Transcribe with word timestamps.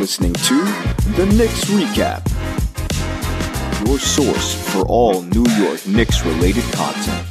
listening 0.00 0.32
to 0.32 0.54
the 1.14 1.26
Knicks 1.36 1.66
Recap, 1.66 2.24
your 3.86 3.98
source 3.98 4.54
for 4.72 4.80
all 4.86 5.20
New 5.20 5.44
York 5.62 5.86
Knicks 5.86 6.24
related 6.24 6.64
content. 6.72 7.26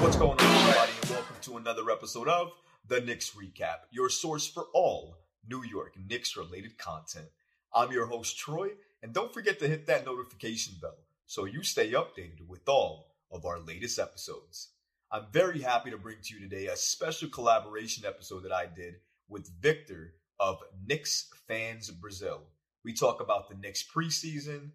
What's 0.00 0.16
going 0.16 0.38
on, 0.38 0.40
everybody? 0.40 0.92
Welcome 1.10 1.36
to 1.42 1.56
another 1.58 1.90
episode 1.90 2.28
of 2.28 2.52
the 2.88 3.02
Knicks 3.02 3.32
Recap, 3.32 3.80
your 3.90 4.08
source 4.08 4.46
for 4.46 4.68
all 4.72 5.18
New 5.46 5.62
York 5.64 5.98
Knicks 6.08 6.34
related 6.38 6.78
content. 6.78 7.26
I'm 7.74 7.92
your 7.92 8.06
host, 8.06 8.38
Troy, 8.38 8.70
and 9.02 9.12
don't 9.12 9.34
forget 9.34 9.58
to 9.58 9.68
hit 9.68 9.84
that 9.84 10.06
notification 10.06 10.76
bell 10.80 10.96
so 11.26 11.44
you 11.44 11.62
stay 11.62 11.90
updated 11.92 12.48
with 12.48 12.66
all 12.66 13.12
of 13.30 13.44
our 13.44 13.60
latest 13.60 13.98
episodes. 13.98 14.68
I'm 15.16 15.24
very 15.32 15.62
happy 15.62 15.90
to 15.92 15.96
bring 15.96 16.18
to 16.24 16.34
you 16.34 16.40
today 16.40 16.66
a 16.66 16.76
special 16.76 17.30
collaboration 17.30 18.04
episode 18.04 18.42
that 18.42 18.52
I 18.52 18.66
did 18.66 18.96
with 19.30 19.50
Victor 19.62 20.12
of 20.38 20.58
Knicks 20.86 21.30
Fans 21.48 21.90
Brazil. 21.90 22.42
We 22.84 22.92
talk 22.92 23.22
about 23.22 23.48
the 23.48 23.54
Knicks 23.54 23.82
preseason, 23.82 24.72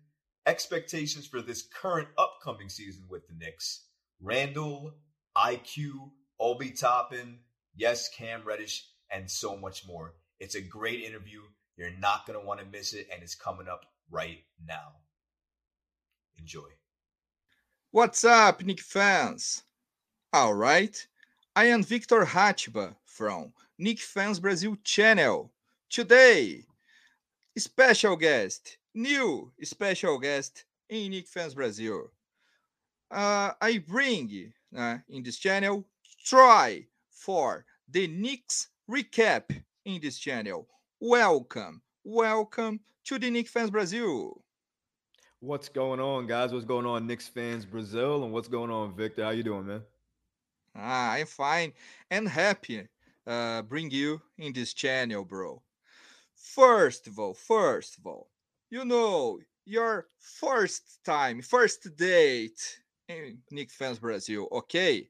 expectations 0.48 1.27
for 1.27 1.44
this 1.44 1.62
current 1.62 2.08
upcoming 2.18 2.70
season 2.70 3.04
with 3.08 3.27
the 3.27 3.35
Knicks, 3.35 3.85
Randle, 4.20 4.96
IQ, 5.38 6.09
Obi 6.40 6.71
Toppin, 6.71 7.38
yes, 7.76 8.10
Cam 8.10 8.41
Reddish, 8.44 8.88
and 9.12 9.30
so 9.30 9.55
much 9.55 9.85
more. 9.85 10.16
It's 10.40 10.55
a 10.55 10.62
great 10.62 11.04
interview. 11.04 11.41
You're 11.77 11.91
not 11.99 12.26
going 12.26 12.40
to 12.40 12.44
want 12.44 12.62
to 12.62 12.66
miss 12.66 12.94
it, 12.94 13.08
and 13.13 13.21
it's 13.21 13.35
coming 13.35 13.68
up 13.68 13.85
right 14.10 14.40
now. 14.68 14.94
Enjoy. 16.40 16.70
What's 17.91 18.23
up, 18.23 18.63
Knick 18.63 18.79
fans? 18.79 19.62
All 20.34 20.54
right, 20.54 20.96
I 21.57 21.65
am 21.65 21.84
Victor 21.84 22.24
Hatschbach 22.24 22.96
from 23.04 23.51
Nick 23.77 23.99
Fans 23.99 24.40
Brazil 24.40 24.77
channel. 24.82 25.51
Today, 25.90 26.63
special 27.57 28.15
guest, 28.15 28.77
new 28.93 29.51
special 29.62 30.18
guest 30.20 30.63
in 30.90 31.12
Nick 31.12 31.27
Fans 31.27 31.54
Brazil. 31.54 32.13
Uh, 33.12 33.51
I 33.60 33.84
bring 33.85 34.54
uh, 34.73 34.99
in 35.10 35.21
this 35.21 35.38
channel 35.38 35.84
Troy 36.23 36.88
for 37.10 37.66
the 37.90 38.07
Knicks 38.07 38.70
recap 38.90 39.54
in 39.84 39.99
this 39.99 40.18
channel. 40.18 40.66
Welcome, 41.01 41.82
welcome 42.05 42.79
to 43.04 43.20
the 43.20 43.29
Nick 43.29 43.49
Fans 43.49 43.70
Brazil. 43.70 44.41
What's 45.41 45.68
going 45.68 45.99
on, 45.99 46.26
guys? 46.26 46.54
What's 46.54 46.63
going 46.63 46.85
on, 46.85 47.05
Knicks 47.05 47.27
fans 47.27 47.66
Brazil, 47.66 48.23
and 48.23 48.32
what's 48.32 48.48
going 48.48 48.71
on, 48.71 48.95
Victor? 48.95 49.26
How 49.26 49.32
you 49.32 49.43
doing, 49.43 49.68
man? 49.68 49.82
Ah, 50.76 51.14
I'm 51.14 51.26
fine 51.27 51.74
and 52.10 52.27
happy 52.27 52.88
uh 53.27 53.62
bring 53.62 53.91
you 53.91 54.22
in 54.38 54.54
this 54.54 54.74
channel, 54.74 55.24
bro. 55.26 55.63
First 56.36 57.08
of 57.08 57.20
all, 57.20 57.34
first 57.34 57.98
of 57.98 58.08
all, 58.08 58.32
you 58.70 58.86
know 58.86 59.40
your 59.66 60.10
first 60.20 61.04
time, 61.04 61.41
first 61.41 61.96
date 61.96 62.82
in 63.08 63.41
Nick 63.52 63.72
Fans 63.72 64.00
Brazil, 64.00 64.47
okay? 64.52 65.09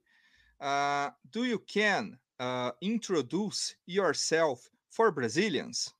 Uh, 0.59 1.11
do 1.31 1.45
you 1.45 1.59
can 1.59 2.19
uh, 2.39 2.71
introduce 2.81 3.75
yourself 3.85 4.69
for 4.89 5.11
Brazilians? 5.11 5.93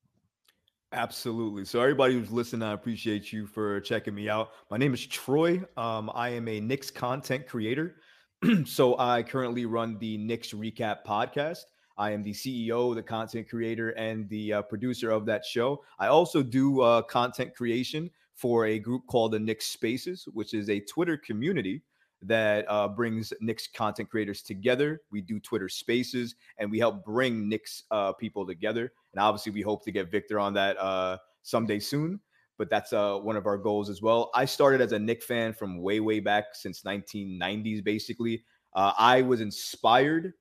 Absolutely. 0.94 1.64
So, 1.64 1.80
everybody 1.80 2.16
who's 2.16 2.31
listening, 2.31 2.64
I 2.64 2.73
appreciate 2.73 3.31
you 3.31 3.48
for 3.48 3.80
checking 3.80 4.14
me 4.14 4.28
out. 4.30 4.52
My 4.70 4.78
name 4.78 4.94
is 4.94 5.06
Troy. 5.08 5.64
Um, 5.78 6.12
I 6.14 6.30
am 6.30 6.48
a 6.50 6.59
Knicks 6.59 6.91
content 6.91 7.47
creator. 7.47 7.96
so, 8.66 8.97
I 8.97 9.22
currently 9.22 9.66
run 9.66 10.00
the 10.00 10.18
Knicks 10.18 10.52
Recap 10.52 11.06
podcast. 11.06 11.59
I 11.97 12.09
am 12.09 12.24
the 12.24 12.34
CEO, 12.34 12.96
the 12.96 13.03
content 13.03 13.47
creator, 13.47 13.91
and 13.91 14.28
the 14.29 14.53
uh, 14.53 14.62
producer 14.63 15.12
of 15.12 15.28
that 15.28 15.46
show. 15.46 15.84
I 16.00 16.07
also 16.07 16.41
do 16.41 16.81
uh, 16.81 17.03
content 17.03 17.53
creation 17.53 18.09
for 18.34 18.66
a 18.66 18.79
group 18.79 19.06
called 19.06 19.34
the 19.34 19.40
Knicks 19.40 19.68
Spaces, 19.68 20.28
which 20.34 20.56
is 20.56 20.72
a 20.72 20.79
Twitter 20.79 21.18
community 21.18 21.84
that 22.24 22.66
uh, 22.68 22.88
brings 22.88 23.31
Knicks 23.41 23.68
content 23.68 24.09
creators 24.09 24.41
together. 24.41 25.02
We 25.12 25.22
do 25.22 25.40
Twitter 25.40 25.69
Spaces, 25.69 26.34
and 26.58 26.72
we 26.72 26.79
help 26.79 27.06
bring 27.06 27.47
Knicks 27.47 27.84
uh, 27.91 28.13
people 28.13 28.47
together. 28.47 28.91
And 29.13 29.22
obviously, 29.22 29.52
we 29.52 29.62
hope 29.62 29.84
to 29.85 29.91
get 29.91 30.09
Victor 30.09 30.40
on 30.40 30.56
that 30.56 30.78
uh, 30.79 31.18
someday 31.44 31.78
soon. 31.78 32.19
But 32.61 32.69
that's 32.69 32.94
uh, 32.94 33.17
one 33.17 33.38
of 33.38 33.47
our 33.47 33.57
goals 33.57 33.89
as 33.89 34.03
well. 34.03 34.29
I 34.35 34.45
started 34.45 34.81
as 34.81 34.91
a 34.91 34.99
Knick 34.99 35.23
fan 35.23 35.51
from 35.51 35.81
way, 35.81 35.99
way 35.99 36.19
back 36.19 36.53
since 36.53 36.83
1990s. 36.83 37.83
Basically, 37.83 38.44
uh, 38.75 38.91
I 38.99 39.23
was 39.23 39.41
inspired 39.41 40.33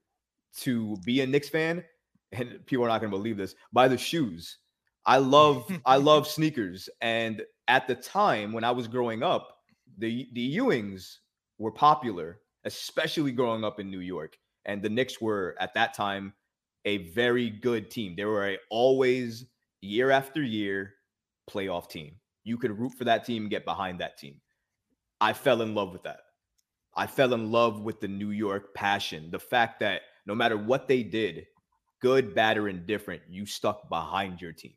to 0.58 0.98
be 1.06 1.22
a 1.22 1.26
Knicks 1.26 1.48
fan, 1.48 1.82
and 2.32 2.58
people 2.66 2.84
are 2.84 2.88
not 2.88 3.00
going 3.00 3.10
to 3.10 3.16
believe 3.16 3.38
this 3.38 3.54
by 3.72 3.88
the 3.88 3.96
shoes. 3.96 4.58
I 5.06 5.16
love, 5.16 5.72
I 5.86 5.96
love 6.10 6.28
sneakers, 6.28 6.90
and 7.00 7.40
at 7.68 7.86
the 7.86 7.94
time 7.94 8.52
when 8.52 8.64
I 8.64 8.70
was 8.70 8.86
growing 8.86 9.22
up, 9.22 9.56
the 9.96 10.28
the 10.34 10.58
Ewings 10.58 11.20
were 11.56 11.72
popular, 11.72 12.40
especially 12.66 13.32
growing 13.32 13.64
up 13.64 13.80
in 13.80 13.90
New 13.90 14.00
York. 14.00 14.36
And 14.66 14.82
the 14.82 14.90
Knicks 14.90 15.22
were 15.22 15.56
at 15.58 15.72
that 15.72 15.94
time 15.94 16.34
a 16.84 16.98
very 17.14 17.48
good 17.48 17.90
team. 17.90 18.14
They 18.14 18.26
were 18.26 18.46
a 18.46 18.58
always 18.68 19.46
year 19.80 20.10
after 20.10 20.42
year 20.42 20.96
playoff 21.50 21.88
team. 21.88 22.14
You 22.44 22.56
could 22.56 22.78
root 22.78 22.94
for 22.94 23.04
that 23.04 23.24
team 23.24 23.42
and 23.42 23.50
get 23.50 23.64
behind 23.64 24.00
that 24.00 24.18
team. 24.18 24.40
I 25.20 25.32
fell 25.32 25.62
in 25.62 25.74
love 25.74 25.92
with 25.92 26.02
that. 26.04 26.20
I 26.96 27.06
fell 27.06 27.34
in 27.34 27.52
love 27.52 27.80
with 27.80 28.00
the 28.00 28.08
New 28.08 28.30
York 28.30 28.74
passion. 28.74 29.30
The 29.30 29.38
fact 29.38 29.80
that 29.80 30.02
no 30.26 30.34
matter 30.34 30.56
what 30.56 30.88
they 30.88 31.02
did, 31.02 31.46
good, 32.00 32.34
bad, 32.34 32.56
or 32.56 32.68
indifferent, 32.68 33.22
you 33.28 33.46
stuck 33.46 33.88
behind 33.88 34.40
your 34.40 34.52
team. 34.52 34.74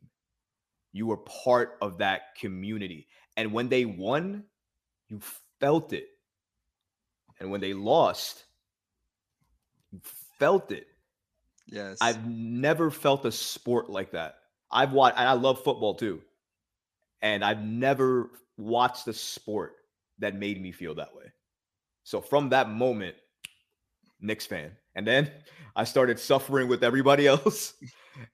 You 0.92 1.06
were 1.06 1.16
part 1.16 1.76
of 1.80 1.98
that 1.98 2.36
community. 2.38 3.08
And 3.36 3.52
when 3.52 3.68
they 3.68 3.84
won, 3.84 4.44
you 5.08 5.20
felt 5.58 5.92
it. 5.92 6.06
And 7.40 7.50
when 7.50 7.60
they 7.60 7.74
lost, 7.74 8.44
you 9.90 10.00
felt 10.38 10.70
it. 10.70 10.86
Yes. 11.66 11.98
I've 12.00 12.28
never 12.28 12.90
felt 12.90 13.24
a 13.24 13.32
sport 13.32 13.90
like 13.90 14.12
that. 14.12 14.36
I've 14.70 14.92
watched, 14.92 15.18
and 15.18 15.28
I 15.28 15.32
love 15.32 15.64
football 15.64 15.94
too. 15.94 16.20
And 17.24 17.42
I've 17.42 17.62
never 17.62 18.30
watched 18.58 19.08
a 19.08 19.14
sport 19.14 19.72
that 20.18 20.36
made 20.36 20.60
me 20.60 20.72
feel 20.72 20.94
that 20.96 21.16
way. 21.16 21.24
So 22.02 22.20
from 22.20 22.50
that 22.50 22.68
moment, 22.68 23.16
Knicks 24.20 24.44
fan. 24.44 24.72
And 24.94 25.06
then 25.06 25.30
I 25.74 25.84
started 25.84 26.20
suffering 26.20 26.68
with 26.68 26.84
everybody 26.84 27.26
else. 27.34 27.72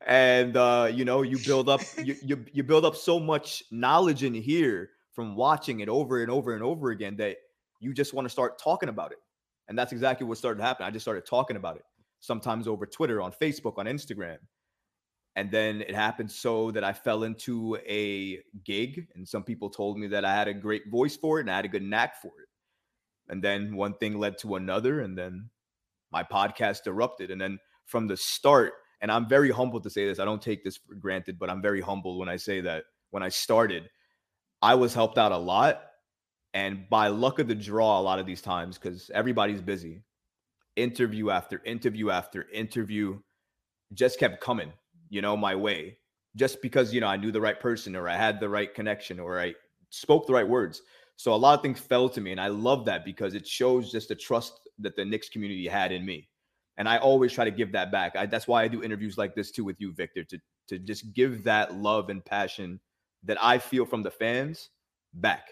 and 0.07 0.57
uh, 0.57 0.91
you 0.93 1.05
know, 1.05 1.23
you 1.23 1.39
build 1.39 1.69
up 1.69 1.81
you, 2.05 2.17
you 2.21 2.45
you 2.53 2.63
build 2.65 2.85
up 2.85 2.97
so 2.97 3.21
much 3.21 3.63
knowledge 3.71 4.25
in 4.25 4.35
here 4.35 4.91
from 5.15 5.37
watching 5.37 5.81
it 5.81 5.89
over 5.89 6.23
and 6.23 6.31
over 6.31 6.55
and 6.55 6.63
over 6.63 6.91
again 6.91 7.17
that 7.17 7.37
you 7.79 7.95
just 7.95 8.13
want 8.13 8.27
to 8.27 8.31
start 8.31 8.59
talking 8.59 8.89
about 8.89 9.13
it. 9.13 9.19
And 9.69 9.79
that's 9.79 9.93
exactly 9.93 10.27
what 10.27 10.37
started 10.37 10.61
happening. 10.61 10.89
I 10.89 10.91
just 10.91 11.05
started 11.05 11.25
talking 11.25 11.57
about 11.57 11.77
it, 11.77 11.85
sometimes 12.19 12.67
over 12.67 12.87
Twitter, 12.87 13.23
on 13.23 13.31
Facebook, 13.31 13.79
on 13.79 13.87
Instagram. 13.87 14.39
And 15.37 15.51
then 15.51 15.81
it 15.83 15.95
happened 15.95 16.31
so 16.31 16.71
that 16.73 16.85
I 16.85 16.93
fell 16.93 17.23
into 17.23 17.79
a 17.89 18.41
gig, 18.65 19.07
and 19.15 19.27
some 19.27 19.45
people 19.45 19.71
told 19.71 19.99
me 19.99 20.09
that 20.09 20.25
I 20.25 20.35
had 20.35 20.49
a 20.49 20.55
great 20.55 20.91
voice 20.91 21.17
for 21.17 21.39
it 21.39 21.43
and 21.43 21.51
I 21.51 21.57
had 21.57 21.65
a 21.65 21.69
good 21.69 21.83
knack 21.83 22.21
for 22.21 22.33
it. 22.43 22.49
And 23.29 23.43
then 23.43 23.77
one 23.77 23.95
thing 23.95 24.19
led 24.19 24.39
to 24.39 24.57
another, 24.57 25.01
and 25.01 25.17
then 25.17 25.51
my 26.11 26.25
podcast 26.25 26.87
erupted. 26.87 27.31
And 27.31 27.41
then 27.41 27.59
from 27.87 28.09
the 28.09 28.17
start, 28.17 28.73
and 29.01 29.11
I'm 29.11 29.29
very 29.29 29.51
humbled 29.51 29.85
to 29.85 29.91
say 29.91 30.07
this, 30.07 30.19
I 30.19 30.25
don't 30.25 30.43
take 30.43 30.65
this 30.65 30.77
for 30.77 30.95
granted, 30.97 31.39
but 31.39 31.49
I'm 31.49 31.63
very 31.63 31.81
humbled 31.81 32.19
when 32.19 32.29
I 32.29 32.37
say 32.37 32.61
that 32.63 32.85
when 33.11 33.23
I 33.23 33.29
started, 33.29 33.89
I 34.61 34.75
was 34.75 34.95
helped 34.95 35.17
out 35.17 35.33
a 35.33 35.39
lot 35.39 35.83
and 36.53 36.89
by 36.89 37.09
luck 37.09 37.39
of 37.39 37.49
the 37.49 37.55
draw, 37.55 37.99
a 37.99 38.03
lot 38.03 38.19
of 38.19 38.27
these 38.27 38.43
times, 38.43 38.77
because 38.77 39.11
everybody's 39.15 39.63
busy, 39.63 40.03
interview 40.77 41.31
after 41.31 41.63
interview 41.65 42.11
after 42.11 42.49
interview 42.53 43.19
just 43.95 44.19
kept 44.19 44.41
coming, 44.41 44.73
you 45.11 45.21
know, 45.21 45.37
my 45.37 45.55
way. 45.55 45.99
Just 46.37 46.63
because, 46.63 46.95
you 46.95 47.01
know, 47.01 47.09
I 47.09 47.17
knew 47.17 47.33
the 47.33 47.41
right 47.41 47.59
person 47.59 47.97
or 47.97 48.09
I 48.09 48.17
had 48.17 48.41
the 48.41 48.49
right 48.49 48.73
connection 48.73 49.21
or 49.21 49.41
I 49.41 49.55
spoke 49.91 50.27
the 50.27 50.33
right 50.33 50.49
words. 50.49 50.81
So 51.17 51.35
a 51.35 51.37
lot 51.37 51.59
of 51.59 51.63
things 51.63 51.79
fell 51.79 52.09
to 52.09 52.21
me. 52.21 52.33
And 52.33 52.41
I 52.41 52.49
love 52.49 52.87
that 52.87 53.05
because 53.05 53.35
it 53.35 53.47
shows 53.47 53.93
just 53.93 54.09
the 54.09 54.15
trust 54.15 54.55
that 54.79 54.97
the 54.97 55.05
Knicks 55.05 55.29
community 55.29 55.67
had 55.67 55.93
in 55.93 56.07
me. 56.07 56.29
And 56.79 56.89
I 56.89 56.97
always 56.97 57.33
try 57.33 57.45
to 57.45 57.51
give 57.51 57.73
that 57.73 57.93
back. 57.93 58.17
I, 58.17 58.25
that's 58.25 58.49
why 58.49 58.63
I 58.63 58.69
do 58.69 58.83
interviews 58.83 59.19
like 59.19 59.35
this 59.35 59.51
too 59.51 59.65
with 59.65 59.81
you, 59.81 59.93
Victor, 59.93 60.25
to, 60.25 60.39
to 60.69 60.79
just 60.79 61.13
give 61.13 61.45
that 61.45 61.75
love 61.75 62.09
and 62.09 62.25
passion 62.25 62.81
that 63.25 63.37
I 63.43 63.59
feel 63.59 63.85
from 63.85 64.03
the 64.03 64.11
fans 64.11 64.71
back. 65.13 65.49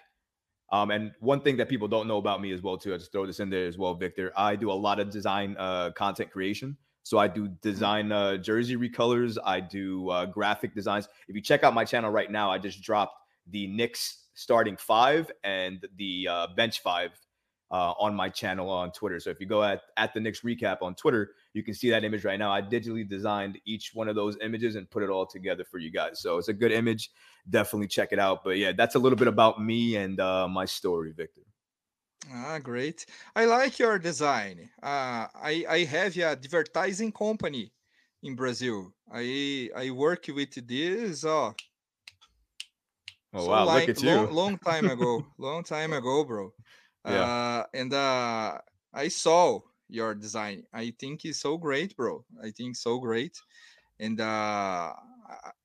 Um, 0.70 0.90
and 0.90 1.12
one 1.20 1.40
thing 1.40 1.56
that 1.56 1.68
people 1.68 1.88
don't 1.88 2.06
know 2.06 2.18
about 2.18 2.40
me 2.40 2.52
as 2.52 2.62
well, 2.62 2.78
too, 2.78 2.94
I 2.94 2.98
just 2.98 3.10
throw 3.10 3.26
this 3.26 3.40
in 3.40 3.50
there 3.50 3.66
as 3.66 3.78
well, 3.78 3.94
Victor. 3.94 4.32
I 4.36 4.54
do 4.54 4.70
a 4.70 4.72
lot 4.72 5.00
of 5.00 5.10
design 5.10 5.56
uh, 5.58 5.90
content 5.92 6.30
creation. 6.30 6.76
So 7.08 7.16
I 7.16 7.26
do 7.26 7.48
design 7.62 8.12
uh, 8.12 8.36
jersey 8.36 8.76
recolors. 8.76 9.38
I 9.42 9.60
do 9.60 10.10
uh, 10.10 10.26
graphic 10.26 10.74
designs. 10.74 11.08
If 11.26 11.34
you 11.34 11.40
check 11.40 11.64
out 11.64 11.72
my 11.72 11.86
channel 11.86 12.10
right 12.10 12.30
now, 12.30 12.50
I 12.50 12.58
just 12.58 12.82
dropped 12.82 13.14
the 13.50 13.66
Knicks 13.66 14.26
starting 14.34 14.76
five 14.76 15.32
and 15.42 15.88
the 15.96 16.28
uh, 16.30 16.46
bench 16.54 16.82
five 16.82 17.12
uh, 17.70 17.92
on 17.98 18.14
my 18.14 18.28
channel 18.28 18.68
on 18.68 18.92
Twitter. 18.92 19.20
So 19.20 19.30
if 19.30 19.40
you 19.40 19.46
go 19.46 19.62
at 19.62 19.80
at 19.96 20.12
the 20.12 20.20
Knicks 20.20 20.42
recap 20.42 20.82
on 20.82 20.94
Twitter, 20.96 21.30
you 21.54 21.62
can 21.62 21.72
see 21.72 21.88
that 21.88 22.04
image 22.04 22.26
right 22.26 22.38
now. 22.38 22.52
I 22.52 22.60
digitally 22.60 23.08
designed 23.08 23.58
each 23.64 23.92
one 23.94 24.10
of 24.10 24.14
those 24.14 24.36
images 24.42 24.76
and 24.76 24.90
put 24.90 25.02
it 25.02 25.08
all 25.08 25.24
together 25.24 25.64
for 25.64 25.78
you 25.78 25.90
guys. 25.90 26.20
So 26.20 26.36
it's 26.36 26.48
a 26.48 26.52
good 26.52 26.72
image. 26.72 27.10
Definitely 27.48 27.86
check 27.86 28.10
it 28.12 28.18
out. 28.18 28.44
But 28.44 28.58
yeah, 28.58 28.72
that's 28.72 28.96
a 28.96 28.98
little 28.98 29.16
bit 29.16 29.28
about 29.28 29.64
me 29.64 29.96
and 29.96 30.20
uh, 30.20 30.46
my 30.46 30.66
story, 30.66 31.14
Victor. 31.16 31.40
Ah, 32.26 32.58
great. 32.58 33.06
I 33.34 33.44
like 33.44 33.78
your 33.78 33.98
design. 33.98 34.70
Uh, 34.82 35.28
I 35.34 35.64
I 35.68 35.84
have 35.84 36.16
a 36.16 36.24
advertising 36.24 37.12
company 37.12 37.72
in 38.22 38.34
Brazil. 38.34 38.94
I 39.10 39.70
I 39.74 39.90
work 39.90 40.26
with 40.28 40.54
this. 40.66 41.24
Oh, 41.24 41.54
Oh 43.32 43.44
so 43.44 43.52
wow, 43.52 43.66
look 43.66 43.88
at 43.88 44.02
you. 44.02 44.16
long 44.16 44.32
long 44.32 44.58
time 44.58 44.88
ago, 44.88 45.26
long 45.38 45.62
time 45.64 45.92
ago, 45.92 46.24
bro. 46.24 46.52
Yeah. 47.06 47.30
Uh, 47.44 47.64
and 47.72 47.92
uh, 47.92 48.58
I 48.92 49.08
saw 49.08 49.60
your 49.88 50.14
design. 50.14 50.66
I 50.72 50.90
think 50.98 51.24
it's 51.24 51.40
so 51.40 51.56
great, 51.56 51.96
bro. 51.96 52.24
I 52.42 52.50
think 52.50 52.76
so 52.76 52.98
great, 52.98 53.40
and 54.00 54.20
uh, 54.20 54.94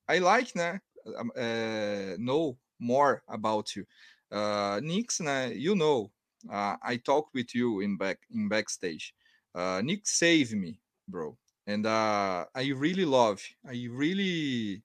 I, 0.10 0.20
like 0.20 0.56
uh, 0.58 2.16
know 2.20 2.58
more 2.80 3.24
about 3.28 3.76
you. 3.76 3.86
Uh, 4.32 4.80
Knicks, 4.84 5.20
nah, 5.22 5.46
you 5.46 5.76
know, 5.76 6.12
uh, 6.52 6.78
I 6.84 6.98
talk 6.98 7.34
with 7.34 7.54
you 7.56 7.82
in 7.82 7.98
back 7.98 8.20
in 8.34 8.50
backstage. 8.50 9.14
Uh, 9.56 9.82
Knicks 9.84 10.12
saved 10.18 10.54
me, 10.54 10.80
bro, 11.08 11.38
and 11.68 11.86
uh, 11.86 12.46
I 12.56 12.68
really 12.76 13.06
love. 13.06 13.42
I 13.66 13.88
really 13.90 14.84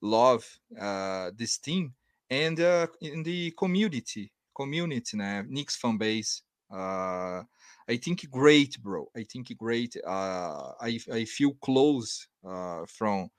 love 0.00 0.60
uh, 0.78 1.30
this 1.36 1.58
team 1.58 1.94
and 2.30 2.60
uh, 2.60 2.86
in 3.00 3.22
the 3.22 3.50
community 3.52 4.32
community 4.54 5.16
né? 5.16 5.46
Knicks 5.48 5.76
fan 5.76 5.96
base 5.96 6.42
uh, 6.70 7.42
I 7.88 7.96
think 7.96 8.30
great 8.30 8.80
bro 8.82 9.08
I 9.16 9.24
think 9.24 9.56
great 9.56 9.96
uh, 10.06 10.72
I, 10.80 10.98
I 11.12 11.24
feel 11.24 11.54
close 11.54 12.28
uh, 12.44 12.84
from 12.86 13.30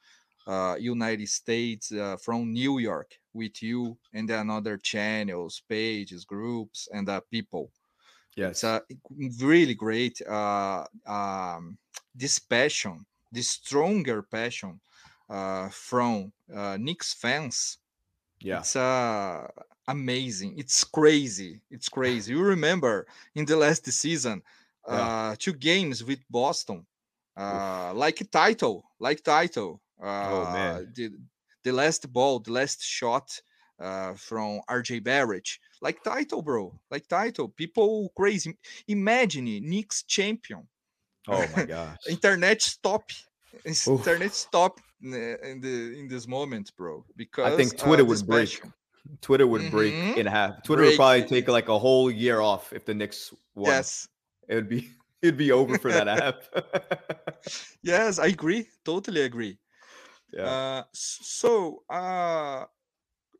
uh, 0.47 0.75
United 0.79 1.27
States 1.29 1.91
uh, 1.91 2.17
from 2.17 2.51
New 2.51 2.79
York 2.79 3.19
with 3.35 3.61
you 3.63 3.97
and 4.13 4.29
another 4.31 4.77
channels 4.77 5.61
pages 5.69 6.25
groups 6.25 6.87
and 6.93 7.09
uh, 7.09 7.21
people 7.31 7.71
Yes. 8.35 8.51
it's 8.51 8.63
uh, 8.63 8.81
really 9.39 9.73
great 9.75 10.21
uh, 10.21 10.85
um, 11.05 11.77
this 12.13 12.39
passion 12.39 13.05
this 13.31 13.49
stronger 13.49 14.21
passion 14.23 14.79
uh, 15.29 15.69
from 15.69 16.31
uh, 16.53 16.77
Knicks 16.77 17.13
fans 17.13 17.79
yeah. 18.39 18.65
it's 18.65 18.75
uh 18.75 19.47
amazing. 19.87 20.57
It's 20.57 20.83
crazy. 20.83 21.61
It's 21.69 21.89
crazy. 21.89 22.33
You 22.33 22.41
remember 22.43 23.07
in 23.35 23.45
the 23.45 23.55
last 23.57 23.85
season, 23.91 24.43
Yeah. 24.89 25.09
uh 25.09 25.35
two 25.39 25.53
games 25.53 26.03
with 26.03 26.19
Boston. 26.29 26.85
Uh 27.37 27.93
like 27.93 28.29
title, 28.31 28.85
like 28.99 29.23
title. 29.23 29.81
Uh 30.01 30.21
Oh, 30.23 30.45
man. 30.45 30.85
the 30.93 31.11
the 31.65 31.73
last 31.73 32.03
ball, 32.13 32.39
the 32.39 32.51
last 32.59 32.79
shot 32.83 33.27
uh 33.87 34.13
from 34.27 34.61
RJ 34.69 35.03
Barrett. 35.03 35.49
Like 35.81 35.99
title, 36.03 36.41
bro. 36.41 36.63
Like 36.93 37.05
title. 37.09 37.47
People 37.49 38.09
crazy. 38.15 38.51
Imagine 38.87 39.45
Knicks 39.69 40.03
champion. 40.03 40.63
Oh 41.27 41.45
my 41.55 41.65
gosh. 41.75 41.97
Internet 42.07 42.61
stop. 42.61 43.03
Oof. 43.67 43.87
Internet 43.87 44.33
stop 44.33 44.79
uh, 45.03 45.49
in 45.51 45.59
the 45.65 45.75
in 45.99 46.07
this 46.07 46.25
moment, 46.27 46.71
bro. 46.77 47.03
Because 47.17 47.51
I 47.51 47.57
think 47.57 47.73
uh, 47.73 47.85
Twitter 47.85 48.03
this 48.07 48.21
would 48.21 48.27
break. 48.29 48.49
passion. 48.49 48.73
Twitter 49.21 49.45
would 49.53 49.69
break 49.71 49.93
Mhm. 49.93 50.17
in 50.17 50.25
half. 50.25 50.63
Twitter 50.63 50.83
would 50.83 50.95
probably 50.95 51.23
take 51.35 51.47
like 51.57 51.69
a 51.69 51.77
whole 51.85 52.09
year 52.09 52.39
off 52.41 52.71
if 52.73 52.85
the 52.85 52.93
Knicks 52.93 53.33
won. 53.55 53.71
Yes. 53.71 54.07
It 54.47 54.55
would 54.55 54.69
be 54.69 54.81
it'd 55.21 55.37
be 55.37 55.51
over 55.51 55.77
for 55.77 55.91
that 55.91 56.07
app. 56.07 56.37
Yes, 57.83 58.17
I 58.19 58.27
agree. 58.27 58.65
Totally 58.83 59.21
agree. 59.21 59.57
Yeah. 60.35 60.43
Uh, 60.43 60.83
so 60.93 61.83
uh, 61.89 62.65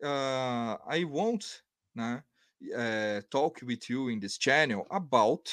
uh, 0.04 0.78
I 0.88 1.04
won't 1.04 1.62
nah, 1.94 2.20
uh, 2.76 3.22
talk 3.30 3.60
with 3.66 3.90
you 3.90 4.10
in 4.10 4.20
this 4.20 4.38
channel 4.38 4.88
about 4.90 5.50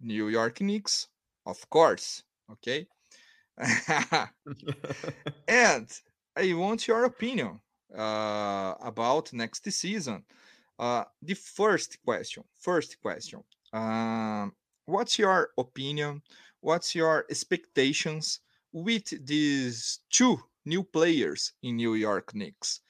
New 0.00 0.28
York 0.28 0.60
Knicks, 0.60 1.08
of 1.46 1.68
course. 1.70 2.22
Okay. 2.52 2.86
and 5.48 5.88
I 6.36 6.52
want 6.54 6.86
your 6.86 7.04
opinion 7.04 7.60
uh, 7.96 8.74
about 8.80 9.32
next 9.32 9.70
season. 9.70 10.24
Uh, 10.78 11.04
the 11.22 11.34
first 11.34 11.98
question. 12.04 12.42
First 12.60 13.00
question. 13.00 13.42
Um, 13.72 14.52
what's 14.86 15.18
your 15.18 15.50
opinion? 15.56 16.22
What's 16.60 16.94
your 16.94 17.24
expectations 17.30 18.40
with 18.72 19.24
these 19.24 20.00
two 20.10 20.40
new 20.64 20.82
players 20.82 21.52
in 21.62 21.76
New 21.76 21.94
York 21.94 22.34
Knicks, 22.34 22.80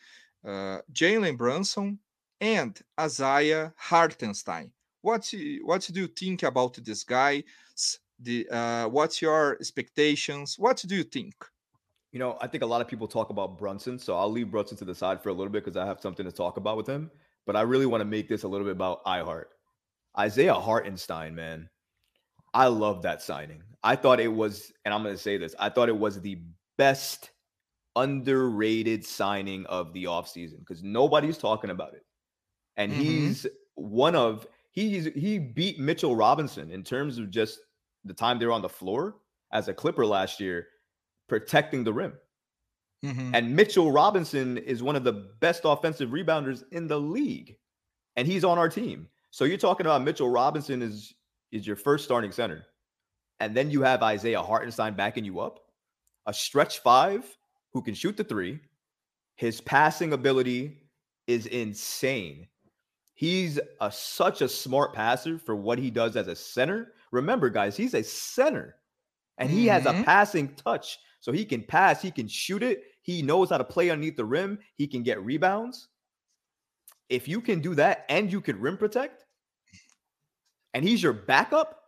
uh, 0.47 0.79
Jalen 0.93 1.37
Brunson 1.37 1.99
and 2.41 2.79
Isaiah 2.99 3.73
Hartenstein? 3.77 4.71
What 5.03 5.31
what 5.63 5.89
do 5.93 6.01
you 6.01 6.07
think 6.07 6.43
about 6.43 6.79
this 6.83 7.05
guy? 7.05 7.45
The 8.21 8.49
uh, 8.51 8.89
what's 8.89 9.21
your 9.21 9.57
expectations? 9.61 10.57
What 10.59 10.83
do 10.87 10.95
you 10.97 11.05
think? 11.05 11.35
You 12.13 12.21
know, 12.21 12.39
I 12.41 12.47
think 12.47 12.63
a 12.63 12.67
lot 12.67 12.81
of 12.81 12.87
people 12.87 13.09
talk 13.09 13.31
about 13.31 13.59
Brunson, 13.59 13.99
so 13.99 14.17
I'll 14.17 14.31
leave 14.31 14.51
Brunson 14.51 14.79
to 14.79 14.85
the 14.85 14.95
side 14.95 15.21
for 15.21 15.31
a 15.31 15.33
little 15.33 15.51
bit 15.53 15.65
because 15.65 15.77
I 15.77 15.85
have 15.85 16.01
something 16.01 16.25
to 16.25 16.33
talk 16.33 16.57
about 16.57 16.77
with 16.77 16.87
him. 16.87 17.11
But 17.45 17.57
I 17.57 17.63
really 17.63 17.87
want 17.87 18.03
to 18.03 18.07
make 18.07 18.29
this 18.29 18.45
a 18.45 18.49
little 18.49 18.65
bit 18.65 18.77
about 18.77 19.03
I-Hart. 19.05 19.51
Isaiah 20.17 20.55
Hartenstein, 20.55 21.35
man. 21.35 21.69
I 22.55 22.69
love 22.69 23.03
that 23.03 23.21
signing. 23.21 23.63
I 23.83 23.97
thought 23.97 24.21
it 24.21 24.33
was, 24.33 24.73
and 24.85 24.95
I'm 24.95 25.03
going 25.03 25.15
to 25.15 25.21
say 25.21 25.37
this, 25.37 25.55
I 25.59 25.69
thought 25.69 25.89
it 25.89 25.97
was 25.97 26.21
the 26.21 26.39
best 26.79 27.31
underrated 27.97 29.05
signing 29.05 29.67
of 29.67 29.93
the 29.93 30.05
offseason 30.05 30.61
because 30.61 30.83
nobody's 30.83 31.39
talking 31.39 31.71
about 31.71 31.95
it. 31.95 32.05
And 32.77 32.93
Mhm. 32.93 32.95
he's 32.95 33.47
one 33.75 34.17
of 34.17 34.47
he's 34.73 35.07
he 35.07 35.39
beat 35.39 35.79
Mitchell 35.81 36.17
Robinson 36.17 36.71
in 36.71 36.85
terms 36.85 37.19
of 37.19 37.31
just 37.31 37.61
the 38.05 38.15
time 38.15 38.39
they 38.39 38.47
were 38.47 38.53
on 38.53 38.63
the 38.63 38.69
floor 38.69 39.19
as 39.53 39.69
a 39.69 39.75
Clipper 39.75 40.07
last 40.07 40.41
year, 40.41 40.69
protecting 41.29 41.85
the 41.85 41.93
rim. 41.93 42.19
Mhm. 43.03 43.35
And 43.35 43.55
Mitchell 43.55 43.91
Robinson 43.93 44.59
is 44.59 44.83
one 44.83 44.97
of 44.97 45.05
the 45.05 45.13
best 45.41 45.63
offensive 45.65 46.11
rebounders 46.11 46.65
in 46.73 46.87
the 46.87 46.99
league. 47.01 47.59
And 48.17 48.29
he's 48.29 48.45
on 48.45 48.59
our 48.59 48.69
team. 48.69 49.09
So 49.31 49.45
you're 49.45 49.59
talking 49.59 49.87
about 49.87 50.03
Mitchell 50.03 50.31
Robinson 50.31 50.83
is 50.83 51.15
is 51.53 51.67
your 51.67 51.77
first 51.77 52.05
starting 52.05 52.33
center. 52.33 52.67
And 53.41 53.57
then 53.57 53.71
you 53.71 53.83
have 53.83 54.03
Isaiah 54.03 54.43
Hartenstein 54.43 54.95
backing 54.95 55.25
you 55.25 55.41
up. 55.41 55.61
A 56.27 56.35
stretch 56.35 56.81
five 56.81 57.39
who 57.75 57.83
can 57.83 57.95
shoot 57.95 58.17
the 58.17 58.25
three. 58.25 58.61
His 59.37 59.61
passing 59.61 60.13
ability 60.13 60.89
is 61.27 61.47
insane. 61.47 62.49
He's 63.15 63.61
a 63.81 63.93
such 63.93 64.41
a 64.41 64.49
smart 64.49 64.95
passer 64.95 65.39
for 65.39 65.55
what 65.57 65.79
he 65.79 65.91
does 65.91 66.17
as 66.17 66.29
a 66.29 66.37
center. 66.37 66.95
Remember, 67.13 67.51
guys, 67.51 67.77
he's 67.77 67.95
a 67.95 68.03
center 68.03 68.77
and 69.39 69.51
he 69.51 69.67
has 69.67 69.87
a 69.87 69.93
Mhm. 69.93 70.05
passing 70.05 70.55
touch. 70.55 70.99
So 71.21 71.33
he 71.33 71.45
can 71.45 71.63
pass, 71.63 72.01
he 72.03 72.11
can 72.11 72.29
shoot 72.29 72.63
it, 72.63 72.85
he 73.03 73.23
knows 73.23 73.51
how 73.51 73.59
to 73.59 73.65
play 73.65 73.91
underneath 73.91 74.17
the 74.17 74.25
rim, 74.25 74.59
he 74.75 74.87
can 74.87 75.03
get 75.03 75.25
rebounds. 75.25 75.89
If 77.09 77.29
you 77.29 77.41
can 77.41 77.61
do 77.61 77.75
that 77.75 78.05
and 78.09 78.31
you 78.31 78.41
can 78.41 78.61
rim 78.61 78.77
protect, 78.77 79.25
and 80.75 80.85
he's 80.85 81.03
your 81.03 81.13
backup, 81.13 81.81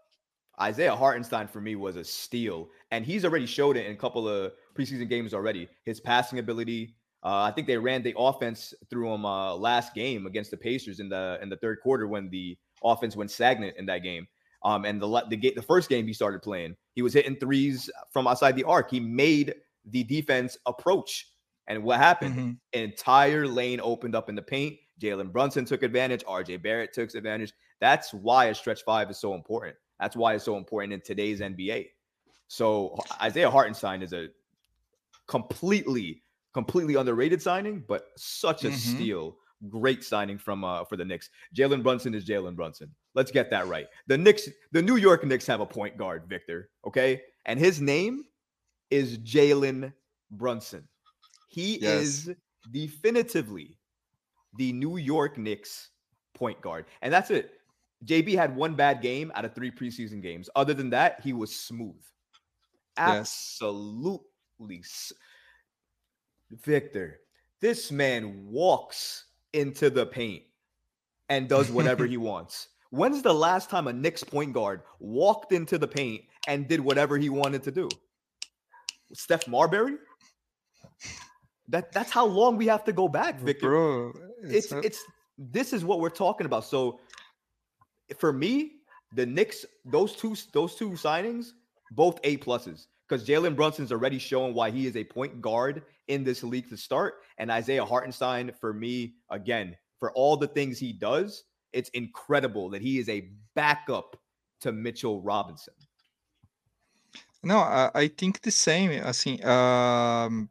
Isaiah 0.60 0.96
Hartenstein 0.96 1.48
for 1.48 1.60
me 1.60 1.76
was 1.76 1.96
a 1.96 2.04
steal. 2.04 2.70
And 2.90 3.04
he's 3.04 3.24
already 3.24 3.46
showed 3.46 3.76
it 3.76 3.86
in 3.86 3.92
a 3.92 3.96
couple 3.96 4.28
of 4.28 4.52
preseason 4.74 5.08
games 5.08 5.34
already. 5.34 5.68
His 5.84 6.00
passing 6.00 6.38
ability. 6.38 6.94
Uh, 7.24 7.42
I 7.42 7.50
think 7.50 7.66
they 7.66 7.76
ran 7.76 8.02
the 8.02 8.14
offense 8.16 8.72
through 8.88 9.12
him 9.12 9.24
uh, 9.24 9.54
last 9.56 9.94
game 9.94 10.26
against 10.26 10.50
the 10.52 10.56
Pacers 10.56 11.00
in 11.00 11.08
the 11.08 11.38
in 11.42 11.48
the 11.48 11.56
third 11.56 11.80
quarter 11.82 12.06
when 12.06 12.30
the 12.30 12.56
offense 12.84 13.16
went 13.16 13.30
stagnant 13.30 13.76
in 13.76 13.86
that 13.86 14.02
game. 14.04 14.28
Um, 14.62 14.84
and 14.84 15.00
the 15.00 15.24
the 15.28 15.52
the 15.56 15.62
first 15.62 15.88
game 15.88 16.06
he 16.06 16.12
started 16.12 16.42
playing, 16.42 16.76
he 16.94 17.02
was 17.02 17.12
hitting 17.12 17.36
threes 17.36 17.90
from 18.12 18.26
outside 18.28 18.54
the 18.54 18.64
arc. 18.64 18.90
He 18.90 19.00
made 19.00 19.54
the 19.84 20.04
defense 20.04 20.56
approach. 20.66 21.28
And 21.68 21.82
what 21.82 21.98
happened? 21.98 22.36
Mhm. 22.36 22.58
entire 22.80 23.48
lane 23.48 23.80
opened 23.82 24.14
up 24.14 24.28
in 24.28 24.36
the 24.36 24.42
paint. 24.42 24.78
Jalen 25.00 25.32
Brunson 25.32 25.64
took 25.64 25.82
advantage. 25.82 26.24
RJ 26.24 26.62
Barrett 26.62 26.92
took 26.92 27.12
advantage. 27.14 27.52
That's 27.80 28.14
why 28.14 28.46
a 28.46 28.54
stretch 28.54 28.82
five 28.84 29.10
is 29.10 29.18
so 29.18 29.34
important. 29.34 29.76
That's 29.98 30.14
why 30.16 30.34
it's 30.34 30.44
so 30.44 30.56
important 30.56 30.92
in 30.92 31.00
today's 31.00 31.40
NBA. 31.40 31.90
So 32.48 32.98
Isaiah 33.20 33.50
Hartenstein 33.50 34.02
is 34.02 34.12
a 34.12 34.28
completely, 35.26 36.22
completely 36.54 36.94
underrated 36.94 37.42
signing, 37.42 37.80
but 37.86 38.08
such 38.16 38.64
a 38.64 38.68
Mhm. 38.70 38.74
steal. 38.96 39.38
Great 39.68 40.04
signing 40.04 40.38
from 40.38 40.64
uh 40.64 40.84
for 40.84 40.96
the 40.96 41.04
Knicks. 41.04 41.30
Jalen 41.54 41.82
Brunson 41.82 42.14
is 42.14 42.24
Jalen 42.24 42.54
Brunson. 42.54 42.94
Let's 43.14 43.30
get 43.30 43.50
that 43.50 43.66
right. 43.66 43.86
The 44.06 44.18
Knicks, 44.18 44.48
the 44.72 44.82
New 44.82 44.96
York 44.96 45.24
Knicks 45.24 45.46
have 45.46 45.60
a 45.60 45.66
point 45.66 45.96
guard, 45.96 46.26
Victor. 46.28 46.70
Okay, 46.86 47.22
and 47.46 47.58
his 47.58 47.80
name 47.80 48.24
is 48.90 49.18
Jalen 49.18 49.92
Brunson. 50.30 50.86
He 51.48 51.78
Yes. 51.78 52.02
is 52.28 52.34
definitively 52.70 53.78
the 54.56 54.72
New 54.72 54.98
York 54.98 55.38
Knicks 55.38 55.90
point 56.34 56.60
guard. 56.60 56.86
And 57.02 57.12
that's 57.12 57.30
it. 57.30 57.60
JB 58.04 58.34
had 58.34 58.54
one 58.54 58.74
bad 58.74 59.00
game 59.00 59.32
out 59.34 59.44
of 59.46 59.54
three 59.54 59.70
preseason 59.70 60.20
games. 60.20 60.50
Other 60.54 60.74
than 60.74 60.90
that, 60.90 61.20
he 61.22 61.32
was 61.32 61.54
smooth. 61.58 62.02
Yes. 62.98 63.58
Absolutely. 63.60 64.78
s- 64.80 65.12
Victor, 66.50 67.20
this 67.60 67.90
man 67.90 68.46
walks 68.48 69.24
into 69.52 69.90
the 69.90 70.06
paint 70.06 70.42
and 71.28 71.48
does 71.48 71.70
whatever 71.70 72.06
he 72.14 72.16
wants. 72.16 72.68
When's 72.90 73.22
the 73.22 73.34
last 73.34 73.68
time 73.68 73.88
a 73.88 73.92
Knicks 73.92 74.22
point 74.22 74.52
guard 74.52 74.82
walked 75.00 75.52
into 75.52 75.76
the 75.76 75.88
paint 75.88 76.22
and 76.46 76.68
did 76.68 76.80
whatever 76.80 77.18
he 77.18 77.28
wanted 77.28 77.62
to 77.64 77.70
do? 77.72 77.88
Steph 79.12 79.46
Marbury? 79.48 79.96
That 81.68 81.90
that's 81.92 82.12
how 82.12 82.26
long 82.26 82.56
we 82.56 82.66
have 82.68 82.84
to 82.84 82.92
go 82.92 83.08
back, 83.08 83.40
Victor 83.40 83.68
Bro, 83.68 84.12
it's 84.44 84.70
a- 84.70 84.78
it's 84.80 85.02
this 85.36 85.72
is 85.72 85.84
what 85.84 86.00
we're 86.00 86.10
talking 86.10 86.46
about. 86.46 86.64
So 86.64 87.00
for 88.18 88.32
me, 88.32 88.76
the 89.12 89.26
Knicks, 89.26 89.64
those 89.84 90.14
two 90.14 90.36
those 90.52 90.76
two 90.76 90.90
signings, 90.90 91.52
both 91.90 92.18
A 92.24 92.36
pluses. 92.38 92.86
Because 93.08 93.26
Jalen 93.26 93.54
Brunson's 93.54 93.92
already 93.92 94.18
showing 94.18 94.52
why 94.52 94.70
he 94.70 94.86
is 94.86 94.96
a 94.96 95.04
point 95.04 95.40
guard 95.40 95.82
in 96.08 96.24
this 96.24 96.42
league 96.42 96.68
to 96.70 96.76
start. 96.76 97.22
And 97.38 97.50
Isaiah 97.50 97.84
Hartenstein, 97.84 98.50
for 98.60 98.72
me, 98.72 99.14
again, 99.30 99.76
for 100.00 100.10
all 100.12 100.36
the 100.36 100.48
things 100.48 100.78
he 100.78 100.92
does, 100.92 101.44
it's 101.72 101.88
incredible 101.90 102.68
that 102.70 102.82
he 102.82 102.98
is 102.98 103.08
a 103.08 103.30
backup 103.54 104.16
to 104.60 104.72
Mitchell 104.72 105.22
Robinson. 105.22 105.74
No, 107.44 107.58
I, 107.58 107.90
I 107.94 108.08
think 108.08 108.40
the 108.40 108.50
same. 108.50 108.90
Assim, 108.90 109.44
um, 109.44 110.48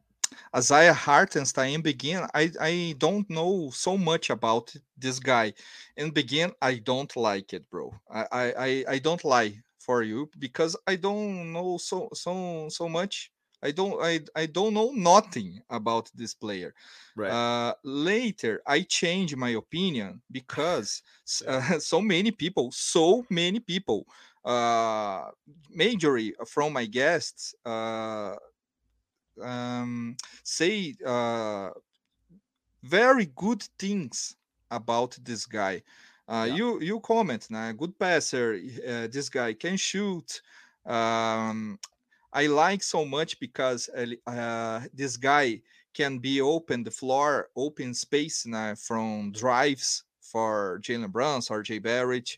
Isaiah 0.56 0.94
Hartenstein 0.94 1.74
in 1.74 1.82
begin, 1.82 2.25
I, 2.34 2.51
I 2.62 2.96
don't 2.98 3.30
know 3.30 3.70
so 3.74 3.98
much 3.98 4.30
about 4.30 4.74
this 4.98 5.20
guy. 5.20 5.54
In 5.98 6.12
begin, 6.12 6.54
I 6.62 6.75
don't 6.75 7.13
like 7.18 7.51
it, 7.51 7.70
bro. 7.70 7.94
I, 8.10 8.25
I, 8.32 8.54
I, 8.58 8.86
I 8.89 9.00
don't 9.00 9.24
lie 9.25 9.62
for 9.86 10.04
you 10.04 10.30
because 10.39 10.75
I 10.88 10.96
don't 10.96 11.54
know 11.54 11.77
so 11.77 12.10
so 12.13 12.68
so 12.70 12.89
much. 12.89 13.32
I 13.63 13.72
don't 13.72 13.98
I, 14.01 14.20
I 14.36 14.46
don't 14.48 14.74
know 14.74 14.92
nothing 14.94 15.62
about 15.70 16.12
this 16.13 16.34
player. 16.34 16.74
Right. 17.15 17.32
Uh, 17.32 17.74
later, 17.84 18.62
I 18.68 18.82
changed 18.82 19.36
my 19.38 19.50
opinion 19.50 20.22
because 20.32 21.01
uh, 21.48 21.80
so 21.92 22.01
many 22.01 22.32
people, 22.32 22.72
so 22.72 23.25
many 23.30 23.60
people, 23.60 24.06
uh, 24.44 25.32
majorly 25.75 26.34
from 26.48 26.74
my 26.74 26.86
guests, 26.86 27.56
uh, 27.65 28.36
um, 29.42 30.15
say 30.44 30.96
uh, 31.06 31.70
very 32.84 33.25
good 33.25 33.63
things 33.80 34.36
about 34.72 35.18
this 35.22 35.46
guy. 35.46 35.82
Uh, 36.27 36.48
Yeah. 36.48 36.55
You 36.58 36.82
you 36.82 37.00
comment, 37.01 37.50
nah, 37.50 37.72
good 37.72 37.98
passer. 38.00 38.55
Uh, 38.88 39.08
this 39.08 39.29
guy 39.29 39.53
can 39.53 39.77
shoot. 39.77 40.41
Um, 40.86 41.79
I 42.34 42.48
like 42.48 42.84
so 42.84 43.05
much 43.05 43.39
because 43.39 43.89
uh, 43.89 44.08
uh, 44.29 44.82
this 44.94 45.17
guy 45.17 45.62
can 45.94 46.20
be 46.20 46.41
open 46.41 46.84
the 46.84 46.91
floor, 46.91 47.50
open 47.55 47.94
space 47.94 48.46
nah, 48.46 48.75
from 48.75 49.32
drives 49.32 50.03
for 50.22 50.79
Jalen 50.82 51.12
Brunson 51.12 51.55
or 51.55 51.63
Jay 51.63 51.79
Barrett, 51.79 52.38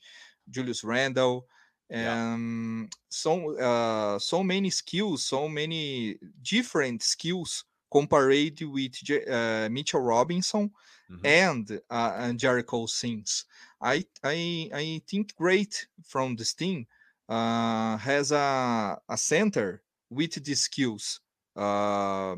Julius 0.50 0.84
Randle. 0.84 1.48
Yeah. 1.94 2.18
Um, 2.34 2.90
so 3.10 3.58
uh, 3.58 4.20
so 4.20 4.44
many 4.44 4.70
skills, 4.70 5.24
so 5.26 5.48
many 5.48 6.18
different 6.42 7.02
skills 7.02 7.64
compared 7.92 8.62
with 8.62 8.92
J- 8.94 9.26
uh, 9.26 9.70
Mitchell 9.70 10.02
Robinson 10.02 10.74
Mhm. 11.10 11.24
and 11.24 11.82
uh, 11.90 12.14
and 12.18 12.40
Jericho 12.40 12.86
Sims. 12.86 13.46
I 13.82 14.06
I 14.24 14.70
I 14.74 15.02
think 15.08 15.36
great 15.36 15.88
from 16.04 16.36
this 16.36 16.54
team 16.54 16.88
uh, 17.30 17.98
has 17.98 18.32
a 18.32 18.98
a 19.08 19.18
center 19.18 19.82
with 20.10 20.44
the 20.44 20.56
skills. 20.56 21.22
Uh, 21.56 22.36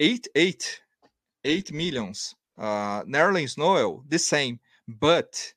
eight 0.00 0.28
eight 0.34 0.80
eight 1.44 1.72
millions. 1.72 2.34
Uh, 2.56 3.02
Nerlens 3.04 3.58
Noel 3.58 4.04
the 4.08 4.18
same, 4.18 4.60
but 4.86 5.54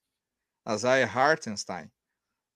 Isaiah 0.67 1.07
Hartenstein. 1.07 1.91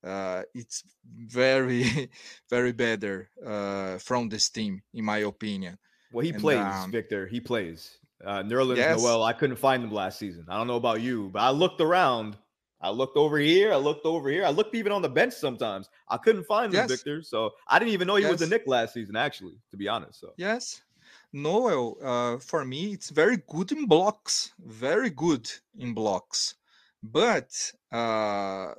Uh, 0.04 0.42
it's 0.52 0.82
very, 1.04 2.10
very 2.50 2.72
better 2.72 3.30
uh, 3.46 3.98
from 3.98 4.28
this 4.28 4.50
team, 4.50 4.82
in 4.92 5.04
my 5.04 5.18
opinion. 5.18 5.78
Well, 6.12 6.24
he 6.24 6.30
And, 6.30 6.40
plays, 6.40 6.58
um, 6.58 6.90
Victor. 6.90 7.26
He 7.28 7.40
plays. 7.40 7.98
Uh, 8.24 8.42
Nerlens 8.42 8.76
Yes. 8.78 9.00
Noel, 9.00 9.22
I 9.22 9.32
couldn't 9.32 9.56
find 9.56 9.82
him 9.84 9.92
last 9.92 10.18
season. 10.18 10.44
I 10.48 10.56
don't 10.58 10.66
know 10.66 10.76
about 10.76 11.00
you, 11.00 11.30
but 11.32 11.40
I 11.40 11.50
looked 11.50 11.80
around. 11.80 12.36
I 12.82 12.90
looked 12.90 13.16
over 13.16 13.38
here. 13.38 13.72
I 13.72 13.76
looked 13.76 14.04
over 14.04 14.28
here. 14.28 14.44
I 14.44 14.50
looked 14.50 14.74
even 14.74 14.92
on 14.92 15.02
the 15.02 15.08
bench 15.08 15.34
sometimes. 15.34 15.88
I 16.08 16.16
couldn't 16.16 16.44
find 16.44 16.74
him, 16.74 16.80
Yes. 16.80 16.90
Victor. 16.90 17.22
So 17.22 17.50
I 17.68 17.78
didn't 17.78 17.92
even 17.92 18.08
know 18.08 18.16
he 18.16 18.26
was 18.26 18.42
a 18.42 18.46
Knick 18.46 18.64
last 18.66 18.94
season, 18.94 19.16
actually, 19.16 19.54
to 19.70 19.76
be 19.76 19.88
honest. 19.88 20.20
So 20.20 20.32
Yes. 20.36 20.82
Noel, 21.32 21.96
uh, 22.02 22.38
for 22.38 22.64
me, 22.64 22.92
it's 22.92 23.10
very 23.10 23.38
good 23.48 23.72
in 23.72 23.86
blocks, 23.86 24.52
very 24.58 25.10
good 25.10 25.50
in 25.78 25.94
blocks. 25.94 26.56
But 27.02 27.50
uh, 27.90 28.74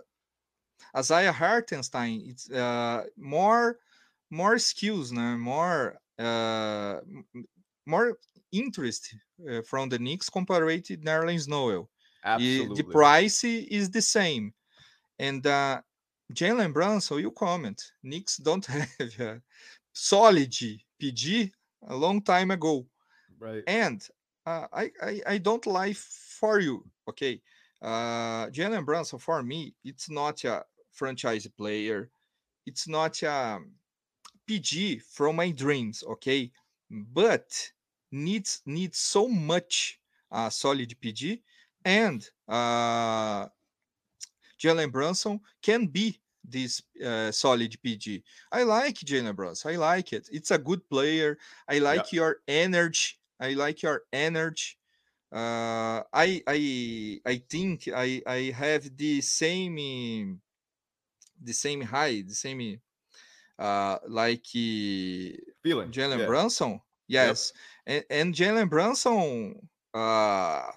Isaiah 0.95 1.31
Hartenstein, 1.31 2.23
it's 2.27 2.49
uh, 2.51 3.05
more 3.17 3.79
more 4.29 4.57
skills, 4.59 5.11
né? 5.11 5.37
more 5.37 5.97
uh, 6.19 6.99
more 7.85 8.17
interest 8.51 9.15
uh, 9.49 9.61
from 9.63 9.89
the 9.89 9.99
Knicks 9.99 10.29
compared 10.29 10.85
to 10.85 10.97
Nerlens 10.97 11.47
Noel. 11.47 11.89
Absolutely. 12.23 12.75
the 12.75 12.83
price 12.83 13.43
is 13.43 13.89
the 13.89 14.01
same. 14.01 14.53
And 15.19 15.45
uh, 15.45 15.81
Jalen 16.33 16.73
Brunson, 16.73 17.19
you 17.19 17.31
comment, 17.31 17.91
Knicks 18.01 18.37
don't 18.37 18.65
have 18.65 18.89
a 19.19 19.41
solid 19.91 20.53
PG 20.99 21.51
a 21.87 21.95
long 21.95 22.21
time 22.21 22.51
ago. 22.51 22.85
right. 23.39 23.63
And 23.67 24.05
uh, 24.45 24.67
I, 24.73 24.91
I 25.01 25.21
I 25.27 25.37
don't 25.37 25.65
lie 25.65 25.93
for 25.93 26.59
you, 26.59 26.83
okay? 27.07 27.41
Uh, 27.81 28.47
Jalen 28.47 28.85
Brunson 28.85 29.19
for 29.19 29.43
me, 29.43 29.73
it's 29.83 30.09
not 30.09 30.43
a 30.43 30.65
franchise 30.91 31.47
player. 31.47 32.09
It's 32.65 32.87
not 32.87 33.21
a 33.23 33.59
PG 34.47 34.99
from 34.99 35.35
my 35.37 35.51
dreams, 35.51 36.03
okay? 36.03 36.51
But 36.89 37.71
needs 38.11 38.61
needs 38.65 38.97
so 38.97 39.27
much 39.27 39.99
uh, 40.31 40.49
solid 40.49 40.95
PG, 40.99 41.41
and 41.85 42.27
uh, 42.47 43.47
Jalen 44.61 44.91
Brunson 44.91 45.39
can 45.61 45.87
be 45.87 46.19
this 46.43 46.81
uh, 47.03 47.31
solid 47.31 47.75
PG. 47.81 48.23
I 48.51 48.63
like 48.63 48.95
Jalen 48.95 49.35
Brunson. 49.35 49.71
I 49.71 49.75
like 49.77 50.13
it. 50.13 50.29
It's 50.31 50.51
a 50.51 50.57
good 50.57 50.87
player. 50.89 51.37
I 51.67 51.79
like 51.79 52.11
your 52.11 52.37
energy. 52.47 53.15
I 53.39 53.53
like 53.53 53.81
your 53.81 54.03
energy. 54.11 54.77
Uh, 55.31 56.03
I 56.13 56.43
I 56.47 57.19
I 57.25 57.43
think 57.49 57.89
I 57.93 58.21
I 58.27 58.53
have 58.55 58.95
the 58.95 59.21
same 59.21 60.39
the 61.41 61.53
same 61.53 61.81
high, 61.81 62.21
the 62.21 62.35
same 62.35 62.79
uh 63.57 63.97
like 64.07 64.45
uh, 64.55 65.33
Feeling. 65.63 65.91
Jalen 65.91 66.19
yeah. 66.19 66.25
Brunson. 66.25 66.81
Yes. 67.07 67.53
And, 67.85 68.03
and 68.09 68.35
Jalen 68.35 68.69
Brunson 68.69 69.67
uh 69.93 70.71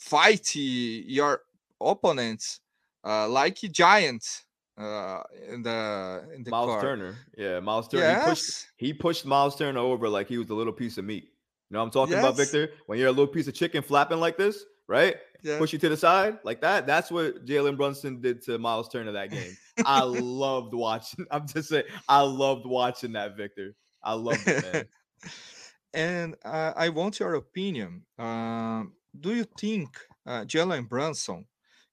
fight 0.00 0.54
your 0.56 1.42
opponents 1.80 2.60
uh 3.04 3.28
like 3.28 3.56
giants 3.56 4.44
uh 4.78 5.22
in 5.48 5.62
the 5.62 6.24
in 6.34 6.42
the 6.42 6.50
Miles 6.50 6.66
court. 6.66 6.82
Turner. 6.82 7.16
Yeah, 7.36 7.60
Miles 7.60 7.86
Turner. 7.88 8.08
He 8.08 8.24
pushed 8.30 8.48
Yes. 8.48 8.66
he 8.76 8.94
pushed 8.94 9.26
Miles 9.26 9.56
Turner 9.56 9.80
over 9.80 10.08
like 10.08 10.26
he 10.26 10.38
was 10.38 10.48
a 10.50 10.54
little 10.54 10.72
piece 10.72 10.96
of 10.98 11.04
meat. 11.04 11.24
You 11.24 11.74
know 11.74 11.80
what 11.80 11.84
I'm 11.84 11.90
talking 11.90 12.14
about, 12.18 12.36
Victor? 12.36 12.70
When 12.86 12.98
you're 12.98 13.08
a 13.08 13.12
little 13.12 13.28
piece 13.28 13.46
of 13.46 13.54
chicken 13.54 13.82
flapping 13.82 14.18
like 14.18 14.36
this, 14.36 14.64
right? 14.88 15.16
Yeah. 15.42 15.58
Push 15.58 15.72
you 15.74 15.78
to 15.78 15.88
the 15.90 15.96
side 15.96 16.38
like 16.44 16.60
that. 16.62 16.86
That's 16.86 17.10
what 17.10 17.46
Jalen 17.46 17.76
Brunson 17.76 18.20
did 18.20 18.42
to 18.46 18.58
Miles 18.58 18.88
Turner 18.88 19.12
that 19.12 19.30
game. 19.30 19.56
I 19.86 20.02
loved 20.02 20.74
watching. 20.74 21.26
I'm 21.30 21.46
just 21.46 21.68
saying, 21.68 21.84
I 22.08 22.22
loved 22.22 22.66
watching 22.66 23.12
that, 23.12 23.36
Victor. 23.36 23.74
I 24.02 24.14
loved 24.14 24.46
it, 24.48 24.72
man. 24.72 24.84
and 25.94 26.36
uh, 26.44 26.72
I 26.76 26.88
want 26.88 27.20
your 27.20 27.34
opinion. 27.34 28.02
Um, 28.18 28.92
do 29.18 29.34
you 29.34 29.44
think 29.44 29.98
uh, 30.26 30.44
Jalen 30.44 30.88
Brunson 30.88 31.46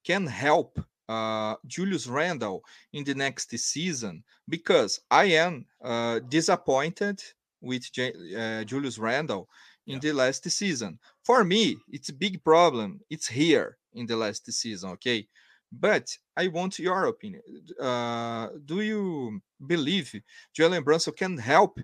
can 0.03 0.25
help 0.27 0.79
uh, 1.09 1.55
Julius 1.65 2.07
Randle 2.07 2.63
in 2.93 3.03
the 3.03 3.15
next 3.15 3.50
season? 3.57 4.24
Because 4.47 5.00
I 5.09 5.25
am 5.25 5.65
uh, 5.83 6.19
disappointed 6.19 7.24
with 7.62 7.91
J- 7.91 8.13
uh, 8.36 8.63
Julius 8.63 8.97
Randle 9.00 9.50
in 9.88 9.95
Yeah. 9.95 10.00
the 10.00 10.13
last 10.13 10.50
season. 10.50 11.00
For 11.24 11.43
me, 11.43 11.77
it's 11.89 12.09
a 12.09 12.13
big 12.13 12.43
problem. 12.43 13.01
It's 13.09 13.27
here 13.27 13.77
in 13.93 14.05
the 14.05 14.15
last 14.15 14.51
season, 14.51 14.91
okay? 14.91 15.27
But 15.71 16.17
I 16.38 16.47
want 16.47 16.79
your 16.79 17.05
opinion. 17.05 17.41
Uh, 17.79 18.50
do 18.63 18.81
you 18.81 19.41
believe 19.65 20.13
Jalen 20.57 20.83
Brunson 20.86 21.13
can 21.13 21.38
help 21.38 21.79
uh, 21.79 21.83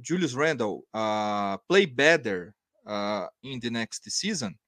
Julius 0.00 0.34
Randle 0.34 0.84
uh, 0.92 1.58
play 1.68 1.86
better 1.86 2.54
uh, 2.86 3.28
in 3.42 3.60
the 3.60 3.70
next 3.70 4.10
season? 4.10 4.58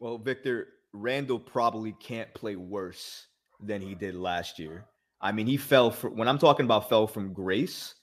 Well, 0.00 0.16
Victor, 0.16 0.68
Randle 0.94 1.38
probably 1.38 1.92
can't 2.00 2.32
play 2.34 2.56
worse 2.56 3.26
than 3.60 3.82
he 3.82 3.94
did 3.94 4.14
last 4.14 4.58
year. 4.58 4.86
I 5.20 5.30
mean, 5.32 5.46
he 5.46 5.58
fell 5.58 5.90
for 5.90 6.08
when 6.08 6.26
I'm 6.26 6.38
talking 6.38 6.64
about 6.64 6.88
fell 6.88 7.06
from 7.06 7.34
grace, 7.34 7.94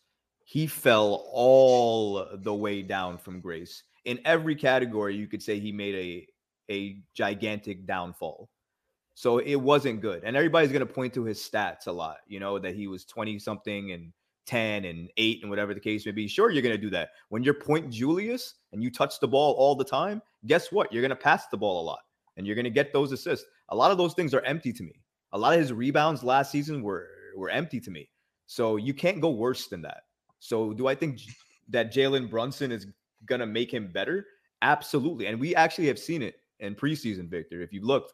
he 0.46 0.68
fell 0.68 1.28
all 1.34 2.28
the 2.36 2.54
way 2.54 2.84
down 2.84 3.18
from 3.18 3.42
grace. 3.42 3.84
In 4.06 4.20
every 4.24 4.56
category, 4.56 5.16
you 5.16 5.28
could 5.28 5.42
say 5.42 5.60
he 5.60 5.72
made 5.72 5.96
a 5.96 6.28
a 6.72 7.00
gigantic 7.16 7.88
downfall. 7.88 8.50
So 9.16 9.40
it 9.40 9.56
wasn't 9.56 10.02
good. 10.02 10.24
And 10.24 10.38
everybody's 10.38 10.72
going 10.72 10.86
to 10.86 10.94
point 10.94 11.16
to 11.16 11.24
his 11.24 11.40
stats 11.40 11.88
a 11.88 11.92
lot, 11.92 12.18
you 12.28 12.40
know, 12.40 12.60
that 12.60 12.76
he 12.76 12.88
was 12.88 13.04
20 13.06 13.40
something 13.40 13.92
and 13.92 14.14
10 14.48 14.86
and 14.86 15.10
8 15.18 15.42
and 15.42 15.50
whatever 15.50 15.74
the 15.74 15.80
case 15.80 16.06
may 16.06 16.12
be. 16.12 16.28
Sure, 16.28 16.50
you're 16.50 16.64
going 16.64 16.76
to 16.76 16.82
do 16.82 16.90
that. 16.90 17.10
When 17.30 17.44
you're 17.44 17.54
Point 17.54 17.92
Julius 17.92 18.56
and 18.72 18.82
you 18.82 18.90
touch 18.90 19.20
the 19.20 19.28
ball 19.28 19.54
all 19.54 19.76
the 19.76 19.84
time, 19.84 20.22
guess 20.48 20.72
what? 20.72 20.92
You're 20.92 21.02
going 21.02 21.10
to 21.10 21.16
pass 21.16 21.48
the 21.48 21.58
ball 21.58 21.82
a 21.82 21.86
lot 21.86 22.00
and 22.38 22.48
you're 22.48 22.56
going 22.56 22.66
to 22.66 22.72
get 22.72 22.94
those 22.94 23.12
assists. 23.12 23.46
A 23.70 23.76
lot 23.76 23.92
of 23.92 23.98
those 23.98 24.14
things 24.14 24.34
are 24.34 24.42
empty 24.42 24.72
to 24.74 24.84
me. 24.84 25.02
A 25.34 25.38
lot 25.38 25.54
of 25.54 25.60
his 25.60 25.74
rebounds 25.74 26.24
last 26.24 26.52
season 26.52 26.82
were 26.82 27.10
were 27.36 27.50
empty 27.50 27.80
to 27.82 27.92
me. 27.92 28.10
So 28.48 28.78
you 28.78 28.94
can't 28.94 29.22
go 29.22 29.30
worse 29.30 29.68
than 29.68 29.82
that. 29.84 30.04
So 30.40 30.74
do 30.74 30.88
I 30.88 30.96
think 30.96 31.20
that 31.70 31.94
Jalen 31.94 32.30
Brunson 32.30 32.72
is 32.72 32.88
going 33.26 33.42
to 33.42 33.46
make 33.46 33.72
him 33.72 33.92
better? 33.92 34.26
Absolutely. 34.62 35.28
And 35.28 35.40
we 35.40 35.54
actually 35.54 35.88
have 35.88 36.00
seen 36.00 36.22
it 36.22 36.36
in 36.60 36.74
preseason, 36.74 37.30
Victor. 37.30 37.62
If 37.62 37.74
you 37.74 37.82
looked, 37.86 38.14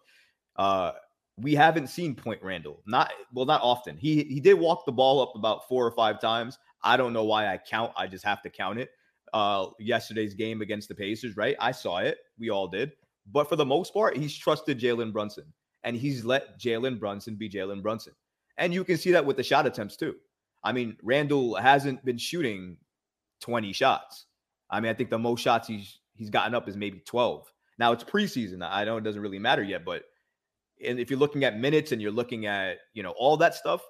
uh, 0.58 0.94
we 1.38 1.56
haven't 1.56 1.88
seen 1.88 2.16
Point 2.16 2.42
Randle. 2.44 2.82
Not 2.86 3.12
well, 3.34 3.46
not 3.46 3.62
often. 3.62 3.98
He 3.98 4.24
he 4.24 4.40
did 4.40 4.54
walk 4.56 4.86
the 4.86 4.92
ball 4.92 5.22
up 5.22 5.34
about 5.36 5.68
four 5.68 5.86
or 5.86 5.92
five 5.92 6.20
times. 6.20 6.58
I 6.84 6.98
don't 6.98 7.14
know 7.14 7.24
why 7.24 7.48
I 7.48 7.58
count. 7.58 7.92
I 7.96 8.08
just 8.08 8.26
have 8.26 8.42
to 8.44 8.50
count 8.50 8.80
it. 8.80 8.92
Uh, 9.34 9.68
yesterday's 9.80 10.36
game 10.36 10.62
against 10.62 10.90
the 10.90 10.96
Pacers, 10.96 11.36
right? 11.36 11.56
I 11.60 11.72
saw 11.72 11.98
it. 12.00 12.20
We 12.38 12.50
all 12.50 12.68
did. 12.68 12.92
But 13.32 13.50
for 13.50 13.56
the 13.56 13.66
most 13.66 13.94
part, 13.94 14.18
he's 14.18 14.36
trusted 14.36 14.80
Jalen 14.80 15.12
Brunson, 15.12 15.46
and 15.84 15.96
he's 15.96 16.24
let 16.24 16.60
Jalen 16.60 17.00
Brunson 17.00 17.36
be 17.36 17.50
Jalen 17.50 17.82
Brunson. 17.82 18.14
And 18.58 18.74
you 18.74 18.84
can 18.84 18.98
see 18.98 19.12
that 19.12 19.26
with 19.26 19.38
the 19.38 19.44
shot 19.44 19.66
attempts 19.66 19.98
too. 19.98 20.16
I 20.64 20.72
mean, 20.72 20.98
Randle 21.02 21.56
hasn't 21.56 22.06
been 22.06 22.18
shooting 22.18 22.78
20 23.42 23.74
shots. 23.74 24.28
I 24.70 24.80
mean, 24.80 24.92
I 24.92 24.94
think 24.94 25.10
the 25.10 25.20
most 25.20 25.42
shots 25.42 25.68
he's 25.68 26.00
he's 26.16 26.30
gotten 26.30 26.54
up 26.54 26.68
is 26.68 26.78
maybe 26.78 27.00
12. 27.06 27.52
Now 27.80 27.92
it's 27.92 28.04
preseason. 28.04 28.68
I 28.68 28.84
know 28.84 28.98
it 28.98 29.04
doesn't 29.04 29.22
really 29.22 29.40
matter 29.40 29.64
yet, 29.64 29.84
but 29.84 30.04
and 30.86 31.00
if 31.00 31.10
you're 31.10 31.20
looking 31.20 31.44
at 31.44 31.58
minutes 31.58 31.92
and 31.92 32.02
you're 32.02 32.12
looking 32.12 32.46
at 32.46 32.78
you 32.94 33.04
know 33.04 33.12
all 33.12 33.38
that 33.38 33.56
stuff, 33.56 33.82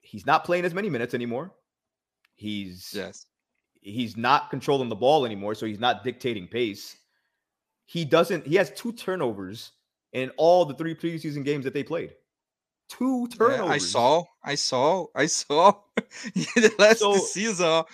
he's 0.00 0.26
not 0.26 0.44
playing 0.44 0.64
as 0.64 0.74
many 0.74 0.90
minutes 0.90 1.14
anymore. 1.14 1.52
He's 2.34 2.92
yes, 2.94 3.26
he's 3.80 4.16
not 4.16 4.50
controlling 4.50 4.88
the 4.88 4.96
ball 4.96 5.24
anymore, 5.24 5.54
so 5.54 5.66
he's 5.66 5.80
not 5.80 6.04
dictating 6.04 6.46
pace. 6.46 6.96
He 7.86 8.04
doesn't. 8.04 8.46
He 8.46 8.56
has 8.56 8.70
two 8.70 8.92
turnovers 8.92 9.72
in 10.12 10.30
all 10.36 10.64
the 10.64 10.74
three 10.74 10.94
preseason 10.94 11.44
games 11.44 11.64
that 11.64 11.74
they 11.74 11.82
played. 11.82 12.14
Two 12.88 13.26
turnovers. 13.28 13.66
Yeah, 13.66 13.72
I 13.72 13.78
saw. 13.78 14.24
I 14.44 14.54
saw. 14.54 15.06
I 15.14 15.26
saw. 15.26 15.74
the 16.34 16.74
last 16.78 16.98
so, 16.98 17.16
season 17.16 17.84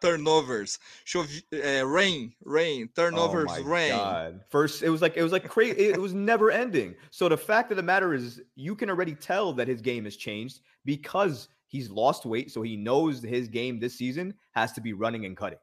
turnovers. 0.00 0.78
Show 1.04 1.24
uh, 1.52 1.86
rain, 1.86 2.32
rain, 2.44 2.88
turnovers, 2.94 3.50
oh 3.50 3.62
rain. 3.62 3.90
God. 3.90 4.40
First, 4.50 4.82
it 4.82 4.90
was 4.90 5.02
like 5.02 5.16
it 5.16 5.22
was 5.22 5.32
like 5.32 5.48
crazy. 5.48 5.76
it 5.78 6.00
was 6.00 6.14
never 6.14 6.50
ending. 6.50 6.94
So 7.10 7.28
the 7.28 7.36
fact 7.36 7.70
of 7.70 7.76
the 7.76 7.82
matter 7.82 8.14
is, 8.14 8.40
you 8.54 8.74
can 8.74 8.90
already 8.90 9.14
tell 9.14 9.52
that 9.54 9.68
his 9.68 9.80
game 9.80 10.04
has 10.04 10.16
changed 10.16 10.60
because 10.84 11.48
he's 11.66 11.90
lost 11.90 12.26
weight. 12.26 12.50
So 12.50 12.62
he 12.62 12.76
knows 12.76 13.22
his 13.22 13.48
game 13.48 13.78
this 13.78 13.96
season 13.96 14.34
has 14.52 14.72
to 14.72 14.80
be 14.80 14.92
running 14.92 15.24
and 15.24 15.36
cutting, 15.36 15.58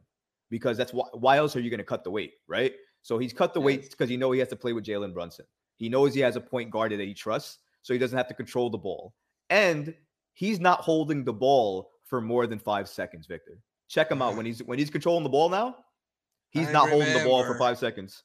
because 0.49 0.77
that's 0.77 0.93
why. 0.93 1.05
Why 1.13 1.37
else 1.37 1.55
are 1.55 1.61
you 1.61 1.69
going 1.69 1.79
to 1.79 1.85
cut 1.85 2.03
the 2.03 2.11
weight, 2.11 2.33
right? 2.47 2.73
So 3.01 3.17
he's 3.17 3.33
cut 3.33 3.53
the 3.53 3.59
yes. 3.59 3.65
weight 3.65 3.91
because 3.91 4.09
he 4.09 4.17
know 4.17 4.31
he 4.31 4.39
has 4.39 4.49
to 4.49 4.55
play 4.55 4.73
with 4.73 4.85
Jalen 4.85 5.13
Brunson. 5.13 5.45
He 5.77 5.89
knows 5.89 6.13
he 6.13 6.21
has 6.21 6.35
a 6.35 6.41
point 6.41 6.69
guard 6.69 6.91
that 6.91 6.99
he 6.99 7.13
trusts, 7.13 7.59
so 7.81 7.93
he 7.93 7.99
doesn't 7.99 8.17
have 8.17 8.27
to 8.27 8.33
control 8.33 8.69
the 8.69 8.77
ball, 8.77 9.13
and 9.49 9.93
he's 10.33 10.59
not 10.59 10.81
holding 10.81 11.23
the 11.23 11.33
ball 11.33 11.89
for 12.05 12.21
more 12.21 12.47
than 12.47 12.59
five 12.59 12.87
seconds, 12.87 13.27
Victor. 13.27 13.59
Check 13.93 14.09
him 14.09 14.23
out 14.23 14.35
when 14.35 14.47
he's 14.47 14.63
when 14.63 14.79
he's 14.79 14.89
controlling 14.89 15.23
the 15.23 15.29
ball 15.29 15.49
now. 15.49 15.75
He's 16.49 16.67
I 16.69 16.71
not 16.71 16.85
remember. 16.85 17.05
holding 17.05 17.23
the 17.23 17.29
ball 17.29 17.43
for 17.45 17.55
five 17.59 17.77
seconds. 17.77 18.23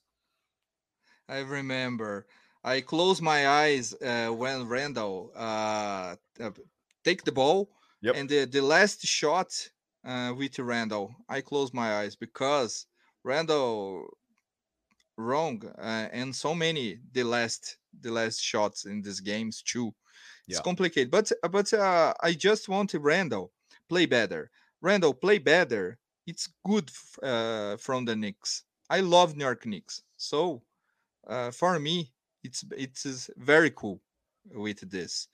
I 1.28 1.40
remember. 1.40 2.26
I 2.64 2.80
close 2.80 3.20
my 3.20 3.46
eyes 3.46 3.94
uh, 4.02 4.28
when 4.28 4.66
Randle 4.66 5.30
uh, 5.36 6.16
uh, 6.40 6.50
take 7.04 7.22
the 7.22 7.32
ball, 7.32 7.68
yep. 8.00 8.16
and 8.16 8.26
the, 8.30 8.46
the 8.46 8.62
last 8.62 9.02
shot 9.06 9.50
uh, 10.06 10.32
with 10.34 10.58
Randle, 10.58 11.14
I 11.28 11.42
close 11.42 11.74
my 11.74 11.98
eyes 11.98 12.16
because 12.16 12.86
Randle 13.22 14.08
wrong 15.18 15.62
uh, 15.78 16.08
and 16.12 16.34
so 16.34 16.54
many 16.54 16.98
the 17.12 17.24
last 17.24 17.76
the 18.00 18.10
last 18.10 18.40
shots 18.40 18.86
in 18.86 19.02
these 19.02 19.20
games 19.20 19.62
too. 19.62 19.94
It's 20.46 20.58
yeah. 20.58 20.62
complicated, 20.62 21.10
but 21.10 21.30
but 21.52 21.70
uh, 21.74 22.14
I 22.22 22.32
just 22.32 22.70
want 22.70 22.94
Randle 22.94 23.52
play 23.90 24.06
better. 24.06 24.50
Randle, 24.80 25.14
play 25.14 25.38
better. 25.38 25.98
It's 26.26 26.48
good 26.64 26.90
uh, 27.22 27.76
from 27.76 28.04
the 28.04 28.14
Knicks. 28.14 28.64
I 28.90 29.00
love 29.00 29.36
New 29.36 29.44
York 29.44 29.66
Knicks. 29.66 30.02
So 30.16 30.62
uh, 31.26 31.50
for 31.50 31.78
me, 31.78 32.12
it's 32.44 32.64
it's 32.76 33.30
very 33.36 33.70
cool 33.70 34.00
with 34.52 34.88
this. 34.90 35.28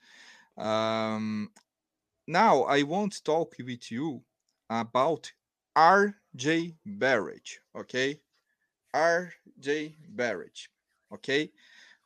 Um, 0.57 1.50
now 2.26 2.62
I 2.62 2.83
want 2.83 3.12
to 3.14 3.24
talk 3.24 3.54
with 3.59 3.90
you 3.90 4.22
about 4.70 5.30
RJ 5.76 6.76
Barrett. 6.87 7.59
Okay, 7.76 8.20
RJ 8.94 9.96
Barrett. 10.09 10.68
Okay. 11.12 11.50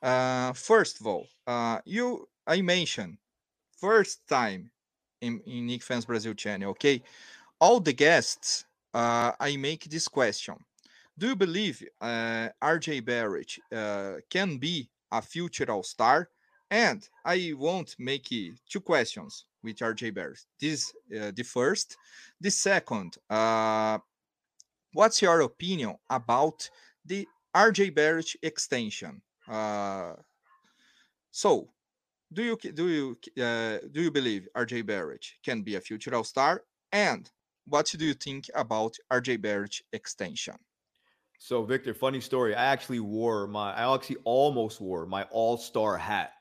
Uh, 0.00 0.52
first 0.52 1.00
of 1.00 1.06
all, 1.06 1.26
uh, 1.46 1.80
you 1.84 2.28
I 2.46 2.62
mentioned 2.62 3.18
first 3.78 4.26
time 4.28 4.70
in, 5.20 5.40
in 5.46 5.66
Knick 5.66 5.82
Fans 5.82 6.04
Brazil 6.04 6.34
channel. 6.34 6.70
Okay, 6.70 7.02
all 7.60 7.80
the 7.80 7.92
guests, 7.92 8.64
uh, 8.94 9.32
I 9.38 9.56
make 9.56 9.84
this 9.84 10.08
question: 10.08 10.56
Do 11.16 11.28
you 11.28 11.36
believe 11.36 11.82
uh, 12.00 12.48
RJ 12.62 13.04
Barrett 13.04 13.52
uh, 13.74 14.14
can 14.30 14.58
be 14.58 14.88
a 15.12 15.22
future 15.22 15.70
All 15.70 15.82
Star? 15.82 16.28
And 16.70 17.08
I 17.24 17.54
won't 17.56 17.96
make 17.98 18.28
two 18.28 18.80
questions 18.80 19.46
with 19.62 19.78
RJ 19.78 20.14
Barrett. 20.14 20.44
This 20.60 20.92
uh, 21.18 21.32
the 21.34 21.42
first. 21.42 21.96
The 22.40 22.50
second, 22.50 23.16
uh, 23.30 23.98
what's 24.92 25.22
your 25.22 25.40
opinion 25.40 25.96
about 26.10 26.68
the 27.04 27.26
RJ 27.54 27.94
Barrett 27.94 28.36
extension? 28.42 29.22
Uh, 29.48 30.12
so 31.30 31.68
do 32.32 32.42
you 32.42 32.56
do 32.56 32.88
you 32.88 33.44
uh, 33.44 33.78
do 33.90 34.02
you 34.02 34.10
believe 34.10 34.48
RJ 34.56 34.86
Barrett 34.86 35.24
can 35.44 35.62
be 35.62 35.76
a 35.76 35.80
future 35.80 36.14
All 36.14 36.24
Star? 36.24 36.62
And 36.92 37.30
what 37.66 37.86
do 37.86 38.04
you 38.04 38.14
think 38.14 38.46
about 38.54 38.94
RJ 39.12 39.40
Barrett 39.40 39.76
extension? 39.92 40.54
So 41.38 41.62
Victor, 41.62 41.94
funny 41.94 42.20
story. 42.20 42.54
I 42.54 42.66
actually 42.66 43.00
wore 43.00 43.46
my 43.46 43.72
I 43.72 43.94
actually 43.94 44.18
almost 44.24 44.80
wore 44.80 45.06
my 45.06 45.22
All 45.30 45.56
Star 45.56 45.96
hat. 45.96 46.32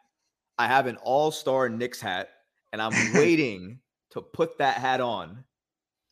I 0.57 0.67
have 0.67 0.87
an 0.87 0.97
All 0.97 1.31
Star 1.31 1.69
Knicks 1.69 2.01
hat, 2.01 2.29
and 2.73 2.81
I'm 2.81 3.13
waiting 3.13 3.79
to 4.11 4.21
put 4.21 4.57
that 4.57 4.77
hat 4.77 5.01
on 5.01 5.43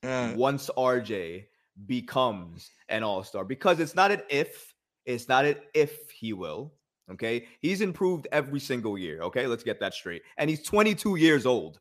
uh, 0.03 0.33
once 0.35 0.69
RJ 0.77 1.45
becomes 1.85 2.69
an 2.87 3.03
All 3.03 3.23
Star 3.23 3.43
because 3.43 3.79
it's 3.79 3.95
not 3.95 4.11
an 4.11 4.21
if, 4.29 4.73
it's 5.05 5.27
not 5.27 5.45
an 5.45 5.55
if 5.73 6.11
he 6.11 6.33
will. 6.33 6.73
Okay. 7.11 7.47
He's 7.59 7.81
improved 7.81 8.27
every 8.31 8.59
single 8.59 8.97
year. 8.97 9.21
Okay. 9.21 9.47
Let's 9.47 9.63
get 9.63 9.79
that 9.79 9.93
straight. 9.93 10.23
And 10.37 10.49
he's 10.49 10.63
22 10.63 11.17
years 11.17 11.45
old. 11.45 11.79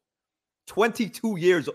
22 0.67 1.37
years 1.37 1.69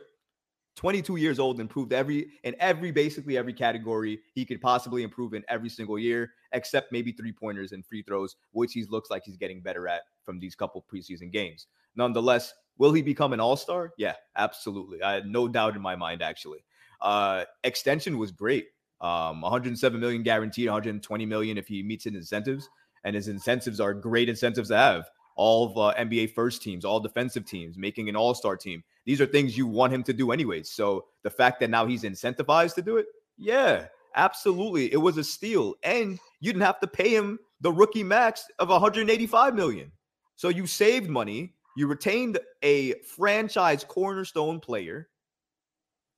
22 0.75 1.17
years 1.17 1.39
old 1.39 1.59
improved 1.59 1.91
every 1.91 2.27
in 2.45 2.55
every 2.57 2.89
basically 2.89 3.37
every 3.37 3.51
category 3.51 4.17
he 4.33 4.45
could 4.45 4.61
possibly 4.61 5.03
improve 5.03 5.33
in 5.33 5.43
every 5.49 5.67
single 5.67 5.99
year 5.99 6.31
except 6.53 6.91
maybe 6.91 7.11
three 7.11 7.33
pointers 7.33 7.73
and 7.73 7.85
free 7.85 8.01
throws 8.01 8.37
which 8.51 8.71
he 8.71 8.85
looks 8.85 9.09
like 9.09 9.21
he's 9.25 9.35
getting 9.35 9.61
better 9.61 9.89
at 9.89 10.03
from 10.23 10.39
these 10.39 10.55
couple 10.55 10.85
preseason 10.91 11.31
games 11.31 11.67
nonetheless 11.95 12.53
will 12.77 12.93
he 12.93 13.01
become 13.01 13.33
an 13.33 13.41
all-star 13.41 13.91
yeah 13.97 14.13
absolutely 14.37 15.03
i 15.03 15.13
had 15.15 15.27
no 15.27 15.49
doubt 15.49 15.75
in 15.75 15.81
my 15.81 15.97
mind 15.97 16.21
actually 16.21 16.63
uh 17.01 17.43
extension 17.65 18.17
was 18.17 18.31
great 18.31 18.67
um 19.01 19.41
107 19.41 19.99
million 19.99 20.23
guaranteed 20.23 20.67
120 20.67 21.25
million 21.25 21.57
if 21.57 21.67
he 21.67 21.83
meets 21.83 22.05
his 22.05 22.15
incentives 22.15 22.69
and 23.03 23.15
his 23.15 23.27
incentives 23.27 23.79
are 23.79 23.93
great 23.93 24.29
incentives 24.29 24.69
to 24.69 24.77
have. 24.77 25.09
All 25.35 25.67
of 25.67 25.77
uh, 25.77 25.97
NBA 25.97 26.33
first 26.33 26.61
teams, 26.61 26.83
all 26.83 26.99
defensive 26.99 27.45
teams, 27.45 27.77
making 27.77 28.09
an 28.09 28.15
all 28.15 28.33
star 28.33 28.57
team. 28.57 28.83
These 29.05 29.21
are 29.21 29.25
things 29.25 29.57
you 29.57 29.67
want 29.67 29.93
him 29.93 30.03
to 30.03 30.13
do 30.13 30.31
anyways. 30.31 30.69
So 30.69 31.05
the 31.23 31.29
fact 31.29 31.59
that 31.61 31.69
now 31.69 31.85
he's 31.85 32.03
incentivized 32.03 32.75
to 32.75 32.81
do 32.81 32.97
it, 32.97 33.05
yeah, 33.37 33.85
absolutely. 34.15 34.91
It 34.91 34.97
was 34.97 35.17
a 35.17 35.23
steal. 35.23 35.75
And 35.83 36.19
you 36.41 36.51
didn't 36.51 36.65
have 36.65 36.79
to 36.81 36.87
pay 36.87 37.15
him 37.15 37.39
the 37.61 37.71
rookie 37.71 38.03
max 38.03 38.45
of 38.59 38.69
185 38.69 39.55
million. 39.55 39.91
So 40.35 40.49
you 40.49 40.67
saved 40.67 41.09
money. 41.09 41.53
You 41.77 41.87
retained 41.87 42.39
a 42.61 42.95
franchise 43.01 43.85
cornerstone 43.85 44.59
player 44.59 45.07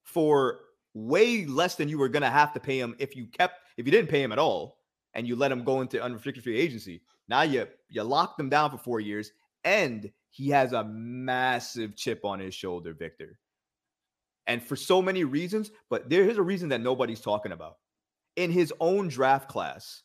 for 0.02 0.60
way 0.94 1.46
less 1.46 1.76
than 1.76 1.88
you 1.88 1.98
were 1.98 2.08
going 2.08 2.22
to 2.22 2.30
have 2.30 2.52
to 2.52 2.60
pay 2.60 2.78
him 2.78 2.94
if 2.98 3.16
you 3.16 3.26
kept 3.26 3.60
if 3.76 3.86
you 3.86 3.92
didn't 3.92 4.10
pay 4.10 4.22
him 4.22 4.32
at 4.32 4.38
all 4.38 4.78
and 5.14 5.26
you 5.26 5.36
let 5.36 5.52
him 5.52 5.64
go 5.64 5.80
into 5.80 6.02
unrestricted 6.02 6.44
free 6.44 6.58
agency. 6.58 7.02
Now 7.28 7.42
you 7.42 7.68
you 7.88 8.02
lock 8.02 8.36
them 8.36 8.48
down 8.48 8.70
for 8.70 8.78
four 8.78 9.00
years 9.00 9.32
And 9.64 10.12
he 10.30 10.48
has 10.50 10.72
a 10.72 10.84
massive 10.84 11.96
chip 11.96 12.24
on 12.24 12.40
his 12.40 12.54
shoulder, 12.54 12.94
Victor. 12.94 13.38
And 14.46 14.62
for 14.62 14.76
so 14.76 15.00
many 15.02 15.24
reasons, 15.24 15.70
but 15.88 16.08
there 16.10 16.28
is 16.28 16.36
a 16.38 16.42
reason 16.42 16.68
that 16.70 16.80
nobody's 16.80 17.20
talking 17.20 17.52
about. 17.52 17.78
In 18.36 18.50
his 18.50 18.72
own 18.80 19.08
draft 19.08 19.48
class, 19.48 20.02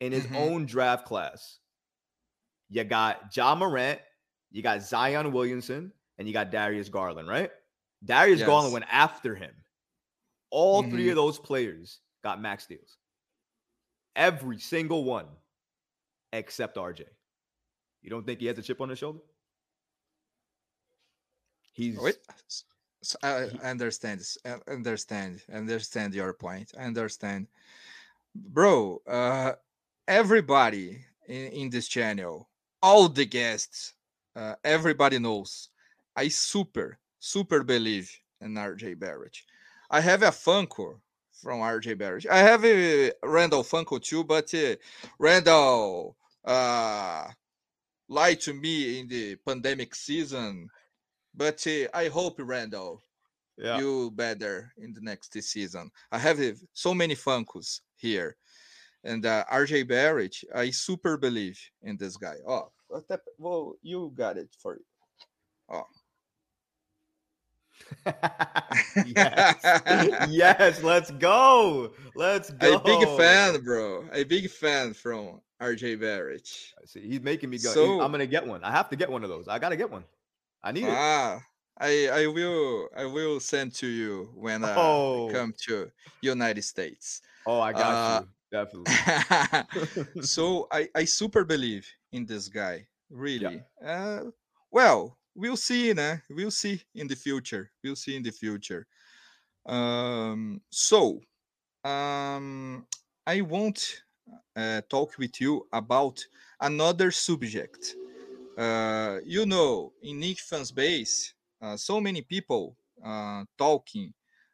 in 0.00 0.12
his 0.12 0.26
Mhm. 0.26 0.36
own 0.36 0.66
draft 0.66 1.06
class, 1.06 1.60
you 2.68 2.84
got 2.84 3.34
Ja 3.36 3.54
Morant, 3.54 4.00
you 4.50 4.62
got 4.62 4.82
Zion 4.82 5.32
Williamson, 5.32 5.92
and 6.18 6.28
you 6.28 6.34
got 6.34 6.50
Darius 6.50 6.88
Garland, 6.88 7.28
right? 7.28 7.50
Darius 8.04 8.42
Garland 8.42 8.72
went 8.72 8.86
after 8.90 9.34
him. 9.34 9.64
All 10.50 10.82
three 10.84 11.06
Mhm. 11.06 11.10
of 11.10 11.16
those 11.16 11.38
players 11.38 12.00
got 12.22 12.40
max 12.40 12.66
deals. 12.66 12.98
Every 14.20 14.58
single 14.58 15.02
one 15.04 15.24
except 16.34 16.76
RJ. 16.76 17.04
You 18.02 18.10
don't 18.10 18.26
think 18.26 18.40
he 18.40 18.46
has 18.46 18.58
a 18.58 18.62
chip 18.62 18.82
on 18.82 18.90
his 18.90 18.98
shoulder? 18.98 19.20
He's 21.72 21.98
Wait, 21.98 22.18
s- 22.46 22.64
s- 23.02 23.16
I 23.22 23.48
understand. 23.66 24.20
I 24.44 24.58
understand. 24.70 25.40
Understand 25.50 26.14
your 26.14 26.34
point. 26.34 26.72
I 26.78 26.82
understand, 26.82 27.46
bro. 28.34 29.00
Uh, 29.06 29.52
everybody 30.06 31.02
in, 31.26 31.46
in 31.46 31.70
this 31.70 31.88
channel, 31.88 32.50
all 32.82 33.08
the 33.08 33.24
guests, 33.24 33.94
uh, 34.36 34.56
everybody 34.64 35.18
knows. 35.18 35.70
I 36.14 36.28
super 36.28 36.98
super 37.20 37.62
believe 37.62 38.14
in 38.42 38.54
RJ 38.54 38.98
Barrett. 38.98 39.38
I 39.90 40.02
have 40.02 40.22
a 40.22 40.28
Funko 40.30 41.00
from 41.42 41.60
RJ 41.60 41.98
Barrett. 41.98 42.26
I 42.30 42.38
have 42.38 42.64
a 42.64 43.12
Randle 43.24 43.64
Funko 43.64 44.02
too, 44.02 44.24
but 44.24 44.52
uh, 44.54 44.76
Randle 45.18 46.16
uh, 46.44 47.26
lied 48.08 48.40
to 48.40 48.52
me 48.52 49.00
in 49.00 49.08
the 49.08 49.36
pandemic 49.36 49.94
season. 49.94 50.68
But 51.34 51.64
uh, 51.66 51.88
I 51.94 52.08
hope 52.08 52.36
Randle 52.38 53.02
yeah. 53.56 53.78
you 53.78 54.10
better 54.10 54.72
in 54.78 54.92
the 54.92 55.00
next 55.00 55.32
season. 55.42 55.90
I 56.10 56.18
have 56.18 56.40
uh, 56.40 56.52
so 56.72 56.94
many 56.94 57.14
Funkos 57.14 57.80
here, 57.96 58.36
and 59.04 59.24
uh, 59.24 59.44
RJ 59.52 59.88
Barrett, 59.88 60.36
I 60.54 60.70
super 60.70 61.16
believe 61.16 61.58
in 61.82 61.96
this 61.96 62.16
guy. 62.16 62.36
Oh, 62.46 62.70
well, 63.38 63.74
you 63.82 64.12
got 64.14 64.36
it 64.36 64.48
for 64.58 64.74
you. 64.74 64.84
Oh, 65.72 65.84
yes. 69.06 69.82
yes, 70.28 70.82
let's 70.82 71.10
go. 71.12 71.92
Let's 72.14 72.50
go. 72.50 72.76
a 72.76 72.80
big 72.80 73.06
fan, 73.18 73.62
bro. 73.62 74.04
A 74.12 74.24
big 74.24 74.50
fan 74.50 74.94
from 74.94 75.40
RJ 75.60 76.00
Barrett. 76.00 76.48
See, 76.86 77.00
he's 77.00 77.20
making 77.20 77.50
me 77.50 77.58
go. 77.58 77.70
So- 77.70 78.00
I'm 78.00 78.10
gonna 78.10 78.26
get 78.26 78.46
one. 78.46 78.64
I 78.64 78.70
have 78.70 78.88
to 78.90 78.96
get 78.96 79.10
one 79.10 79.22
of 79.22 79.30
those. 79.30 79.48
I 79.48 79.58
gotta 79.58 79.76
get 79.76 79.90
one. 79.90 80.04
I 80.62 80.72
need 80.72 80.84
it. 80.84 80.90
Ah, 80.90 81.40
I 81.78 82.08
I 82.08 82.26
will 82.26 82.88
I 82.96 83.06
will 83.06 83.40
send 83.40 83.74
to 83.76 83.86
you 83.86 84.30
when 84.34 84.64
Oh. 84.64 85.28
I 85.28 85.32
come 85.32 85.54
to 85.66 85.90
United 86.20 86.62
States. 86.62 87.22
Oh, 87.46 87.60
I 87.60 87.72
got 87.72 87.82
uh, 87.82 88.20
you. 88.22 88.28
Definitely. 88.52 90.22
so 90.22 90.66
I, 90.72 90.88
I 90.94 91.04
super 91.04 91.44
believe 91.44 91.88
in 92.12 92.26
this 92.26 92.48
guy 92.48 92.86
really 93.08 93.62
uh, 93.84 94.22
well 94.70 95.16
we'll 95.34 95.56
see 95.56 95.92
nah? 95.92 96.16
we'll 96.30 96.50
see 96.50 96.80
in 96.94 97.06
the 97.06 97.16
future 97.16 97.70
we'll 97.82 97.96
see 97.96 98.16
in 98.16 98.22
the 98.22 98.30
future 98.30 98.86
um 99.66 100.60
so 100.70 101.20
um 101.84 102.86
i 103.26 103.40
won't 103.40 104.02
uh, 104.56 104.80
talk 104.88 105.16
with 105.18 105.40
you 105.40 105.66
about 105.72 106.24
another 106.60 107.10
subject 107.10 107.96
uh 108.58 109.18
you 109.24 109.46
know 109.46 109.92
in 110.02 110.20
nick 110.20 110.38
fans 110.38 110.70
base 110.70 111.34
uh, 111.62 111.76
so 111.76 112.00
many 112.00 112.22
people 112.22 112.76
uh 113.04 113.44
talking 113.56 114.12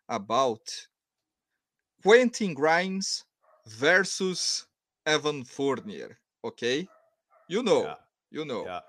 about 0.09 0.61
quentin 2.03 2.55
grimes 2.55 3.25
versus 3.67 4.67
Evan 5.05 5.45
Fournier. 5.45 6.19
Okay, 6.45 6.89
you 7.49 7.63
know, 7.63 7.85
Yeah. 7.85 7.95
you 8.31 8.45
know. 8.45 8.65
yeah. 8.65 8.81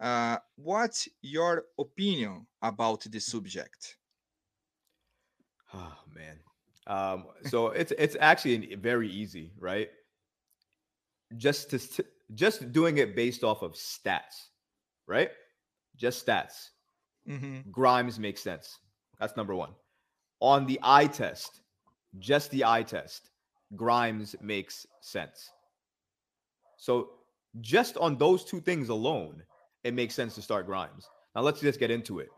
Uh, 0.00 0.38
what's 0.56 1.08
your 1.22 1.64
opinion 1.78 2.46
about 2.62 3.02
the 3.02 3.20
subject? 3.20 3.96
Oh 5.72 5.96
man. 6.14 6.38
Um, 6.86 7.26
so 7.44 7.68
it's 7.68 7.92
it's 7.98 8.16
actually 8.20 8.74
very 8.76 9.08
easy, 9.08 9.52
right? 9.58 9.88
Just 11.36 11.70
to 11.70 11.78
st- 11.78 12.08
just 12.34 12.72
doing 12.72 12.98
it 12.98 13.16
based 13.16 13.44
off 13.44 13.62
of 13.62 13.72
stats, 13.72 14.50
right? 15.06 15.30
Just 15.96 16.26
stats. 16.26 16.70
Mm-hmm. 17.28 17.70
Grimes 17.70 18.18
makes 18.18 18.42
sense. 18.42 18.78
That's 19.18 19.36
number 19.36 19.54
one. 19.54 19.70
On 20.40 20.66
the 20.66 20.78
eye 20.82 21.06
test, 21.06 21.62
just 22.18 22.50
the 22.50 22.64
eye 22.64 22.82
test, 22.82 23.30
Grimes 23.76 24.36
makes 24.40 24.86
sense. 25.00 25.50
So 26.76 27.10
just 27.60 27.96
on 27.96 28.18
those 28.18 28.44
two 28.44 28.60
things 28.60 28.88
alone, 28.88 29.42
it 29.84 29.94
makes 29.94 30.14
sense 30.14 30.34
to 30.34 30.42
start 30.42 30.66
Grimes. 30.66 31.08
Now 31.34 31.42
let's 31.42 31.60
just 31.60 31.78
get 31.78 31.90
into 31.90 32.18
it. 32.18 32.28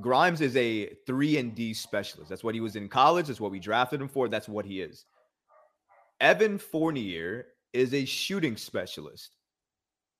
Grimes 0.00 0.40
is 0.40 0.56
a 0.56 0.86
three 1.06 1.36
and 1.38 1.54
D 1.54 1.74
specialist. 1.74 2.28
That's 2.30 2.42
what 2.42 2.54
he 2.54 2.60
was 2.60 2.76
in 2.76 2.88
college. 2.88 3.26
That's 3.26 3.40
what 3.40 3.50
we 3.50 3.60
drafted 3.60 4.00
him 4.00 4.08
for. 4.08 4.28
That's 4.28 4.48
what 4.48 4.64
he 4.64 4.80
is. 4.80 5.04
Evan 6.20 6.58
Fournier 6.58 7.46
is 7.72 7.92
a 7.94 8.04
shooting 8.04 8.56
specialist. 8.56 9.36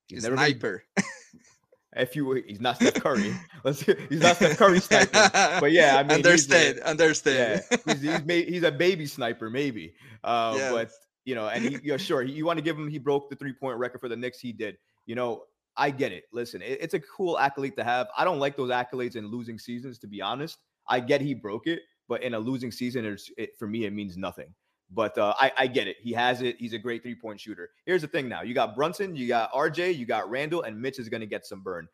He's 0.07 0.23
never 0.23 0.35
been- 0.35 0.45
Sniper. 0.45 0.83
if 1.95 2.15
you 2.15 2.43
he's 2.47 2.61
not 2.61 2.75
Steph 2.75 2.95
Curry. 2.95 3.33
Let's 3.63 3.81
he's 3.81 4.21
not 4.21 4.35
Steph 4.35 4.57
Curry 4.57 4.79
sniper. 4.79 5.11
But 5.59 5.71
yeah, 5.71 5.97
I 5.97 6.03
mean 6.03 6.17
he's 6.17 6.25
a- 6.25 6.29
understand, 6.29 6.79
understand. 6.81 7.63
yeah, 7.71 7.77
he's 7.85 8.01
he's, 8.01 8.25
ma- 8.25 8.51
he's 8.51 8.63
a 8.63 8.71
baby 8.71 9.05
sniper, 9.05 9.49
maybe. 9.49 9.93
Uh. 10.23 10.71
But 10.71 10.91
you 11.25 11.35
know, 11.35 11.47
and 11.47 11.63
he, 11.63 11.79
yeah, 11.83 11.97
sure, 11.97 12.21
you 12.21 12.45
want 12.45 12.57
to 12.57 12.63
give 12.63 12.77
him. 12.77 12.89
He 12.89 12.99
broke 12.99 13.29
the 13.29 13.35
three 13.35 13.53
point 13.53 13.77
record 13.77 14.01
for 14.01 14.09
the 14.09 14.15
Knicks. 14.17 14.39
He 14.39 14.51
did. 14.51 14.77
You 15.05 15.15
know, 15.15 15.43
I 15.77 15.89
get 15.89 16.11
it. 16.11 16.25
Listen, 16.31 16.61
it- 16.61 16.79
it's 16.81 16.93
a 16.93 16.99
cool 16.99 17.39
accolade 17.39 17.75
to 17.77 17.83
have. 17.83 18.07
I 18.17 18.23
don't 18.23 18.39
like 18.39 18.55
those 18.55 18.69
accolades 18.69 19.15
in 19.15 19.27
losing 19.27 19.57
seasons, 19.57 19.97
to 19.99 20.07
be 20.07 20.21
honest. 20.21 20.59
I 20.87 20.99
get 20.99 21.21
he 21.21 21.33
broke 21.33 21.67
it, 21.67 21.81
but 22.07 22.21
in 22.23 22.33
a 22.33 22.39
losing 22.39 22.71
season, 22.71 23.17
it, 23.37 23.57
for 23.57 23.67
me, 23.67 23.85
it 23.85 23.93
means 23.93 24.17
nothing. 24.17 24.53
But 24.91 25.17
uh, 25.17 25.33
I, 25.39 25.51
I 25.57 25.67
get 25.67 25.87
it. 25.87 25.97
He 26.01 26.11
has 26.11 26.41
it. 26.41 26.57
He's 26.59 26.73
a 26.73 26.77
great 26.77 27.01
three 27.01 27.15
point 27.15 27.39
shooter. 27.39 27.71
Here's 27.85 28.01
the 28.01 28.07
thing 28.07 28.27
now 28.29 28.41
you 28.43 28.53
got 28.53 28.75
Brunson, 28.75 29.15
you 29.15 29.27
got 29.27 29.51
RJ, 29.53 29.97
you 29.97 30.05
got 30.05 30.29
Randle, 30.29 30.61
and 30.63 30.79
Mitch 30.79 30.99
is 30.99 31.09
going 31.09 31.21
to 31.21 31.27
get 31.27 31.45
some 31.45 31.61
burn. 31.61 31.87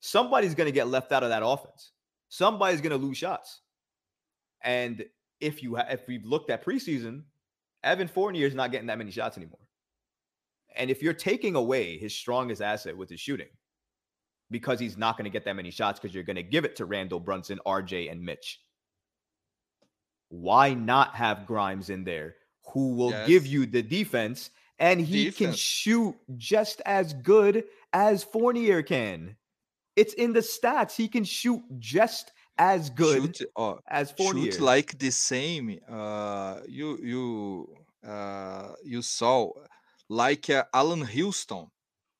Somebody's 0.00 0.54
going 0.54 0.66
to 0.66 0.72
get 0.72 0.88
left 0.88 1.12
out 1.12 1.22
of 1.22 1.28
that 1.28 1.44
offense. 1.44 1.92
Somebody's 2.28 2.80
going 2.80 2.98
to 2.98 3.06
lose 3.06 3.18
shots. 3.18 3.60
And 4.62 5.04
if 5.40 5.62
you 5.62 5.76
ha- 5.76 5.86
if 5.90 6.06
we've 6.08 6.24
looked 6.24 6.50
at 6.50 6.64
preseason, 6.64 7.22
Evan 7.84 8.08
Fournier 8.08 8.46
is 8.46 8.54
not 8.54 8.70
getting 8.72 8.86
that 8.88 8.98
many 8.98 9.10
shots 9.10 9.36
anymore. 9.36 9.60
And 10.76 10.90
if 10.90 11.02
you're 11.02 11.12
taking 11.12 11.56
away 11.56 11.98
his 11.98 12.14
strongest 12.14 12.62
asset 12.62 12.96
with 12.96 13.10
his 13.10 13.20
shooting, 13.20 13.48
because 14.50 14.80
he's 14.80 14.96
not 14.96 15.16
going 15.16 15.24
to 15.24 15.30
get 15.30 15.44
that 15.44 15.56
many 15.56 15.70
shots, 15.70 16.00
because 16.00 16.14
you're 16.14 16.24
going 16.24 16.36
to 16.36 16.42
give 16.42 16.64
it 16.64 16.76
to 16.76 16.84
Randle 16.84 17.20
Brunson, 17.20 17.60
RJ, 17.66 18.10
and 18.10 18.22
Mitch. 18.22 18.60
Why 20.28 20.74
not 20.74 21.14
have 21.14 21.46
Grimes 21.46 21.90
in 21.90 22.04
there, 22.04 22.36
who 22.72 22.94
will 22.94 23.14
give 23.26 23.46
you 23.46 23.66
the 23.66 23.82
defense, 23.82 24.50
and 24.78 25.00
he 25.00 25.30
can 25.30 25.52
shoot 25.52 26.14
just 26.36 26.80
as 26.86 27.14
good 27.14 27.64
as 27.92 28.22
Fournier 28.24 28.82
can. 28.82 29.36
It's 29.96 30.14
in 30.14 30.32
the 30.32 30.40
stats. 30.40 30.94
He 30.96 31.08
can 31.08 31.24
shoot 31.24 31.62
just 31.78 32.32
as 32.58 32.90
good 32.90 33.36
Shoot, 33.36 33.48
oh, 33.56 33.78
as 33.88 34.12
Fournier. 34.12 34.52
shoot 34.52 34.60
like 34.60 34.98
the 34.98 35.10
same. 35.10 35.80
Uh, 35.88 36.60
you 36.68 36.98
you 37.02 37.76
uh 38.06 38.72
you 38.84 39.02
saw 39.02 39.50
like 40.10 40.50
uh, 40.50 40.64
Allan 40.74 41.06
Houston, 41.06 41.68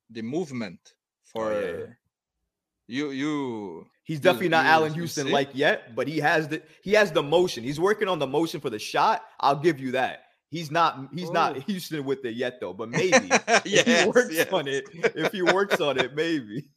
the 0.09 0.23
movement 0.23 0.81
for 1.25 1.53
Oh, 1.53 1.61
yeah, 1.61 1.67
yeah. 1.67 1.87
you 2.87 3.11
you 3.11 3.87
He's 4.05 4.17
You- 4.17 4.23
definitely 4.23 4.49
not 4.49 4.65
Allan 4.67 4.95
Houston 4.95 5.31
like 5.31 5.51
yet, 5.55 5.95
but 5.95 6.09
he 6.09 6.19
has 6.21 6.49
the 6.49 6.63
he 6.83 6.93
has 6.95 7.13
the 7.13 7.23
motion. 7.23 7.63
He's 7.65 7.79
working 7.79 8.09
on 8.09 8.19
the 8.19 8.27
motion 8.27 8.61
for 8.61 8.71
the 8.71 8.79
shot. 8.79 9.23
I'll 9.39 9.61
give 9.61 9.79
you 9.79 9.93
that. 9.93 10.23
He's 10.51 10.71
not 10.71 11.09
he's 11.15 11.31
not 11.31 11.57
Oh. 11.57 11.61
Houston 11.61 12.05
with 12.05 12.25
it 12.25 12.35
yet 12.35 12.59
though, 12.61 12.73
but 12.73 12.89
maybe 12.89 13.29
if 13.65 13.87
he 13.87 14.09
works 14.09 14.35
yes. 14.35 14.53
on 14.53 14.67
it, 14.67 14.85
if 15.15 15.31
he 15.33 15.43
works 15.43 15.81
on 15.81 15.99
it, 15.99 16.15
maybe. 16.17 16.69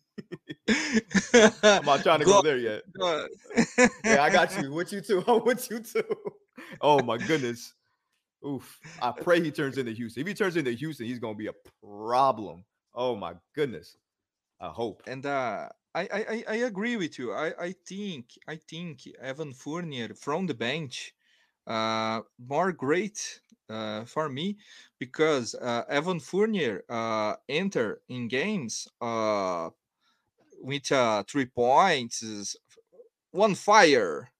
I'm 1.34 1.86
not 1.86 2.04
trying 2.04 2.20
to 2.20 2.26
go 2.26 2.34
Go- 2.34 2.42
there 2.44 2.58
yet. 2.58 2.84
Yeah, 4.06 4.22
I 4.24 4.30
got 4.30 4.56
you. 4.62 4.72
With 4.72 4.92
you 4.94 5.02
too. 5.02 5.24
I'm 5.28 5.44
with 5.44 5.70
you 5.72 5.80
too. 5.80 6.04
Oh 6.82 7.02
my 7.02 7.18
goodness. 7.18 7.74
Oof. 8.46 8.80
I 9.02 9.12
pray 9.12 9.42
he 9.42 9.52
turns 9.52 9.78
into 9.78 9.92
Houston. 9.92 10.22
If 10.22 10.28
he 10.28 10.34
turns 10.34 10.56
into 10.58 10.72
Houston, 10.72 11.06
he's 11.06 11.20
gonna 11.20 11.36
be 11.36 11.48
a 11.48 11.54
problem. 11.82 12.66
Oh 12.94 13.16
my 13.16 13.36
goodness. 13.54 13.98
I 14.60 14.70
hope. 14.70 15.04
and 15.08 15.26
uh, 15.26 15.70
I, 15.96 16.02
I 16.12 16.44
I- 16.48 16.56
agree 16.68 16.96
with 16.98 17.20
you. 17.20 17.34
I 17.34 17.54
I 17.68 17.72
think 17.86 18.32
I 18.48 18.56
think 18.56 19.08
Evan 19.20 19.54
Fournier 19.54 20.14
from 20.16 20.48
the 20.48 20.54
bench, 20.54 21.14
uh, 21.68 22.22
more 22.40 22.72
great 22.72 23.42
uh, 23.70 24.06
for 24.06 24.30
me 24.30 24.58
because 25.00 25.56
uh, 25.56 25.84
Evan 25.90 26.20
Fournier 26.20 26.84
uh, 26.90 27.36
enter 27.50 28.02
in 28.10 28.28
games 28.28 28.88
uh, 29.02 29.70
with 30.62 30.92
uh, 30.92 31.24
three 31.28 31.46
points, 31.48 32.22
is 32.24 32.56
one 33.32 33.56
fire. 33.56 34.32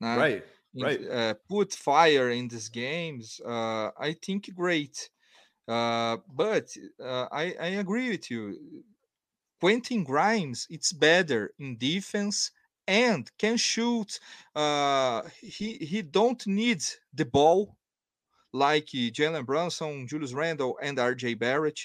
nah, 0.00 0.16
Right. 0.16 0.44
Right. 0.74 1.00
uh, 1.10 1.34
put 1.48 1.72
fire 1.74 2.30
in 2.30 2.48
these 2.48 2.68
games. 2.68 3.40
Uh, 3.44 3.90
I 3.98 4.14
think 4.14 4.54
great. 4.54 5.10
Uh, 5.68 6.18
but 6.28 6.68
uh, 7.00 7.28
I, 7.32 7.54
I 7.60 7.66
agree 7.84 8.10
with 8.10 8.30
you. 8.30 8.84
Quentin 9.60 10.04
Grimes, 10.04 10.66
it's 10.70 10.92
better 10.92 11.54
in 11.58 11.78
defense 11.78 12.50
and 12.86 13.30
can 13.38 13.56
shoot. 13.56 14.18
Uh, 14.54 15.22
he 15.40 15.74
he 15.78 16.02
don't 16.02 16.46
need 16.46 16.82
the 17.14 17.24
ball 17.26 17.76
like 18.52 18.86
Jalen 18.86 19.46
Brunson, 19.46 20.06
Julius 20.08 20.32
Randle, 20.32 20.78
and 20.82 20.98
RJ 20.98 21.34
Barrett. 21.34 21.80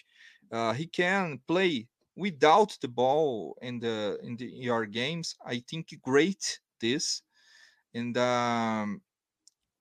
Uh, 0.52 0.74
he 0.74 0.88
can 0.88 1.40
play 1.48 1.88
without 2.16 2.78
the 2.82 2.88
ball 2.88 3.58
in 3.62 3.80
the 3.80 4.20
in 4.24 4.38
the 4.38 4.46
your 4.48 4.86
games. 4.86 5.36
I 5.46 5.60
think 5.60 5.94
great 6.02 6.60
this, 6.80 7.22
and 7.96 8.18
um, 8.18 9.02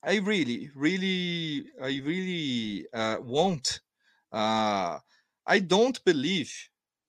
I 0.03 0.19
really, 0.19 0.71
really, 0.75 1.67
I 1.83 2.01
really 2.05 2.87
uh, 2.93 3.19
want. 3.21 3.81
Uh, 4.33 5.01
I 5.47 5.59
don't 5.61 6.03
believe 6.05 6.53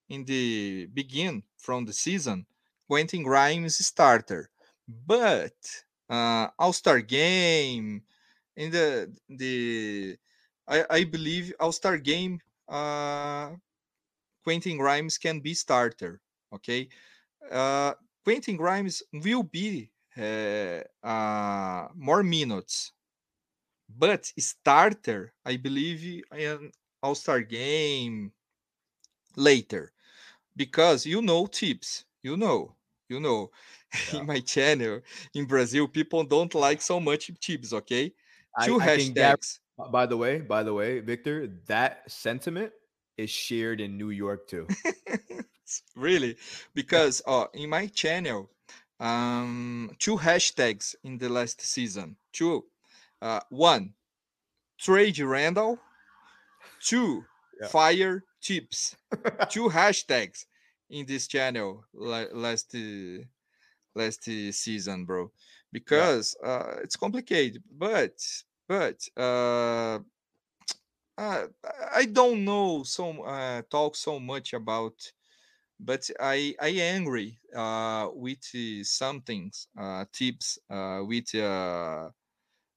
in 0.09 0.25
the 0.25 0.87
begin 0.87 1.43
from 1.57 1.85
the 1.85 1.93
season 1.93 2.47
Quentin 2.87 3.23
Grimes 3.23 3.77
starter, 3.85 4.49
but 4.87 5.55
uh, 6.09 6.49
All 6.59 6.73
Star 6.73 7.01
game 7.01 8.03
in 8.55 8.71
the 8.71 9.15
the 9.29 10.17
I, 10.67 10.85
I 10.89 11.03
believe 11.03 11.53
All 11.59 11.71
Star 11.71 11.97
game 11.97 12.39
uh, 12.67 13.51
Quentin 14.43 14.77
Grimes 14.77 15.17
can 15.17 15.39
be 15.39 15.53
starter. 15.53 16.21
Okay, 16.53 16.89
uh, 17.51 17.93
Quentin 18.23 18.57
Grimes 18.57 19.03
will 19.13 19.43
be 19.43 19.91
uh, 20.17 20.81
uh, 21.05 21.89
more 21.95 22.23
minutes, 22.23 22.93
but 23.89 24.25
starter 24.39 25.33
I 25.45 25.57
believe 25.57 26.23
in 26.33 26.71
All 27.03 27.15
Star 27.15 27.41
game 27.41 28.33
later. 29.35 29.91
Because 30.55 31.05
you 31.05 31.21
know 31.21 31.45
Thibs 31.47 32.05
you 32.23 32.37
know 32.37 32.75
you 33.09 33.19
know 33.19 33.51
Yeah. 34.11 34.19
in 34.19 34.25
my 34.25 34.39
channel 34.41 35.01
in 35.33 35.45
brazil 35.45 35.87
people 35.87 36.23
don't 36.23 36.53
like 36.55 36.81
so 36.81 36.99
much 36.99 37.31
tips 37.39 37.73
okay? 37.73 38.13
Two 38.59 38.79
I 38.79 38.79
hashtags. 38.79 39.59
Uh, 39.77 39.89
By 39.89 40.05
the 40.05 40.17
way, 40.17 40.39
by 40.41 40.63
the 40.63 40.73
way, 40.73 40.99
Victor, 41.01 41.47
that 41.67 42.09
sentiment 42.09 42.73
is 43.17 43.29
shared 43.29 43.81
in 43.81 43.97
New 43.97 44.09
York 44.11 44.47
too. 44.47 44.71
really? 45.95 46.37
Because 46.73 47.21
uh, 47.25 47.47
in 47.53 47.69
my 47.69 47.87
channel 47.87 48.49
um 48.99 49.91
two 49.99 50.17
hashtags 50.17 50.95
in 51.03 51.17
the 51.17 51.29
last 51.29 51.61
season. 51.61 52.17
Two 52.33 52.67
uh 53.21 53.41
one 53.49 53.95
trade 54.79 55.19
randle. 55.19 55.83
Two 56.79 57.27
Yeah. 57.59 57.71
fire 57.71 58.25
Thibs 58.41 58.95
two 59.47 59.69
hashtags 59.69 60.45
in 60.89 61.05
this 61.05 61.27
channel 61.27 61.85
last 61.93 62.75
uh, 62.75 63.23
last 63.95 64.27
uh, 64.27 64.51
season 64.51 65.05
bro. 65.05 65.31
Because 65.71 66.35
uh 66.43 66.77
it's 66.83 66.95
complicated 66.97 67.63
but 67.71 68.17
but 68.67 69.07
uh 69.17 69.99
uh, 71.17 71.47
I 71.93 72.05
don't 72.05 72.43
know 72.45 72.83
so 72.83 73.23
uh, 73.23 73.61
talk 73.63 73.95
so 73.95 74.19
much 74.19 74.53
about, 74.53 75.11
but 75.79 76.09
I 76.19 76.55
I 76.61 76.69
angry 76.69 77.39
uh, 77.55 78.09
with 78.13 78.43
uh, 78.55 78.83
some 78.83 79.21
things 79.21 79.67
uh, 79.77 80.05
Thibs 80.13 80.59
uh, 80.69 81.01
with 81.05 81.33
uh, 81.35 82.09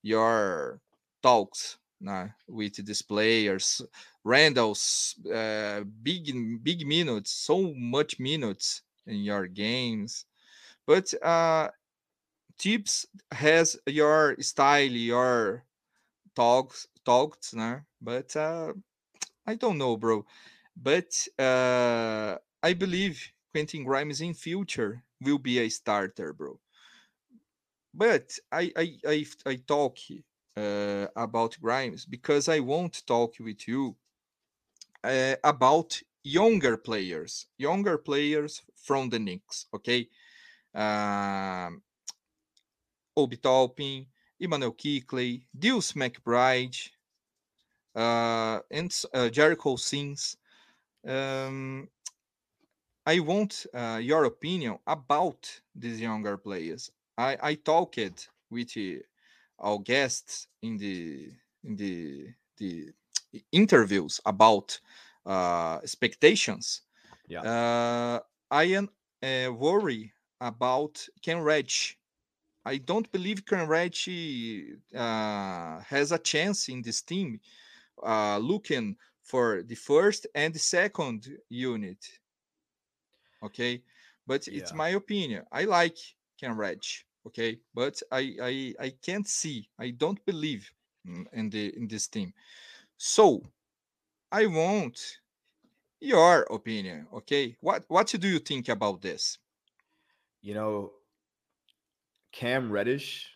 your 0.03 0.81
talks 1.23 1.79
nah, 2.01 2.29
with 2.49 2.85
these 2.87 3.03
players. 3.03 3.83
Randle's 4.25 5.17
uh, 5.33 5.85
big 6.03 6.33
big 6.63 6.87
minutes, 6.87 7.33
so 7.33 7.75
much 7.75 8.19
minutes 8.21 8.83
in 9.07 9.19
your 9.23 9.47
games, 9.49 10.27
but 10.87 11.13
uh, 11.23 11.71
Thibs 12.59 13.07
has 13.31 13.79
your 13.87 14.37
style, 14.41 14.91
your 14.91 15.65
talks 16.37 16.89
talks, 17.05 17.55
nah, 17.55 17.81
but 18.01 18.35
uh, 18.37 18.75
I 19.47 19.57
don't 19.57 19.79
know, 19.79 19.97
bro. 19.97 20.27
But 20.77 21.13
uh, 21.39 22.39
I 22.63 22.73
believe 22.75 23.33
Quentin 23.53 23.85
Grimes 23.85 24.21
in 24.21 24.35
future 24.35 25.03
will 25.21 25.39
be 25.39 25.59
a 25.59 25.69
starter, 25.69 26.33
bro. 26.33 26.61
But 27.95 28.39
I 28.53 28.73
I 28.77 28.99
I, 29.07 29.27
I 29.47 29.57
talk 29.67 29.97
uh, 30.57 31.07
about 31.17 31.57
Grimes 31.61 32.05
because 32.05 32.49
I 32.49 32.61
won't 32.61 33.07
talk 33.07 33.35
with 33.41 33.67
you 33.69 33.97
uh, 35.05 35.37
about 35.45 36.01
younger 36.25 36.77
players, 36.77 37.47
younger 37.57 37.99
players 37.99 38.63
from 38.77 39.09
the 39.09 39.19
Knicks. 39.19 39.67
Okay, 39.75 40.09
um, 40.75 41.83
Obi 43.17 43.37
Toppin, 43.37 44.07
Immanuel 44.41 44.73
Quickley, 44.73 45.47
Deuce 45.59 45.93
McBride, 45.93 46.91
uh, 47.95 48.61
and 48.71 48.95
uh, 49.15 49.29
Jericho 49.29 49.77
Sims. 49.77 50.37
Um, 51.07 51.89
I 53.09 53.21
want 53.21 53.65
uh, 53.73 53.99
your 54.03 54.25
opinion 54.25 54.79
about 54.87 55.49
these 55.75 55.99
younger 55.99 56.37
players. 56.37 56.91
I, 57.17 57.39
I 57.43 57.55
talked 57.55 58.29
with 58.51 58.77
uh, 58.77 59.01
our 59.59 59.79
guests 59.79 60.49
in 60.61 60.77
the 60.77 61.33
in 61.65 61.75
the 61.77 62.27
the 62.59 62.93
interviews 63.51 64.21
about 64.27 64.79
uh, 65.25 65.79
expectations. 65.83 66.83
Yeah. 67.29 67.41
Uh, 67.41 68.21
I 68.51 68.65
am 68.79 68.91
uh, 69.23 69.55
worried 69.55 70.13
about 70.39 71.09
Cam 71.23 71.41
Reddish. 71.41 71.97
I 72.67 72.77
don't 72.77 73.11
believe 73.11 73.47
Cam 73.47 73.69
Reddish 73.69 74.09
uh, 74.95 75.81
has 75.81 76.13
a 76.13 76.19
chance 76.19 76.69
in 76.69 76.83
this 76.83 77.01
team. 77.01 77.41
Uh, 78.03 78.37
looking 78.37 78.97
for 79.23 79.63
the 79.63 79.77
first 79.77 80.27
and 80.35 80.53
the 80.53 80.59
second 80.59 81.39
unit. 81.49 82.05
Okay, 83.43 83.83
but 84.27 84.49
it's 84.49 84.73
my 84.73 84.91
opinion. 84.91 85.45
I 85.53 85.65
like 85.65 85.97
Cam 86.41 86.59
Reddish. 86.59 87.07
Okay, 87.27 87.61
but 87.75 88.01
I 88.11 88.37
I 88.43 88.75
I 88.81 88.91
can't 89.03 89.29
see. 89.29 89.69
I 89.79 89.91
don't 89.91 90.25
believe 90.25 90.71
in 91.05 91.27
in 91.33 91.51
the 91.51 91.77
in 91.77 91.89
this 91.89 92.09
team. 92.09 92.33
So 92.97 93.43
I 94.33 94.47
want 94.47 95.21
your 96.01 96.43
opinion. 96.51 97.07
Okay, 97.13 97.57
what 97.61 97.85
what 97.89 98.07
do 98.09 98.29
you 98.29 98.39
think 98.39 98.69
about 98.69 99.03
this? 99.03 99.39
You 100.41 100.55
know, 100.55 100.93
Cam 102.33 102.71
Reddish, 102.71 103.29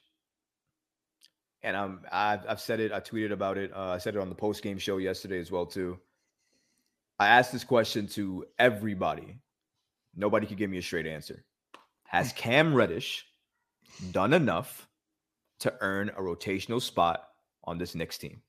and 1.62 1.76
I'm 1.76 2.04
I've, 2.10 2.46
I've 2.48 2.60
said 2.60 2.80
it. 2.80 2.92
I 2.92 3.00
tweeted 3.00 3.32
about 3.32 3.58
it. 3.58 3.72
Uh, 3.74 3.90
I 3.90 3.98
said 3.98 4.14
it 4.14 4.20
on 4.20 4.28
the 4.28 4.34
post 4.34 4.62
game 4.62 4.78
show 4.78 4.98
yesterday 4.98 5.40
as 5.40 5.50
well 5.50 5.66
too. 5.66 5.98
I 7.18 7.28
asked 7.28 7.52
this 7.52 7.64
question 7.64 8.06
to 8.08 8.46
everybody. 8.58 9.41
Nobody 10.14 10.46
could 10.46 10.58
give 10.58 10.70
me 10.70 10.78
a 10.78 10.82
straight 10.82 11.06
answer. 11.06 11.44
Has 12.04 12.32
Cam 12.32 12.74
Reddish 12.74 13.26
done 14.10 14.32
enough 14.32 14.88
to 15.60 15.74
earn 15.80 16.10
a 16.10 16.20
rotational 16.20 16.80
spot 16.82 17.28
on 17.64 17.78
this 17.78 17.94
Knicks 17.94 18.18
team? 18.18 18.42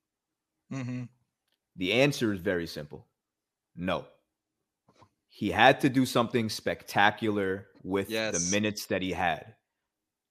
Mhm. 0.72 1.10
The 1.76 1.94
answer 1.94 2.34
is 2.34 2.40
very 2.42 2.68
simple. 2.68 3.08
No. 3.76 4.08
He 5.30 5.50
had 5.50 5.82
to 5.82 5.90
do 5.90 6.06
something 6.06 6.50
spectacular 6.50 7.70
with 7.84 8.10
Yes. 8.10 8.34
the 8.34 8.52
minutes 8.52 8.86
that 8.88 9.02
he 9.02 9.12
had. 9.12 9.56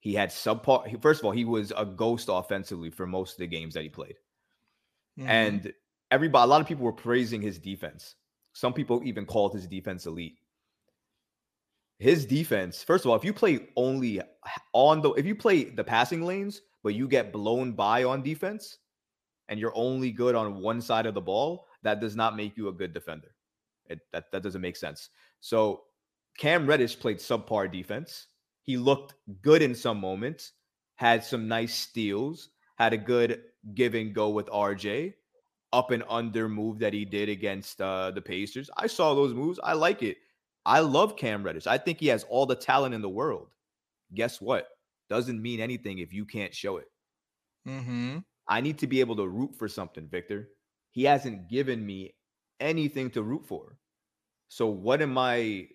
He 0.01 0.14
had 0.14 0.31
subpar. 0.31 1.01
First 1.01 1.21
of 1.21 1.27
all, 1.27 1.33
he 1.33 1.45
was 1.45 1.73
a 1.77 1.85
ghost 1.85 2.29
offensively 2.31 2.90
for 2.90 3.07
most 3.07 3.33
of 3.33 3.38
the 3.38 3.47
games 3.47 3.75
that 3.75 3.83
he 3.83 3.88
played. 3.88 4.18
Mhm. 5.18 5.27
And 5.27 5.75
everybody, 6.11 6.45
a 6.45 6.47
lot 6.47 6.61
of 6.61 6.66
people 6.66 6.85
were 6.85 6.92
praising 6.92 7.40
his 7.40 7.59
defense. 7.59 8.16
Some 8.53 8.75
people 8.75 9.03
even 9.05 9.27
called 9.27 9.55
his 9.55 9.66
defense 9.66 10.07
elite. 10.07 10.38
His 12.02 12.26
defense, 12.26 12.82
first 12.82 13.04
of 13.04 13.12
all, 13.12 13.16
if 13.16 13.24
you 13.24 13.32
play 13.32 13.68
only 13.76 14.20
on 14.72 15.02
the, 15.02 15.12
if 15.12 15.24
you 15.24 15.36
play 15.36 15.62
the 15.62 15.84
passing 15.84 16.22
lanes, 16.22 16.62
but 16.82 16.94
you 16.94 17.06
get 17.06 17.32
blown 17.32 17.74
by 17.74 18.02
on 18.02 18.24
defense, 18.24 18.78
and 19.48 19.60
you're 19.60 19.72
only 19.76 20.10
good 20.10 20.34
on 20.34 20.60
one 20.60 20.80
side 20.80 21.06
of 21.06 21.14
the 21.14 21.20
ball, 21.20 21.68
that 21.84 22.00
does 22.00 22.16
not 22.16 22.34
make 22.34 22.56
you 22.56 22.66
a 22.66 22.72
good 22.72 22.92
defender. 22.92 23.28
It, 23.86 24.00
that 24.12 24.32
that 24.32 24.42
doesn't 24.42 24.60
make 24.60 24.74
sense. 24.74 25.10
So 25.40 25.82
Cam 26.38 26.66
Reddish 26.66 26.98
played 26.98 27.18
subpar 27.18 27.70
defense. 27.70 28.26
He 28.64 28.76
looked 28.76 29.14
good 29.40 29.62
in 29.62 29.72
some 29.72 30.00
moments, 30.00 30.54
had 30.96 31.22
some 31.22 31.46
nice 31.46 31.72
steals, 31.72 32.48
had 32.78 32.92
a 32.92 32.98
good 32.98 33.42
give 33.74 33.94
and 33.94 34.12
go 34.12 34.30
with 34.30 34.46
RJ, 34.46 35.14
up 35.72 35.92
and 35.92 36.02
under 36.08 36.48
move 36.48 36.80
that 36.80 36.94
he 36.94 37.04
did 37.04 37.28
against 37.28 37.80
uh, 37.80 38.10
the 38.10 38.20
Pacers. 38.20 38.70
I 38.76 38.88
saw 38.88 39.14
those 39.14 39.34
moves. 39.34 39.60
I 39.62 39.74
like 39.74 40.02
it. 40.02 40.16
I 40.64 40.81
love 40.81 41.16
Cam 41.16 41.42
Reddish. 41.42 41.66
I 41.66 41.79
think 41.79 41.98
he 41.98 42.09
has 42.09 42.25
all 42.25 42.46
the 42.46 42.55
talent 42.55 42.94
in 42.94 43.03
the 43.03 43.09
world. 43.09 43.48
Guess 44.14 44.40
what? 44.40 44.68
Doesn't 45.09 45.42
mean 45.42 45.61
anything 45.61 45.98
if 45.98 46.12
you 46.12 46.25
can't 46.25 46.55
show 46.55 46.77
it. 46.77 46.87
Mm-hmm. 47.66 48.18
I 48.48 48.61
need 48.61 48.79
to 48.79 48.87
be 48.87 49.01
able 49.01 49.16
to 49.16 49.27
root 49.27 49.55
for 49.55 49.68
something, 49.68 50.09
Victor. 50.09 50.48
He 50.90 51.05
hasn't 51.05 51.48
given 51.48 51.85
me 51.85 52.14
anything 52.61 53.11
to 53.11 53.22
root 53.22 53.46
for. 53.46 53.77
So 54.48 54.66
what 54.66 55.01
am 55.01 55.16
I 55.16 55.68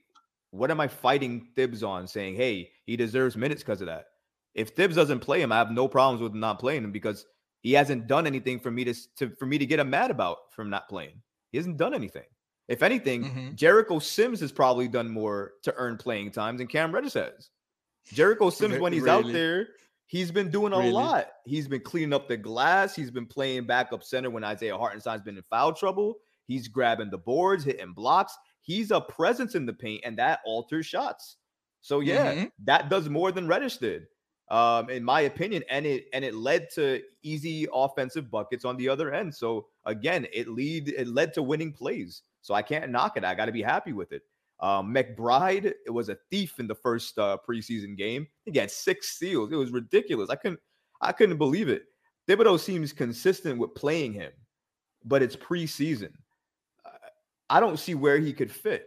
what 0.52 0.72
am 0.72 0.80
I 0.80 0.88
fighting 0.88 1.48
Thibs 1.56 1.84
on 1.84 2.08
saying, 2.08 2.36
hey, 2.36 2.70
he 2.86 2.96
deserves 2.96 3.36
minutes 3.36 3.64
because 3.64 3.82
of 3.82 3.88
that? 3.88 4.06
If 4.56 4.70
Thibs 4.70 4.96
doesn't 4.96 5.20
play 5.20 5.42
him, 5.42 5.52
I 5.52 5.58
have 5.58 5.72
no 5.72 5.88
problems 5.88 6.22
with 6.22 6.34
not 6.34 6.60
playing 6.60 6.84
him 6.84 6.92
because 6.92 7.26
he 7.62 7.74
hasn't 7.74 8.08
done 8.08 8.26
anything 8.26 8.60
for 8.60 8.72
me 8.72 8.84
to, 8.86 8.94
to 9.18 9.30
for 9.32 9.46
me 9.46 9.58
to 9.58 9.66
get 9.66 9.80
him 9.80 9.90
mad 9.90 10.12
about 10.12 10.38
from 10.52 10.70
not 10.70 10.90
playing. 10.90 11.22
He 11.52 11.58
hasn't 11.58 11.78
done 11.78 11.94
anything. 11.94 12.24
If 12.68 12.84
anything, 12.84 13.24
Mhm. 13.24 13.56
Jericho 13.56 14.00
Sims 14.00 14.40
has 14.42 14.52
probably 14.52 14.88
done 14.88 15.10
more 15.10 15.54
to 15.64 15.74
earn 15.76 15.98
playing 15.98 16.32
time 16.32 16.58
than 16.58 16.68
Cam 16.68 16.94
Reddish 16.94 17.14
has. 17.14 17.50
Jericho 18.06 18.50
Sims, 18.50 18.80
when 18.80 18.94
he's 18.94 19.08
out 19.08 19.26
there, 19.32 19.70
he's 20.06 20.32
been 20.32 20.50
doing 20.50 20.74
a 20.74 20.78
Really? 20.78 20.92
lot. 20.92 21.30
He's 21.46 21.68
been 21.68 21.82
cleaning 21.82 22.14
up 22.14 22.28
the 22.28 22.38
glass. 22.38 22.96
He's 22.96 23.12
been 23.12 23.26
playing 23.26 23.66
backup 23.68 24.04
center 24.04 24.30
when 24.30 24.44
Isaiah 24.44 24.78
Hartenstein's 24.78 25.22
been 25.24 25.38
in 25.38 25.44
foul 25.50 25.74
trouble. 25.74 26.20
He's 26.46 26.68
grabbing 26.68 27.10
the 27.10 27.18
boards, 27.18 27.64
hitting 27.64 27.94
blocks. 27.94 28.38
He's 28.62 28.92
a 28.92 29.02
presence 29.02 29.56
in 29.56 29.66
the 29.66 29.74
paint, 29.74 30.02
and 30.06 30.18
that 30.18 30.40
alters 30.46 30.86
shots. 30.86 31.38
So 31.82 32.00
yeah, 32.02 32.34
Mhm. 32.36 32.52
that 32.66 32.90
does 32.90 33.08
more 33.10 33.32
than 33.32 33.48
Reddish 33.48 33.78
did, 33.78 34.08
um, 34.50 34.90
in 34.90 35.04
my 35.04 35.22
opinion, 35.22 35.64
and 35.70 35.86
it 35.86 36.08
and 36.14 36.24
it 36.26 36.34
led 36.34 36.70
to 36.72 37.02
easy 37.24 37.68
offensive 37.74 38.30
buckets 38.32 38.66
on 38.66 38.76
the 38.78 38.90
other 38.90 39.14
end. 39.14 39.36
So 39.36 39.68
again, 39.86 40.28
it 40.34 40.48
lead 40.48 40.90
it 40.90 41.08
led 41.08 41.34
to 41.36 41.44
winning 41.44 41.72
plays. 41.74 42.24
So 42.48 42.54
I 42.54 42.62
can't 42.62 42.90
knock 42.92 43.18
it. 43.18 43.26
I 43.26 43.36
got 43.36 43.48
to 43.48 43.52
be 43.52 43.62
happy 43.62 43.92
with 43.92 44.14
it. 44.14 44.22
Um, 44.62 44.94
McBride 44.96 45.66
it 45.66 45.92
was 45.92 46.08
a 46.08 46.18
thief 46.32 46.62
in 46.62 46.66
the 46.66 46.76
first 46.76 47.20
uh, 47.20 47.38
preseason 47.48 47.98
game. 47.98 48.26
He 48.46 48.58
had 48.58 48.72
six 48.72 49.10
steals. 49.10 49.52
It 49.52 49.58
was 49.58 49.72
ridiculous. 49.72 50.30
I 50.30 50.36
couldn't 50.38 50.62
I 51.02 51.12
couldn't 51.12 51.40
believe 51.40 51.68
it. 51.68 51.84
Thibodeau 52.26 52.58
seems 52.58 52.94
consistent 52.94 53.60
with 53.60 53.76
playing 53.76 54.14
him, 54.14 54.32
but 55.04 55.22
it's 55.22 55.36
preseason. 55.36 56.12
Uh, 56.86 57.10
I 57.50 57.60
don't 57.60 57.78
see 57.78 57.96
where 57.96 58.18
he 58.18 58.32
could 58.32 58.50
fit. 58.50 58.86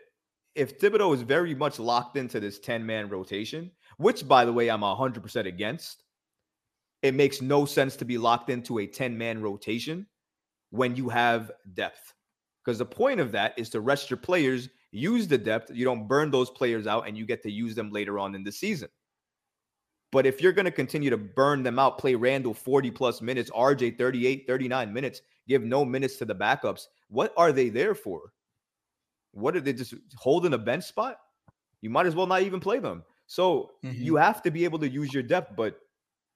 If 0.55 0.81
Thibodeau 0.81 1.15
is 1.15 1.21
very 1.21 1.55
much 1.55 1.79
locked 1.79 2.17
into 2.17 2.41
this 2.41 2.61
10 2.61 2.85
man 2.85 3.11
rotation, 3.11 3.71
which 3.99 4.27
by 4.27 4.47
the 4.47 4.53
way, 4.55 4.71
I'm 4.71 4.81
100% 4.81 5.47
against, 5.47 6.03
it 7.03 7.15
makes 7.15 7.43
no 7.43 7.67
sense 7.67 7.95
to 7.97 8.07
be 8.07 8.17
locked 8.17 8.49
into 8.49 8.79
a 8.79 8.87
10 8.87 9.19
man 9.19 9.43
rotation 9.43 10.07
when 10.71 10.97
you 10.97 11.11
have 11.11 11.53
depth. 11.75 12.15
Because 12.65 12.79
the 12.79 12.87
point 12.87 13.21
of 13.21 13.33
that 13.33 13.55
is 13.57 13.71
to 13.71 13.81
rest 13.81 14.11
your 14.11 14.19
players, 14.19 14.69
use 14.93 15.27
the 15.27 15.39
depth. 15.39 15.71
You 15.75 15.85
don't 15.85 16.07
burn 16.07 16.31
those 16.31 16.51
players 16.51 16.87
out 16.87 17.09
and 17.09 17.17
you 17.17 17.25
get 17.25 17.43
to 17.45 17.51
use 17.51 17.75
them 17.75 17.91
later 17.91 18.19
on 18.19 18.35
in 18.35 18.45
the 18.45 18.53
season. 18.53 18.89
But 20.13 20.27
if 20.27 20.41
you're 20.43 20.53
going 20.53 20.65
to 20.65 20.73
continue 20.73 21.09
to 21.11 21.17
burn 21.17 21.63
them 21.63 21.79
out, 21.79 21.99
play 21.99 22.15
Randle 22.15 22.53
40 22.53 22.91
plus 22.91 23.23
minutes, 23.23 23.51
RJ 23.51 23.97
38, 23.97 24.45
39 24.47 24.93
minutes, 24.93 25.23
give 25.49 25.63
no 25.63 25.85
minutes 25.85 26.17
to 26.17 26.25
the 26.25 26.35
backups, 26.35 26.87
what 27.09 27.33
are 27.37 27.53
they 27.53 27.69
there 27.69 27.95
for? 27.95 28.33
What 29.33 29.57
are 29.57 29.61
they 29.61 29.73
just 29.73 29.95
holding 30.17 30.55
a 30.55 30.59
bench 30.59 30.85
spot? 30.85 31.19
You 31.81 31.91
might 31.91 32.07
as 32.07 32.17
well 32.17 32.27
not 32.27 32.43
even 32.43 32.61
play 32.61 32.81
them. 32.81 33.05
So 33.27 33.71
you 33.83 33.91
mm-hmm. 33.91 34.17
have 34.17 34.43
to 34.43 34.51
be 34.51 34.65
able 34.65 34.81
to 34.81 34.89
use 34.89 35.15
your 35.15 35.23
depth. 35.23 35.55
But 35.57 35.79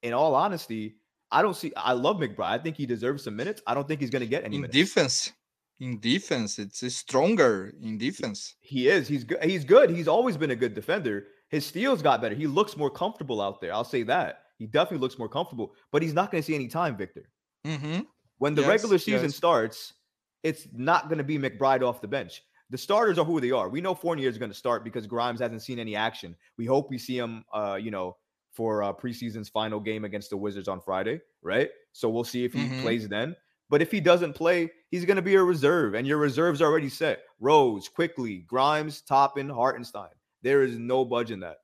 in 0.04 0.12
all 0.12 0.36
honesty, 0.36 0.94
I 1.32 1.42
don't 1.42 1.56
see. 1.56 1.72
I 1.76 1.92
love 1.92 2.18
McBride. 2.18 2.44
I 2.44 2.58
think 2.58 2.76
he 2.76 2.86
deserves 2.86 3.24
some 3.24 3.34
minutes. 3.34 3.60
I 3.66 3.74
don't 3.74 3.88
think 3.88 4.00
he's 4.00 4.10
going 4.10 4.20
to 4.20 4.28
get 4.28 4.44
any 4.44 4.56
In 4.56 4.62
minutes. 4.62 4.76
defense, 4.76 5.32
in 5.80 6.00
defense, 6.00 6.58
it's 6.58 6.84
stronger 6.94 7.72
in 7.82 7.98
defense. 7.98 8.56
He 8.60 8.88
is. 8.88 9.08
He's 9.08 9.24
good. 9.24 9.42
He's 9.42 9.64
good. 9.64 9.90
He's 9.90 10.08
always 10.08 10.36
been 10.36 10.50
a 10.52 10.56
good 10.56 10.74
defender. 10.74 11.26
His 11.48 11.66
steals 11.66 12.02
got 12.02 12.20
better. 12.20 12.34
He 12.34 12.46
looks 12.46 12.76
more 12.76 12.90
comfortable 12.90 13.40
out 13.40 13.60
there. 13.60 13.72
I'll 13.72 13.84
say 13.84 14.02
that. 14.04 14.40
He 14.58 14.66
definitely 14.66 14.98
looks 14.98 15.18
more 15.18 15.28
comfortable. 15.28 15.74
But 15.92 16.02
he's 16.02 16.14
not 16.14 16.30
going 16.30 16.42
to 16.42 16.46
see 16.46 16.54
any 16.54 16.68
time, 16.68 16.96
Victor. 16.96 17.28
Mm-hmm. 17.66 18.00
When 18.38 18.54
the 18.54 18.62
Yes, 18.62 18.68
regular 18.68 18.98
season 18.98 19.24
yes. 19.24 19.36
starts, 19.36 19.94
it's 20.42 20.66
not 20.72 21.08
going 21.08 21.18
to 21.18 21.24
be 21.24 21.38
McBride 21.38 21.82
off 21.82 22.00
the 22.00 22.08
bench. 22.08 22.42
The 22.70 22.78
starters 22.78 23.18
are 23.18 23.24
who 23.24 23.40
they 23.40 23.50
are. 23.50 23.68
We 23.68 23.80
know 23.80 23.94
Fournier 23.94 24.28
is 24.28 24.38
going 24.38 24.50
to 24.50 24.56
start 24.56 24.84
because 24.84 25.06
Grimes 25.06 25.40
hasn't 25.40 25.62
seen 25.62 25.78
any 25.78 25.94
action. 25.96 26.34
We 26.56 26.66
hope 26.66 26.88
we 26.90 26.98
see 26.98 27.16
him, 27.18 27.44
uh, 27.52 27.78
you 27.80 27.90
know, 27.90 28.16
for 28.52 28.82
uh, 28.82 28.92
preseason's 28.92 29.48
final 29.48 29.80
game 29.80 30.04
against 30.04 30.30
the 30.30 30.36
Wizards 30.36 30.68
on 30.68 30.80
Friday, 30.80 31.20
right? 31.42 31.70
So 31.92 32.08
we'll 32.08 32.24
see 32.24 32.44
if 32.44 32.52
he 32.52 32.60
Mhm. 32.68 32.82
plays 32.82 33.08
then. 33.08 33.36
But 33.70 33.82
if 33.82 33.90
he 33.90 34.00
doesn't 34.00 34.34
play, 34.34 34.70
he's 34.90 35.04
going 35.04 35.16
to 35.16 35.22
be 35.22 35.34
a 35.34 35.42
reserve, 35.42 35.94
and 35.94 36.06
your 36.06 36.18
reserves 36.18 36.60
are 36.60 36.70
already 36.70 36.88
set. 36.88 37.20
Rose, 37.40 37.88
Quickley, 37.88 38.44
Grimes, 38.46 39.00
Toppin, 39.00 39.48
Hartenstein. 39.48 40.10
There 40.42 40.62
is 40.62 40.78
no 40.78 41.04
budging 41.04 41.40
that. 41.40 41.56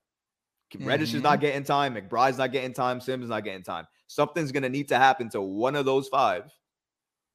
Reddish 0.79 1.15
is 1.15 1.23
not 1.23 1.35
mm-hmm. 1.35 1.41
getting 1.41 1.65
time. 1.65 1.95
McBride's 1.95 2.39
not 2.39 2.53
getting 2.53 2.73
time. 2.73 3.01
Sims 3.01 3.25
is 3.25 3.31
not 3.31 3.45
getting 3.45 3.63
time. 3.63 3.87
Something's 4.07 4.53
going 4.53 4.63
to 4.63 4.69
need 4.69 4.89
to 4.89 4.97
happen 4.97 5.29
to 5.31 5.41
one 5.41 5.75
of 5.75 5.85
those 5.85 6.09
five 6.09 6.45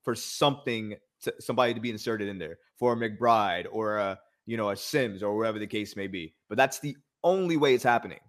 for 0.03 0.15
something 0.15 0.95
to 1.21 1.33
somebody 1.39 1.73
to 1.73 1.79
be 1.79 1.89
inserted 1.89 2.27
in 2.27 2.37
there 2.37 2.57
for 2.77 2.93
a 2.93 2.95
McBride 2.95 3.65
or 3.71 3.97
a 3.97 4.19
you 4.45 4.57
know 4.57 4.69
a 4.69 4.75
Sims 4.75 5.23
or 5.23 5.35
wherever 5.35 5.59
the 5.59 5.67
case 5.67 5.95
may 5.95 6.07
be. 6.07 6.33
But 6.49 6.57
that's 6.57 6.79
the 6.79 6.95
only 7.23 7.57
way 7.57 7.73
it's 7.73 7.83
happening 7.83 8.19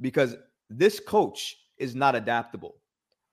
because 0.00 0.36
this 0.70 1.00
coach 1.00 1.56
is 1.78 1.94
not 1.94 2.14
adaptable. 2.14 2.76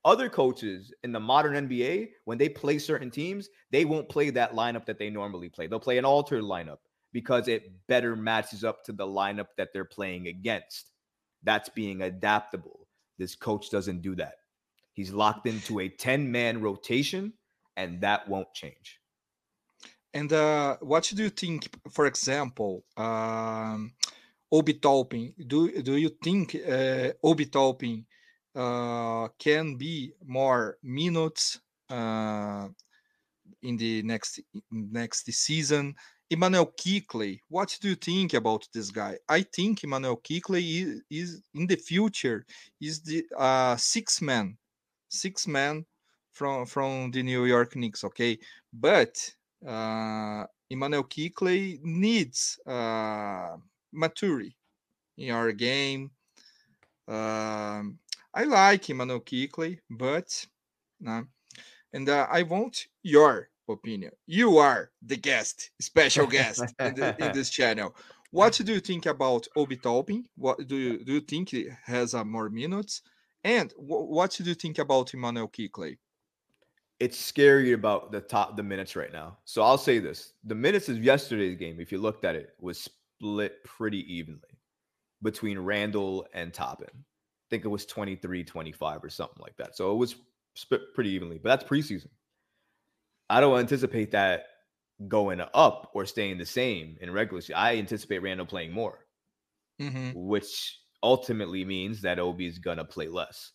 Other 0.03 0.29
coaches 0.29 0.91
in 1.03 1.11
the 1.11 1.19
modern 1.19 1.67
NBA, 1.67 2.09
when 2.25 2.37
they 2.37 2.49
play 2.49 2.79
certain 2.79 3.11
teams, 3.11 3.49
they 3.71 3.85
won't 3.85 4.09
play 4.09 4.31
that 4.31 4.53
lineup 4.53 4.85
that 4.85 4.97
they 4.97 5.09
normally 5.09 5.49
play. 5.49 5.67
They'll 5.67 5.79
play 5.79 5.99
an 5.99 6.05
altered 6.05 6.43
lineup 6.43 6.79
because 7.13 7.47
it 7.47 7.71
better 7.87 8.15
matches 8.15 8.63
up 8.63 8.83
to 8.85 8.93
the 8.93 9.05
lineup 9.05 9.47
that 9.57 9.69
they're 9.73 9.85
playing 9.85 10.27
against. 10.27 10.91
That's 11.43 11.69
being 11.69 12.01
adaptable. 12.01 12.87
This 13.19 13.35
coach 13.35 13.69
doesn't 13.69 14.01
do 14.01 14.15
that. 14.15 14.35
He's 14.93 15.13
locked 15.13 15.45
into 15.47 15.79
a 15.79 15.89
10 15.89 16.31
man 16.31 16.61
rotation, 16.61 17.33
and 17.77 18.01
that 18.01 18.27
won't 18.27 18.53
change. 18.53 18.99
And 20.13 20.31
uh, 20.33 20.77
what 20.81 21.11
do 21.13 21.23
you 21.23 21.29
think, 21.29 21.69
for 21.91 22.05
example, 22.05 22.83
um, 22.97 23.93
Obi 24.51 24.73
Toppin? 24.73 25.33
Do 25.47 25.81
do 25.81 25.95
you 25.95 26.09
think 26.21 26.55
uh, 26.55 27.11
Obi 27.23 27.45
Toppin 27.45 28.05
uh, 28.55 29.27
can 29.39 29.75
be 29.75 30.13
more 30.25 30.77
minutes 30.83 31.59
uh, 31.89 32.67
in 33.61 33.77
the 33.77 34.01
next 34.03 34.39
next 34.71 35.31
season? 35.31 35.95
Immanuel 36.29 36.67
Quickley, 36.81 37.41
what 37.49 37.77
do 37.81 37.89
you 37.89 37.95
think 37.95 38.33
about 38.33 38.65
this 38.73 38.89
guy? 38.89 39.17
I 39.27 39.41
think 39.41 39.83
Immanuel 39.83 40.15
Quickley 40.15 40.63
is, 40.63 41.01
is 41.09 41.41
in 41.53 41.67
the 41.67 41.75
future 41.75 42.45
is 42.79 43.01
the 43.01 43.25
uh, 43.37 43.75
six 43.75 44.21
man, 44.21 44.57
six 45.09 45.45
man 45.45 45.85
from 46.31 46.65
from 46.65 47.11
the 47.11 47.21
New 47.21 47.43
York 47.43 47.75
Knicks. 47.75 48.05
Okay, 48.05 48.39
but 48.71 49.17
uh, 49.67 50.45
Immanuel 50.69 51.03
Quickley 51.03 51.79
needs 51.83 52.57
uh, 52.65 53.57
maturity 53.91 54.55
in 55.17 55.31
our 55.31 55.51
game. 55.51 56.11
Um, 57.09 57.99
I 58.33 58.43
like 58.43 58.89
Immanuel 58.89 59.19
Quickley, 59.19 59.79
but 59.89 60.45
no. 60.99 61.25
and 61.93 62.07
uh, 62.07 62.27
I 62.31 62.43
want 62.43 62.87
your 63.03 63.49
opinion. 63.69 64.11
You 64.25 64.57
are 64.57 64.91
the 65.05 65.17
guest, 65.17 65.71
special 65.81 66.27
guest 66.27 66.63
in, 66.79 66.95
the, 66.95 67.15
in 67.19 67.33
this 67.33 67.49
channel. 67.59 67.95
What 68.31 68.53
do 68.63 68.71
you 68.71 68.79
think 68.79 69.05
about 69.05 69.47
Obi 69.57 69.75
Toppin? 69.75 70.25
What 70.37 70.65
do 70.65 70.77
you 70.77 71.03
do? 71.03 71.13
You 71.13 71.21
think 71.21 71.49
he 71.49 71.67
has 71.85 72.13
uh, 72.13 72.23
more 72.23 72.49
minutes? 72.49 73.01
And 73.43 73.71
wh- 73.73 74.07
what 74.09 74.31
do 74.31 74.43
you 74.43 74.53
think 74.53 74.79
about 74.79 75.13
Immanuel 75.13 75.49
Quickley? 75.49 75.99
It's 77.01 77.17
scary 77.17 77.73
about 77.73 78.11
the 78.11 78.21
top 78.21 78.55
the 78.55 78.63
minutes 78.63 78.95
right 78.95 79.11
now. 79.11 79.39
So 79.43 79.61
I'll 79.61 79.77
say 79.77 79.99
this: 79.99 80.33
the 80.45 80.55
minutes 80.55 80.87
of 80.87 81.03
yesterday's 81.03 81.57
game, 81.57 81.81
if 81.81 81.91
you 81.91 81.97
looked 81.97 82.23
at 82.23 82.35
it, 82.35 82.51
was 82.59 82.79
split 82.79 83.61
pretty 83.65 84.13
evenly 84.13 84.57
between 85.21 85.59
Randle 85.59 86.25
and 86.33 86.53
Toppin. 86.53 87.03
Think 87.51 87.65
it 87.65 87.69
was 87.69 87.85
23 87.85 88.43
25 88.45 89.03
or 89.03 89.09
something 89.09 89.41
like 89.41 89.57
that. 89.57 89.77
So 89.77 89.91
it 89.93 89.97
was 89.97 90.15
split 90.55 90.81
pretty 90.95 91.11
evenly, 91.11 91.37
but 91.37 91.49
that's 91.49 91.69
preseason. 91.69 92.09
I 93.29 93.39
don't 93.39 93.59
anticipate 93.59 94.11
that 94.11 94.45
going 95.07 95.41
up 95.41 95.91
or 95.93 96.05
staying 96.05 96.37
the 96.37 96.45
same 96.45 96.97
in 97.01 97.11
regular 97.11 97.41
season. 97.41 97.55
I 97.57 97.77
anticipate 97.77 98.19
Randle 98.19 98.45
playing 98.45 98.71
more, 98.71 99.07
Mhm. 99.79 100.13
which 100.13 100.79
ultimately 101.03 101.65
means 101.65 102.01
that 102.01 102.19
Obi 102.19 102.45
is 102.47 102.59
gonna 102.59 102.85
play 102.85 103.07
less. 103.07 103.53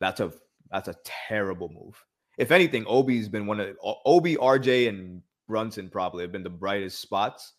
That's 0.00 0.20
a 0.20 0.32
that's 0.70 0.88
a 0.88 0.96
terrible 1.04 1.68
move. 1.68 2.02
If 2.38 2.50
anything, 2.50 2.86
Obi's 2.86 3.28
been 3.28 3.46
one 3.46 3.60
of 3.60 3.76
Obi, 3.82 4.36
RJ, 4.38 4.88
and 4.88 5.22
Brunson 5.48 5.90
probably 5.90 6.24
have 6.24 6.32
been 6.32 6.42
the 6.44 6.50
brightest 6.50 7.00
spots 7.00 7.54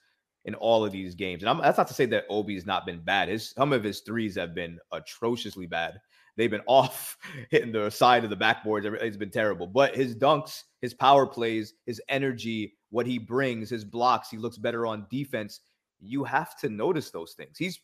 in 0.45 0.55
all 0.55 0.83
of 0.83 0.91
these 0.91 1.15
games. 1.15 1.43
And 1.43 1.49
I'm, 1.49 1.59
that's 1.59 1.77
not 1.77 1.87
to 1.87 1.93
say 1.93 2.05
that 2.07 2.25
Obi's 2.29 2.65
not 2.65 2.85
been 2.85 2.99
bad. 2.99 3.29
His 3.29 3.51
some 3.51 3.73
of 3.73 3.83
his 3.83 4.01
threes 4.01 4.35
have 4.35 4.53
been 4.53 4.79
atrociously 4.91 5.65
bad. 5.65 5.99
They've 6.35 6.51
been 6.51 6.61
off 6.67 7.17
hitting 7.49 7.71
the 7.71 7.89
side 7.89 8.23
of 8.23 8.29
the 8.29 8.37
backboards. 8.37 8.85
It's 9.01 9.17
been 9.17 9.31
terrible. 9.31 9.67
But 9.67 9.95
his 9.95 10.15
dunks, 10.15 10.63
his 10.81 10.93
power 10.93 11.25
plays, 11.25 11.73
his 11.85 12.01
energy, 12.09 12.73
what 12.89 13.07
he 13.07 13.17
brings, 13.17 13.69
his 13.69 13.85
blocks, 13.85 14.29
he 14.29 14.37
looks 14.37 14.57
better 14.57 14.85
on 14.85 15.07
defense. 15.09 15.61
you 15.99 16.23
have 16.23 16.57
to 16.59 16.69
notice 16.69 17.11
those 17.11 17.33
things. 17.33 17.57
He's 17.57 17.79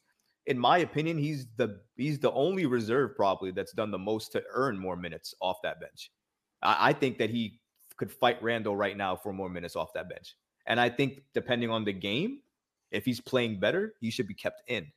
in 0.45 0.57
my 0.57 0.79
opinion, 0.79 1.17
he's 1.17 1.47
the 1.57 1.79
he's 1.95 2.19
the 2.19 2.31
only 2.31 2.65
reserve 2.65 3.15
probably 3.15 3.51
that's 3.51 3.73
done 3.73 3.91
the 3.91 3.99
most 3.99 4.31
to 4.33 4.43
earn 4.53 4.77
more 4.77 4.95
minutes 4.95 5.33
off 5.41 5.61
that 5.63 5.79
bench. 5.79 6.11
I, 6.61 6.89
I 6.89 6.93
think 6.93 7.17
that 7.19 7.29
he 7.29 7.59
could 7.97 8.11
fight 8.11 8.41
Randle 8.41 8.75
right 8.75 8.97
now 8.97 9.15
for 9.15 9.31
more 9.31 9.49
minutes 9.49 9.75
off 9.75 9.93
that 9.93 10.09
bench. 10.09 10.35
And 10.65 10.79
I 10.79 10.89
think 10.89 11.21
depending 11.33 11.69
on 11.69 11.83
the 11.83 11.93
game, 11.93 12.39
if 12.91 13.05
he's 13.05 13.21
playing 13.21 13.59
better, 13.59 13.93
he 13.99 14.09
should 14.09 14.27
be 14.27 14.33
kept 14.33 14.61
in. 14.67 14.91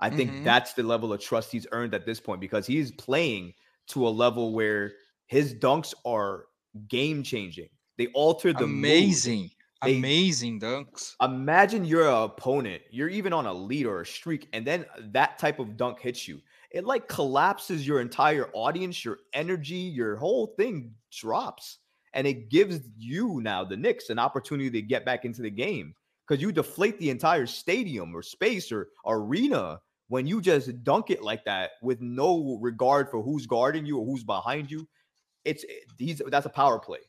I 0.00 0.10
think 0.10 0.30
Mhm. 0.30 0.44
that's 0.44 0.74
the 0.74 0.82
level 0.84 1.12
of 1.12 1.20
trust 1.20 1.50
he's 1.50 1.66
earned 1.72 1.92
at 1.94 2.06
this 2.06 2.20
point 2.20 2.40
because 2.40 2.66
he's 2.66 2.92
playing 2.92 3.54
to 3.88 4.06
a 4.06 4.10
level 4.10 4.52
where 4.52 4.92
his 5.26 5.54
dunks 5.54 5.92
are 6.04 6.46
game 6.88 7.22
changing. 7.22 7.68
They 7.96 8.06
alter 8.08 8.52
the 8.52 8.60
mood. 8.66 8.90
Amazing, 8.90 9.50
They- 9.82 9.96
amazing 9.96 10.60
dunks. 10.60 11.14
Imagine 11.20 11.84
you're 11.84 12.06
an 12.08 12.22
opponent, 12.22 12.82
you're 12.90 13.08
even 13.08 13.32
on 13.32 13.46
a 13.46 13.52
lead 13.52 13.86
or 13.86 14.02
a 14.02 14.06
streak, 14.06 14.48
and 14.52 14.64
then 14.64 14.86
that 14.98 15.38
type 15.38 15.58
of 15.58 15.76
dunk 15.76 15.98
hits 16.00 16.28
you. 16.28 16.40
It 16.70 16.84
like 16.84 17.08
collapses 17.08 17.86
your 17.86 18.00
entire 18.00 18.50
audience, 18.52 19.04
your 19.04 19.18
energy, 19.32 19.74
your 19.74 20.16
whole 20.16 20.48
thing 20.58 20.94
drops. 21.10 21.78
And 22.14 22.26
it 22.26 22.50
gives 22.50 22.80
you 22.96 23.40
now, 23.42 23.64
the 23.64 23.76
Knicks, 23.76 24.10
an 24.10 24.18
opportunity 24.18 24.70
to 24.70 24.82
get 24.82 25.04
back 25.04 25.24
into 25.24 25.42
the 25.42 25.50
game 25.50 25.94
because 26.28 26.42
you 26.42 26.52
deflate 26.52 26.98
the 26.98 27.10
entire 27.10 27.46
stadium 27.46 28.14
or 28.14 28.22
space 28.22 28.70
or 28.70 28.88
arena 29.06 29.80
when 30.08 30.26
you 30.26 30.40
just 30.40 30.82
dunk 30.84 31.10
it 31.10 31.22
like 31.22 31.44
that 31.44 31.72
with 31.82 32.00
no 32.00 32.58
regard 32.60 33.10
for 33.10 33.22
who's 33.22 33.46
guarding 33.46 33.86
you 33.86 33.98
or 33.98 34.04
who's 34.06 34.24
behind 34.24 34.70
you. 34.70 34.86
It's 35.44 35.64
he's 35.98 36.20
that's 36.28 36.46
a 36.46 36.50
power 36.50 36.78
play. 36.78 37.00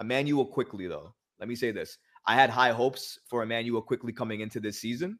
Immanuel 0.00 0.46
Quickley 0.46 0.86
though. 0.86 1.14
Let 1.38 1.48
me 1.48 1.54
say 1.54 1.70
this. 1.70 1.98
I 2.26 2.34
had 2.34 2.50
high 2.50 2.72
hopes 2.72 3.18
for 3.26 3.42
Immanuel 3.42 3.80
Quickley 3.80 4.12
coming 4.12 4.40
into 4.40 4.60
this 4.60 4.78
season. 4.80 5.18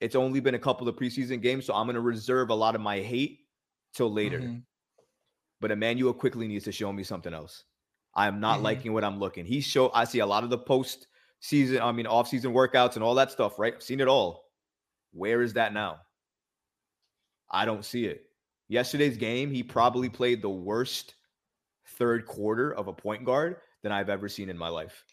It's 0.00 0.14
only 0.14 0.40
been 0.40 0.54
a 0.54 0.58
couple 0.58 0.88
of 0.88 0.96
preseason 0.96 1.42
games, 1.42 1.66
so 1.66 1.74
I'm 1.74 1.86
going 1.86 1.94
to 1.94 2.00
reserve 2.00 2.48
a 2.48 2.54
lot 2.54 2.74
of 2.74 2.80
my 2.80 3.00
hate 3.00 3.40
till 3.92 4.10
later. 4.10 4.40
Mhm. 4.40 4.62
But 5.60 5.72
Immanuel 5.72 6.14
Quickley 6.14 6.48
needs 6.48 6.64
to 6.64 6.72
show 6.72 6.90
me 6.90 7.02
something 7.02 7.34
else. 7.34 7.64
I 8.14 8.26
am 8.28 8.40
not 8.40 8.60
Mhm. 8.60 8.62
liking 8.62 8.92
what 8.94 9.04
I'm 9.04 9.18
looking. 9.18 9.44
He 9.44 9.60
show 9.60 9.90
I 9.92 10.04
see 10.04 10.20
a 10.20 10.26
lot 10.26 10.42
of 10.42 10.48
the 10.48 10.58
post 10.58 11.08
season, 11.40 11.80
I 11.82 11.92
mean 11.92 12.06
off 12.06 12.28
season 12.28 12.52
workouts 12.52 12.94
and 12.94 13.02
all 13.04 13.14
that 13.16 13.30
stuff, 13.30 13.58
right? 13.58 13.74
I've 13.74 13.82
seen 13.82 14.00
it 14.00 14.08
all. 14.08 14.44
Where 15.12 15.42
is 15.42 15.54
that 15.54 15.72
now? 15.74 15.98
I 17.50 17.64
don't 17.64 17.84
see 17.84 18.04
it. 18.06 18.24
Yesterday's 18.68 19.16
game, 19.16 19.50
he 19.50 19.62
probably 19.62 20.08
played 20.08 20.40
the 20.42 20.48
worst 20.50 21.14
third 21.98 22.26
quarter 22.26 22.72
of 22.72 22.86
a 22.86 22.92
point 22.92 23.24
guard 23.24 23.56
than 23.82 23.90
I've 23.92 24.08
ever 24.08 24.28
seen 24.28 24.48
in 24.48 24.56
my 24.56 24.68
life. 24.68 25.04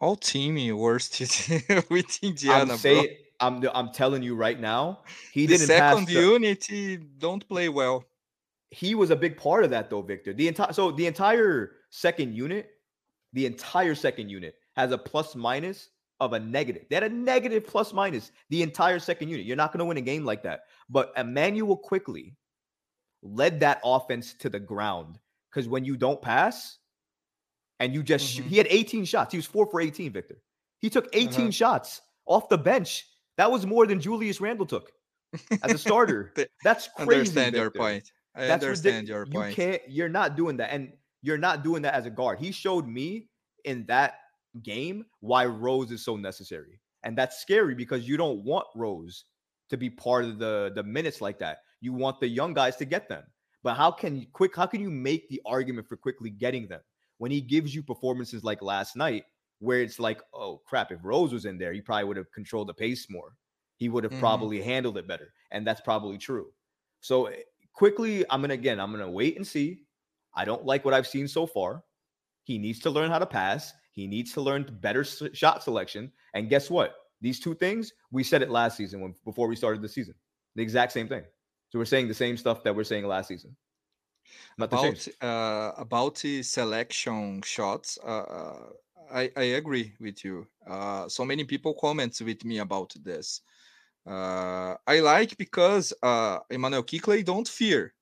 All 0.00 0.16
teamy 0.16 0.72
worst 0.76 1.18
with 1.90 2.18
Indiana, 2.22 2.22
I'm 2.22 2.30
Indiana, 2.30 2.66
bro. 2.66 2.76
saying, 2.76 3.08
I'm 3.40 3.64
I'm 3.74 3.92
telling 3.92 4.22
you 4.22 4.36
right 4.36 4.58
now, 4.60 5.00
he 5.32 5.46
the 5.46 5.56
didn't 5.56 5.68
pass. 5.76 5.92
second 5.94 6.06
the- 6.06 6.12
unit 6.12 6.64
he 6.64 6.96
don't 6.96 7.46
play 7.48 7.68
well. 7.68 8.04
he 8.70 8.94
was 8.94 9.10
a 9.10 9.16
big 9.16 9.36
part 9.36 9.64
of 9.64 9.70
that 9.70 9.90
though, 9.90 10.02
Victor. 10.02 10.32
The 10.34 10.48
entire 10.48 10.72
so 10.72 10.92
the 10.92 11.06
entire 11.06 11.72
second 11.90 12.34
unit, 12.34 12.70
the 13.32 13.46
entire 13.46 13.94
second 13.94 14.28
unit 14.28 14.54
has 14.76 14.92
a 14.92 14.98
plus 14.98 15.34
minus 15.34 15.88
of 16.20 16.32
a 16.32 16.40
negative. 16.40 16.84
They 16.88 16.96
had 16.96 17.04
a 17.04 17.08
negative 17.08 17.66
plus 17.66 17.92
minus 17.92 18.32
the 18.50 18.62
entire 18.62 18.98
second 18.98 19.28
unit. 19.28 19.44
You're 19.46 19.56
not 19.56 19.72
going 19.72 19.80
to 19.80 19.84
win 19.84 19.96
a 19.96 20.00
game 20.02 20.24
like 20.24 20.42
that. 20.44 20.62
But 20.88 21.12
Immanuel 21.16 21.76
Quickley 21.76 22.36
led 23.22 23.60
that 23.60 23.80
offense 23.84 24.34
to 24.34 24.48
the 24.48 24.60
ground 24.60 25.18
because 25.50 25.68
when 25.68 25.84
you 25.84 25.96
don't 25.96 26.20
pass 26.22 26.78
and 27.80 27.92
you 27.92 28.02
just 28.02 28.26
shoot, 28.26 28.44
Mhm. 28.46 28.48
he 28.48 28.56
had 28.58 28.66
18 28.70 29.04
shots. 29.04 29.32
He 29.32 29.38
was 29.38 29.46
four 29.46 29.66
for 29.70 29.80
18, 29.80 30.12
Victor. 30.12 30.40
He 30.78 30.88
took 30.90 31.08
18 31.12 31.40
Uh-huh. 31.42 31.50
shots 31.50 32.02
off 32.26 32.48
the 32.48 32.58
bench. 32.58 33.06
That 33.36 33.50
was 33.50 33.66
more 33.66 33.86
than 33.86 34.00
Julius 34.00 34.40
Randle 34.40 34.66
took 34.66 34.92
as 35.62 35.72
a 35.74 35.78
starter. 35.78 36.32
That's 36.64 36.88
crazy. 36.96 37.18
Understand 37.20 37.56
your 37.56 37.70
point. 37.70 38.10
I 38.34 38.46
That's 38.46 38.64
understand 38.64 39.06
ridic- 39.06 39.32
your 39.32 39.48
you 39.48 39.54
can't. 39.54 39.82
You're 39.88 40.08
not 40.08 40.36
doing 40.36 40.56
that, 40.58 40.70
and 40.72 40.92
you're 41.22 41.38
not 41.38 41.62
doing 41.62 41.82
that 41.82 41.94
as 41.94 42.06
a 42.06 42.10
guard. 42.10 42.38
He 42.38 42.52
showed 42.52 42.86
me 42.86 43.28
in 43.64 43.84
that 43.86 44.20
game 44.62 45.06
why 45.20 45.46
Rose 45.46 45.90
is 45.90 46.04
so 46.04 46.16
necessary, 46.16 46.80
and 47.02 47.16
that's 47.16 47.40
scary 47.40 47.74
because 47.74 48.08
you 48.08 48.16
don't 48.16 48.44
want 48.44 48.66
Rose 48.74 49.24
to 49.70 49.76
be 49.76 49.90
part 49.90 50.24
of 50.24 50.38
the 50.38 50.72
the 50.74 50.82
minutes 50.82 51.20
like 51.20 51.38
that. 51.38 51.58
You 51.80 51.92
want 51.92 52.20
the 52.20 52.28
young 52.28 52.54
guys 52.54 52.76
to 52.76 52.84
get 52.84 53.08
them. 53.08 53.24
But 53.62 53.74
how 53.76 53.90
can 53.90 54.16
you 54.16 54.26
quick? 54.32 54.54
How 54.56 54.66
can 54.66 54.80
you 54.80 54.90
make 54.90 55.28
the 55.28 55.40
argument 55.44 55.88
for 55.88 55.96
Quickley 55.96 56.30
getting 56.30 56.68
them 56.68 56.82
when 57.18 57.30
he 57.30 57.40
gives 57.40 57.74
you 57.74 57.82
performances 57.82 58.44
like 58.44 58.62
last 58.62 58.96
night, 58.96 59.24
where 59.58 59.80
it's 59.82 59.98
like, 59.98 60.20
oh 60.34 60.58
crap, 60.66 60.92
if 60.92 61.00
Rose 61.04 61.32
was 61.32 61.44
in 61.46 61.58
there, 61.58 61.72
he 61.72 61.80
probably 61.80 62.04
would 62.04 62.16
have 62.16 62.30
controlled 62.32 62.68
the 62.68 62.74
pace 62.74 63.08
more. 63.10 63.36
He 63.76 63.88
would 63.88 64.04
have 64.04 64.14
Mhm. 64.14 64.16
probably 64.16 64.62
handled 64.62 64.98
it 64.98 65.06
better, 65.08 65.32
and 65.50 65.66
that's 65.66 65.80
probably 65.80 66.18
true. 66.18 66.52
So 67.00 67.26
eh, 67.26 67.42
Quickley, 67.72 68.24
I'm 68.30 68.40
gonna 68.40 68.54
again, 68.54 68.80
I'm 68.80 68.92
gonna 68.92 69.10
wait 69.10 69.36
and 69.36 69.46
see. 69.46 69.84
I 70.34 70.44
don't 70.44 70.64
like 70.64 70.84
what 70.84 70.94
I've 70.94 71.06
seen 71.06 71.28
so 71.28 71.46
far. 71.46 71.84
He 72.44 72.58
needs 72.58 72.80
to 72.80 72.90
learn 72.90 73.10
how 73.10 73.18
to 73.18 73.26
pass. 73.26 73.72
He 73.96 74.06
needs 74.06 74.32
to 74.34 74.42
learn 74.42 74.78
better 74.80 75.02
shot 75.04 75.64
selection. 75.64 76.12
And 76.34 76.50
guess 76.50 76.70
what? 76.70 76.94
These 77.22 77.40
two 77.40 77.54
things 77.54 77.92
we 78.12 78.22
said 78.22 78.42
it 78.42 78.50
last 78.50 78.76
season 78.76 79.00
when 79.00 79.14
before 79.24 79.48
we 79.48 79.56
started 79.56 79.80
the 79.82 79.88
season. 79.88 80.14
The 80.54 80.62
exact 80.62 80.92
same 80.92 81.08
thing. 81.08 81.24
So 81.70 81.78
we're 81.78 81.86
saying 81.86 82.08
the 82.08 82.14
same 82.14 82.36
stuff 82.36 82.62
that 82.62 82.76
we're 82.76 82.84
saying 82.84 83.06
last 83.06 83.28
season. 83.28 83.56
Nothing 84.58 84.78
about 84.78 85.08
uh, 85.22 85.72
about 85.80 86.16
the 86.16 86.42
selection 86.42 87.40
shots 87.42 87.98
uh, 88.04 88.26
uh, 88.38 88.66
I, 89.12 89.30
I 89.36 89.42
agree 89.60 89.94
with 90.00 90.24
you 90.24 90.46
uh, 90.68 91.08
so 91.08 91.24
many 91.24 91.44
people 91.44 91.74
comments 91.74 92.20
with 92.20 92.44
me 92.44 92.58
about 92.58 92.92
this 93.04 93.42
uh, 94.04 94.74
i 94.86 94.98
like 94.98 95.36
because 95.36 95.92
uh, 96.02 96.40
Immanuel 96.50 96.82
Quickley 96.82 97.22
don't 97.22 97.46
fear 97.46 97.94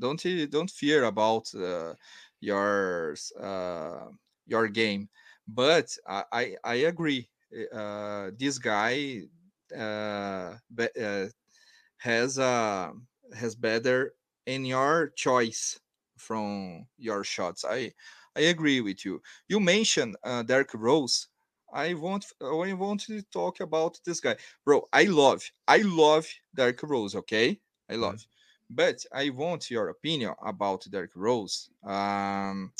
don't 0.00 0.24
don't 0.50 0.70
fear 0.70 1.04
about 1.04 1.54
uh, 1.54 1.94
your 2.40 3.14
uh, 3.38 4.06
your 4.46 4.68
game 4.68 5.08
but 5.48 5.96
i 6.06 6.24
i, 6.32 6.56
I 6.64 6.74
agree 6.74 7.28
uh, 7.72 8.30
this 8.38 8.58
guy 8.58 9.22
uh, 9.76 10.56
be, 10.74 10.88
uh, 11.00 11.28
has 11.98 12.38
uh, 12.38 12.92
has 13.36 13.54
better 13.54 14.14
in 14.46 14.64
your 14.64 15.10
choice 15.16 15.80
from 16.18 16.86
your 16.98 17.24
shots. 17.24 17.64
I 17.64 17.92
I 18.36 18.42
agree 18.42 18.80
with 18.80 19.04
you. 19.04 19.22
You 19.48 19.60
mentioned 19.60 20.16
uh, 20.24 20.42
Derrick 20.42 20.72
Rose. 20.74 21.28
I 21.72 21.94
want 21.94 22.26
I 22.40 22.72
want 22.74 23.00
to 23.02 23.22
talk 23.22 23.60
about 23.60 24.00
this 24.04 24.20
guy, 24.20 24.36
bro. 24.64 24.86
I 24.92 25.04
love 25.04 25.42
I 25.68 25.78
love 25.78 26.28
Derrick 26.54 26.82
Rose. 26.82 27.14
Okay, 27.14 27.60
I 27.88 27.96
love, 27.96 28.26
but 28.70 29.04
I 29.12 29.30
want 29.30 29.70
your 29.70 29.88
opinion 29.88 30.34
about 30.44 30.86
Derrick 30.90 31.16
Rose. 31.16 31.70
Um, 31.84 32.72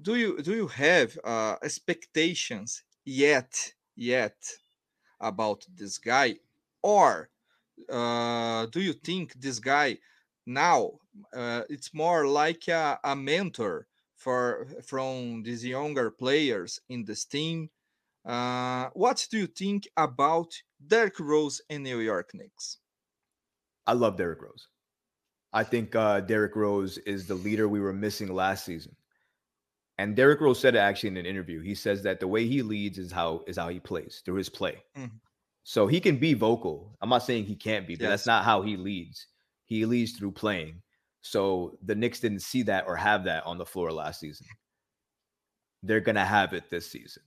do 0.00 0.16
you 0.16 0.42
do 0.42 0.54
you 0.54 0.68
have 0.68 1.18
uh, 1.24 1.56
expectations 1.62 2.82
yet 3.04 3.74
yet 3.96 4.36
about 5.20 5.66
this 5.74 5.98
guy, 5.98 6.36
or 6.82 7.30
uh, 7.90 8.66
do 8.66 8.80
you 8.80 8.92
think 8.92 9.34
this 9.34 9.58
guy 9.58 9.98
now 10.46 10.92
uh, 11.34 11.62
it's 11.68 11.94
more 11.94 12.26
like 12.26 12.68
a, 12.68 12.98
a 13.04 13.14
mentor 13.14 13.86
for 14.16 14.66
from 14.84 15.42
these 15.42 15.64
younger 15.64 16.10
players 16.10 16.80
in 16.88 17.04
this 17.04 17.24
team 17.24 17.70
uh, 18.24 18.88
what 18.94 19.26
do 19.30 19.38
you 19.38 19.46
think 19.46 19.88
about 19.96 20.52
Derrick 20.84 21.18
Rose 21.18 21.60
and 21.68 21.82
New 21.82 21.98
York 21.98 22.30
Knicks? 22.34 22.78
I 23.86 23.94
love 23.94 24.16
Derrick 24.16 24.40
Rose. 24.40 24.68
I 25.52 25.64
think 25.64 25.94
uh, 25.94 26.20
Derrick 26.20 26.54
Rose 26.54 26.98
is 26.98 27.26
the 27.26 27.34
leader 27.34 27.68
we 27.68 27.80
were 27.80 27.92
missing 27.92 28.32
last 28.32 28.64
season. 28.64 28.96
And 30.02 30.16
Derrick 30.16 30.40
Rose 30.40 30.58
said 30.58 30.74
it 30.74 30.78
actually 30.78 31.10
in 31.10 31.16
an 31.16 31.26
interview. 31.26 31.60
He 31.60 31.76
says 31.76 32.02
that 32.02 32.18
the 32.18 32.26
way 32.26 32.44
he 32.44 32.60
leads 32.60 32.98
is 32.98 33.12
how 33.12 33.44
is 33.46 33.56
how 33.56 33.68
he 33.68 33.78
plays 33.78 34.20
through 34.24 34.34
his 34.34 34.48
play. 34.48 34.82
Mhm. 34.96 35.12
So 35.62 35.86
he 35.86 36.00
can 36.00 36.16
be 36.16 36.34
vocal. 36.34 36.96
I'm 37.00 37.08
not 37.08 37.22
saying 37.22 37.44
he 37.44 37.54
can't 37.54 37.86
be, 37.86 37.94
but 37.94 38.08
that's 38.08 38.26
not 38.26 38.44
how 38.44 38.62
he 38.62 38.76
leads. 38.76 39.28
He 39.64 39.86
leads 39.86 40.18
through 40.18 40.32
playing. 40.32 40.82
So 41.20 41.78
the 41.82 41.94
Knicks 41.94 42.18
didn't 42.18 42.40
see 42.40 42.62
that 42.62 42.84
or 42.88 42.96
have 42.96 43.22
that 43.24 43.46
on 43.46 43.58
the 43.58 43.64
floor 43.64 43.92
last 43.92 44.18
season. 44.18 44.48
They're 45.84 46.00
gonna 46.00 46.24
have 46.24 46.52
it 46.52 46.68
this 46.68 46.90
season. 46.90 47.22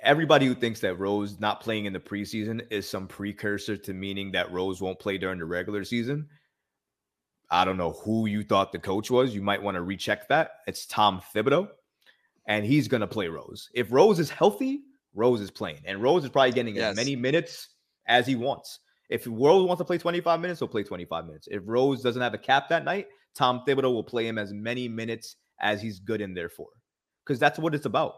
Everybody 0.00 0.46
who 0.46 0.54
thinks 0.54 0.80
that 0.80 0.98
Rose 0.98 1.40
not 1.40 1.60
playing 1.60 1.84
in 1.84 1.92
the 1.92 2.00
preseason 2.00 2.66
is 2.70 2.88
some 2.88 3.06
precursor 3.06 3.76
to 3.76 3.92
meaning 3.92 4.32
that 4.32 4.50
Rose 4.50 4.80
won't 4.80 4.98
play 4.98 5.18
during 5.18 5.40
the 5.40 5.44
regular 5.44 5.84
season. 5.84 6.30
I 7.50 7.66
don't 7.66 7.76
know 7.76 7.92
who 7.92 8.24
you 8.24 8.44
thought 8.44 8.72
the 8.72 8.78
coach 8.78 9.10
was. 9.10 9.34
You 9.34 9.42
might 9.42 9.62
want 9.62 9.74
to 9.74 9.82
recheck 9.82 10.26
that. 10.28 10.60
It's 10.66 10.86
Tom 10.86 11.20
Thibodeau, 11.34 11.68
and 12.46 12.64
he's 12.64 12.88
going 12.88 13.00
to 13.00 13.06
play 13.06 13.28
Rose. 13.28 13.68
If 13.74 13.92
Rose 13.92 14.18
is 14.18 14.30
healthy, 14.30 14.82
Rose 15.14 15.40
is 15.40 15.50
playing, 15.50 15.80
and 15.84 16.00
Rose 16.02 16.24
is 16.24 16.30
probably 16.30 16.52
getting 16.52 16.76
Yes. 16.76 16.90
as 16.92 16.96
many 16.96 17.16
minutes 17.16 17.68
as 18.06 18.26
he 18.26 18.34
wants. 18.34 18.80
If 19.10 19.26
Rose 19.26 19.66
wants 19.66 19.78
to 19.80 19.84
play 19.84 19.98
25 19.98 20.40
minutes, 20.40 20.58
he'll 20.60 20.68
play 20.68 20.82
25 20.82 21.26
minutes. 21.26 21.48
If 21.50 21.62
Rose 21.66 22.02
doesn't 22.02 22.22
have 22.22 22.34
a 22.34 22.38
cap 22.38 22.68
that 22.70 22.84
night, 22.84 23.08
Tom 23.34 23.62
Thibodeau 23.66 23.92
will 23.92 24.04
play 24.04 24.26
him 24.26 24.38
as 24.38 24.52
many 24.52 24.88
minutes 24.88 25.36
as 25.60 25.80
he's 25.82 26.00
good 26.00 26.20
in 26.20 26.34
there 26.34 26.48
for, 26.48 26.66
because 27.24 27.38
that's 27.38 27.58
what 27.58 27.74
it's 27.74 27.86
about. 27.86 28.14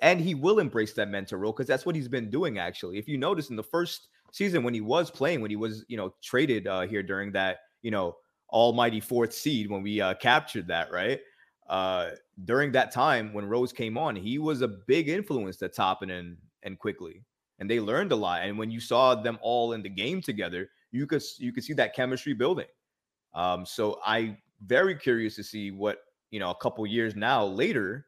and 0.00 0.20
he 0.20 0.32
will 0.36 0.60
embrace 0.60 0.92
that 0.92 1.08
mentor 1.08 1.38
role 1.38 1.50
because 1.52 1.66
that's 1.66 1.84
what 1.84 1.96
he's 1.96 2.06
been 2.08 2.30
doing. 2.30 2.58
Actually, 2.58 2.98
if 2.98 3.08
you 3.08 3.18
notice 3.18 3.50
in 3.50 3.56
the 3.56 3.62
first 3.64 4.06
season 4.32 4.62
when 4.62 4.72
he 4.72 4.80
was 4.80 5.10
playing, 5.10 5.40
when 5.40 5.50
he 5.50 5.56
was 5.56 5.84
you 5.88 5.96
know 5.96 6.14
traded 6.22 6.68
uh, 6.68 6.82
here 6.82 7.02
during 7.02 7.32
that 7.32 7.58
you 7.82 7.90
know 7.90 8.14
almighty 8.50 9.00
fourth 9.00 9.32
seed 9.34 9.68
when 9.68 9.82
we 9.82 10.00
uh, 10.00 10.14
captured 10.14 10.68
that 10.68 10.92
right. 10.92 11.18
Uh, 11.68 12.10
during 12.44 12.72
that 12.72 12.90
time 12.90 13.32
when 13.32 13.44
Rose 13.44 13.72
came 13.72 13.98
on, 13.98 14.16
he 14.16 14.38
was 14.38 14.62
a 14.62 14.68
big 14.68 15.08
influence 15.08 15.56
to 15.58 15.68
Toppin 15.68 16.10
and 16.10 16.36
and 16.62 16.78
Quickley, 16.78 17.24
and 17.58 17.70
they 17.70 17.80
learned 17.80 18.12
a 18.12 18.16
lot. 18.16 18.42
And 18.42 18.58
when 18.58 18.70
you 18.70 18.80
saw 18.80 19.14
them 19.14 19.38
all 19.42 19.72
in 19.72 19.82
the 19.82 19.88
game 19.88 20.20
together, 20.20 20.70
you 20.90 21.06
could 21.06 21.22
you 21.38 21.52
could 21.52 21.64
see 21.64 21.74
that 21.74 21.94
chemistry 21.94 22.32
building. 22.32 22.66
Um, 23.34 23.66
so 23.66 24.00
I 24.04 24.38
very 24.64 24.96
curious 24.96 25.36
to 25.36 25.44
see 25.44 25.70
what 25.70 25.98
you 26.30 26.40
know 26.40 26.50
a 26.50 26.56
couple 26.56 26.86
years 26.86 27.14
now 27.14 27.44
later 27.44 28.06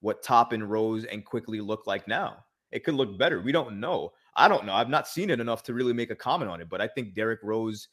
what 0.00 0.22
Toppin 0.22 0.64
Rose 0.64 1.04
and 1.04 1.24
Quickley 1.24 1.60
look 1.60 1.86
like 1.86 2.06
now. 2.06 2.44
It 2.72 2.84
could 2.84 2.94
look 2.94 3.18
better. 3.18 3.40
We 3.40 3.52
don't 3.52 3.78
know. 3.78 4.12
I 4.34 4.48
don't 4.48 4.66
know. 4.66 4.74
I've 4.74 4.88
not 4.88 5.06
seen 5.06 5.30
it 5.30 5.40
enough 5.40 5.62
to 5.64 5.74
really 5.74 5.92
make 5.92 6.10
a 6.10 6.16
comment 6.16 6.50
on 6.50 6.60
it, 6.60 6.68
but 6.68 6.80
I 6.80 6.88
think 6.88 7.14
Derrick 7.14 7.40
Rose, 7.42 7.88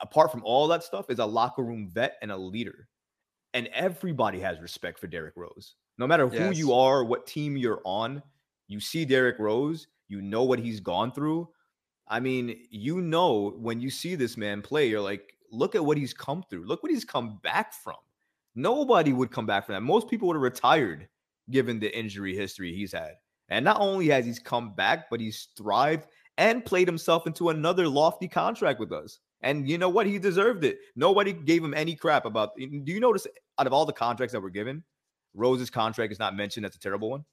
apart 0.00 0.30
from 0.30 0.42
all 0.44 0.68
that 0.68 0.84
stuff, 0.84 1.10
is 1.10 1.18
a 1.18 1.26
locker 1.26 1.62
room 1.64 1.90
vet 1.92 2.18
and 2.22 2.30
a 2.30 2.36
leader. 2.36 2.88
And 3.54 3.68
everybody 3.68 4.40
has 4.40 4.60
respect 4.60 4.98
for 4.98 5.06
Derrick 5.06 5.34
Rose. 5.36 5.74
No 5.98 6.06
matter 6.06 6.26
who 6.26 6.36
Yes. 6.36 6.56
you 6.58 6.72
are, 6.72 7.04
what 7.04 7.26
team 7.26 7.56
you're 7.56 7.82
on, 7.84 8.22
you 8.68 8.80
see 8.80 9.04
Derrick 9.04 9.38
Rose, 9.38 9.86
you 10.08 10.22
know 10.22 10.42
what 10.44 10.58
he's 10.58 10.80
gone 10.80 11.12
through. 11.12 11.48
I 12.08 12.20
mean, 12.20 12.66
you 12.70 13.00
know, 13.00 13.50
when 13.58 13.80
you 13.80 13.90
see 13.90 14.14
this 14.14 14.36
man 14.36 14.62
play, 14.62 14.88
you're 14.88 15.00
like, 15.00 15.34
look 15.50 15.74
at 15.74 15.84
what 15.84 15.98
he's 15.98 16.14
come 16.14 16.42
through. 16.48 16.64
Look 16.64 16.82
what 16.82 16.92
he's 16.92 17.04
come 17.04 17.38
back 17.42 17.74
from. 17.74 17.96
Nobody 18.54 19.12
would 19.12 19.30
come 19.30 19.46
back 19.46 19.66
from 19.66 19.74
that. 19.74 19.82
Most 19.82 20.08
people 20.08 20.28
would 20.28 20.36
have 20.36 20.42
retired 20.42 21.08
given 21.50 21.78
the 21.78 21.96
injury 21.96 22.34
history 22.36 22.74
he's 22.74 22.92
had. 22.92 23.12
And 23.48 23.64
not 23.64 23.80
only 23.80 24.08
has 24.08 24.24
he's 24.24 24.38
come 24.38 24.74
back, 24.74 25.10
but 25.10 25.20
he's 25.20 25.48
thrived 25.56 26.06
and 26.38 26.64
played 26.64 26.88
himself 26.88 27.26
into 27.26 27.50
another 27.50 27.88
lofty 27.88 28.28
contract 28.28 28.80
with 28.80 28.92
us. 28.92 29.20
And 29.42 29.68
you 29.68 29.76
know 29.78 29.88
what? 29.88 30.06
He 30.06 30.18
deserved 30.18 30.64
it. 30.64 30.78
Nobody 30.94 31.32
gave 31.32 31.64
him 31.64 31.74
any 31.74 31.94
crap 31.96 32.24
about. 32.24 32.50
Do 32.56 32.92
you 32.92 33.00
notice 33.00 33.26
out 33.58 33.66
of 33.66 33.72
all 33.72 33.84
the 33.84 33.92
contracts 33.92 34.32
that 34.32 34.40
were 34.40 34.50
given, 34.50 34.84
Rose's 35.34 35.70
contract 35.70 36.12
is 36.12 36.18
not 36.18 36.36
mentioned 36.36 36.64
That's 36.64 36.76
a 36.76 36.80
terrible 36.80 37.10
one 37.10 37.24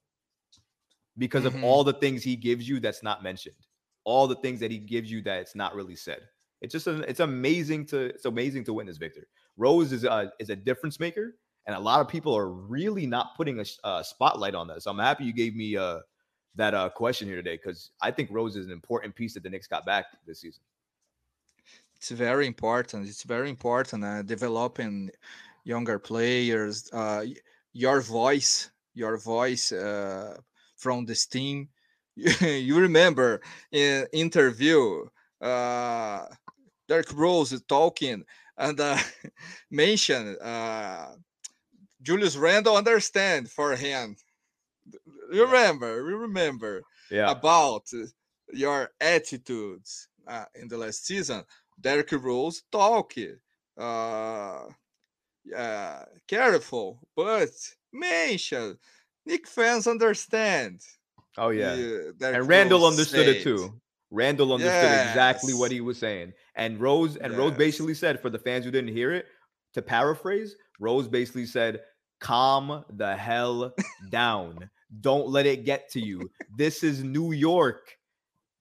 because 1.18 1.44
Mhm. 1.44 1.48
of 1.48 1.64
all 1.64 1.84
the 1.84 1.94
things 1.94 2.24
he 2.24 2.36
gives 2.36 2.68
you 2.68 2.80
that's 2.80 3.04
not 3.04 3.22
mentioned, 3.24 3.56
all 4.06 4.28
the 4.28 4.36
things 4.38 4.60
that 4.62 4.72
he 4.72 4.78
gives 4.78 5.12
you 5.12 5.22
that 5.24 5.40
it's 5.42 5.56
not 5.56 5.76
really 5.76 5.96
said. 5.96 6.28
It's 6.62 6.72
just 6.72 6.88
a, 6.88 7.02
it's 7.10 7.20
amazing 7.20 7.86
to 7.88 8.06
it's 8.06 8.26
amazing 8.26 8.64
to 8.66 8.74
witness, 8.74 8.98
Victor. 8.98 9.28
Rose 9.58 9.92
is 9.92 10.04
a 10.04 10.32
is 10.40 10.50
a 10.50 10.56
difference 10.56 11.00
maker, 11.00 11.36
and 11.68 11.76
a 11.76 11.80
lot 11.80 12.02
of 12.02 12.08
people 12.08 12.36
are 12.36 12.50
really 12.52 13.06
not 13.06 13.36
putting 13.36 13.60
a, 13.60 13.66
a 13.84 14.04
spotlight 14.04 14.56
on 14.56 14.68
that. 14.68 14.82
So 14.82 14.92
I'm 14.92 15.00
happy 15.00 15.26
you 15.26 15.34
gave 15.34 15.56
me 15.56 15.78
uh 15.78 16.00
that 16.56 16.74
uh 16.74 16.90
question 16.90 17.28
here 17.28 17.38
today 17.38 17.58
because 17.58 17.92
I 18.02 18.12
think 18.12 18.30
Rose 18.32 18.56
is 18.56 18.66
an 18.66 18.72
important 18.72 19.16
piece 19.16 19.34
that 19.36 19.44
the 19.44 19.50
Knicks 19.50 19.68
got 19.68 19.86
back 19.86 20.06
this 20.26 20.42
season. 20.42 20.64
It's 22.00 22.12
very 22.12 22.48
important. 22.48 23.08
It's 23.08 23.24
very 23.24 23.50
important 23.50 24.06
uh, 24.06 24.22
developing 24.22 25.12
younger 25.66 26.00
players. 26.00 26.90
Uh, 26.94 27.26
your 27.74 28.00
voice, 28.00 28.72
your 28.94 29.18
voice 29.18 29.72
uh, 29.74 30.38
from 30.78 31.06
this 31.06 31.26
team. 31.26 31.68
you 32.16 32.80
remember 32.80 33.42
in 33.72 34.08
interview, 34.14 35.06
uh, 35.42 36.26
Derrick 36.88 37.14
Rose 37.14 37.62
talking 37.68 38.24
and 38.58 38.80
uh, 38.80 38.98
mention 39.72 40.38
uh, 40.42 41.16
Julius 42.02 42.38
Randle 42.38 42.78
understand 42.78 43.50
for 43.52 43.76
him. 43.76 44.16
You 45.32 45.46
remember? 45.46 45.98
You 46.10 46.18
remember? 46.18 46.82
Yeah, 47.12 47.32
about 47.32 47.92
your 48.54 48.92
attitudes 49.02 50.08
uh, 50.28 50.46
in 50.56 50.68
the 50.68 50.78
last 50.78 51.06
season, 51.06 51.44
Derrick 51.82 52.12
Rose 52.12 52.64
talk 52.72 53.14
uh, 53.80 54.66
careful, 56.28 57.00
but 57.16 57.50
mention 57.94 58.78
Knick 59.26 59.48
fans 59.48 59.88
understand. 59.88 60.82
oh 61.38 61.50
yeah. 61.50 61.74
and 62.22 62.48
Randle 62.48 62.86
understood 62.86 63.28
it 63.28 63.44
too. 63.44 63.74
Randle 64.12 64.54
understood 64.54 65.08
exactly 65.08 65.54
what 65.54 65.72
he 65.72 65.82
was 65.82 65.98
saying. 65.98 66.34
And 66.56 66.80
Rose 66.80 67.16
and 67.16 67.38
Rose 67.38 67.54
basically 67.54 67.94
said 67.94 68.22
for 68.22 68.30
the 68.30 68.40
fans 68.40 68.66
who 68.66 68.72
didn't 68.72 68.94
hear 68.94 69.14
it, 69.14 69.28
to 69.76 69.82
paraphrase, 69.82 70.56
Rose 70.80 71.08
basically 71.08 71.46
said, 71.46 71.82
"Calm 72.20 72.84
the 72.90 73.16
hell 73.16 73.74
down. 74.10 74.70
Don't 75.02 75.28
let 75.28 75.46
it 75.46 75.66
get 75.66 75.90
to 75.92 76.00
you. 76.00 76.32
This 76.58 76.84
is 76.84 77.04
New 77.04 77.32
York. 77.32 77.96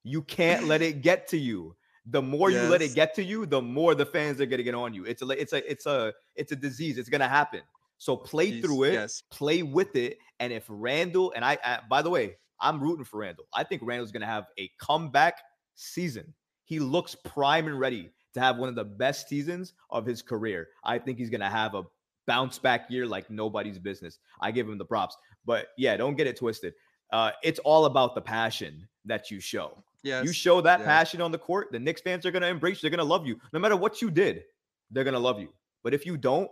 You 0.04 0.22
can't 0.22 0.66
let 0.66 0.82
it 0.82 1.00
get 1.00 1.26
to 1.28 1.38
you. 1.38 1.74
The 2.10 2.22
more 2.22 2.50
you 2.50 2.60
let 2.62 2.80
it 2.82 2.94
get 2.94 3.14
to 3.16 3.24
you, 3.24 3.44
the 3.46 3.60
more 3.60 3.94
the 3.94 4.06
fans 4.06 4.40
are 4.40 4.46
going 4.46 4.58
to 4.58 4.64
get 4.64 4.74
on 4.74 4.94
you. 4.94 5.04
It's 5.04 5.22
a 5.22 5.28
it's 5.28 5.52
a 5.52 5.70
it's 5.70 5.86
a 5.86 6.12
it's 6.36 6.52
a 6.52 6.56
disease. 6.56 6.96
It's 6.98 7.08
going 7.08 7.20
to 7.20 7.28
happen. 7.28 7.60
So 7.98 8.16
play 8.16 8.46
Yes, 8.46 8.64
through 8.64 8.84
it 8.84 8.92
Yes. 8.92 9.22
play 9.30 9.62
with 9.62 9.96
it. 9.96 10.18
And 10.40 10.52
if 10.52 10.64
Randle 10.68 11.32
and 11.34 11.44
I, 11.44 11.58
I 11.64 11.80
by 11.90 12.00
the 12.02 12.10
way, 12.10 12.36
I'm 12.60 12.80
rooting 12.80 13.04
for 13.04 13.18
Randle. 13.20 13.46
I 13.52 13.64
think 13.64 13.82
Randle's 13.84 14.12
going 14.12 14.20
to 14.20 14.26
have 14.26 14.46
a 14.58 14.70
comeback 14.80 15.34
season. 15.74 16.32
He 16.64 16.78
looks 16.78 17.14
prime 17.14 17.66
and 17.66 17.78
ready 17.78 18.10
to 18.34 18.40
have 18.40 18.58
one 18.58 18.68
of 18.68 18.74
the 18.74 18.84
best 18.84 19.28
seasons 19.28 19.74
of 19.90 20.06
his 20.06 20.22
career. 20.22 20.68
I 20.84 20.98
think 20.98 21.18
he's 21.18 21.30
going 21.30 21.40
to 21.40 21.48
have 21.48 21.74
a 21.74 21.82
bounce 22.26 22.58
back 22.58 22.90
year 22.90 23.06
like 23.06 23.30
nobody's 23.30 23.78
business. 23.78 24.18
I 24.40 24.50
give 24.50 24.68
him 24.68 24.76
the 24.78 24.84
props. 24.84 25.16
But 25.44 25.68
yeah, 25.78 25.96
don't 25.96 26.14
get 26.14 26.26
it 26.26 26.36
twisted. 26.36 26.74
Uh, 27.10 27.30
it's 27.42 27.58
all 27.60 27.86
about 27.86 28.14
the 28.14 28.20
passion 28.20 28.86
that 29.06 29.30
you 29.30 29.40
show. 29.40 29.82
Yes. 30.02 30.24
You 30.24 30.32
show 30.32 30.60
that 30.60 30.80
yes. 30.80 30.86
passion 30.86 31.20
on 31.20 31.32
the 31.32 31.38
court, 31.38 31.68
the 31.72 31.78
Knicks 31.78 32.00
fans 32.00 32.24
are 32.24 32.30
going 32.30 32.42
to 32.42 32.48
embrace 32.48 32.76
you. 32.76 32.88
They're 32.88 32.96
going 32.96 33.06
to 33.06 33.12
love 33.12 33.26
you. 33.26 33.38
No 33.52 33.58
matter 33.58 33.76
what 33.76 34.00
you 34.00 34.10
did, 34.10 34.44
they're 34.90 35.04
going 35.04 35.14
to 35.14 35.20
love 35.20 35.40
you. 35.40 35.52
But 35.82 35.94
if 35.94 36.06
you 36.06 36.16
don't, 36.16 36.50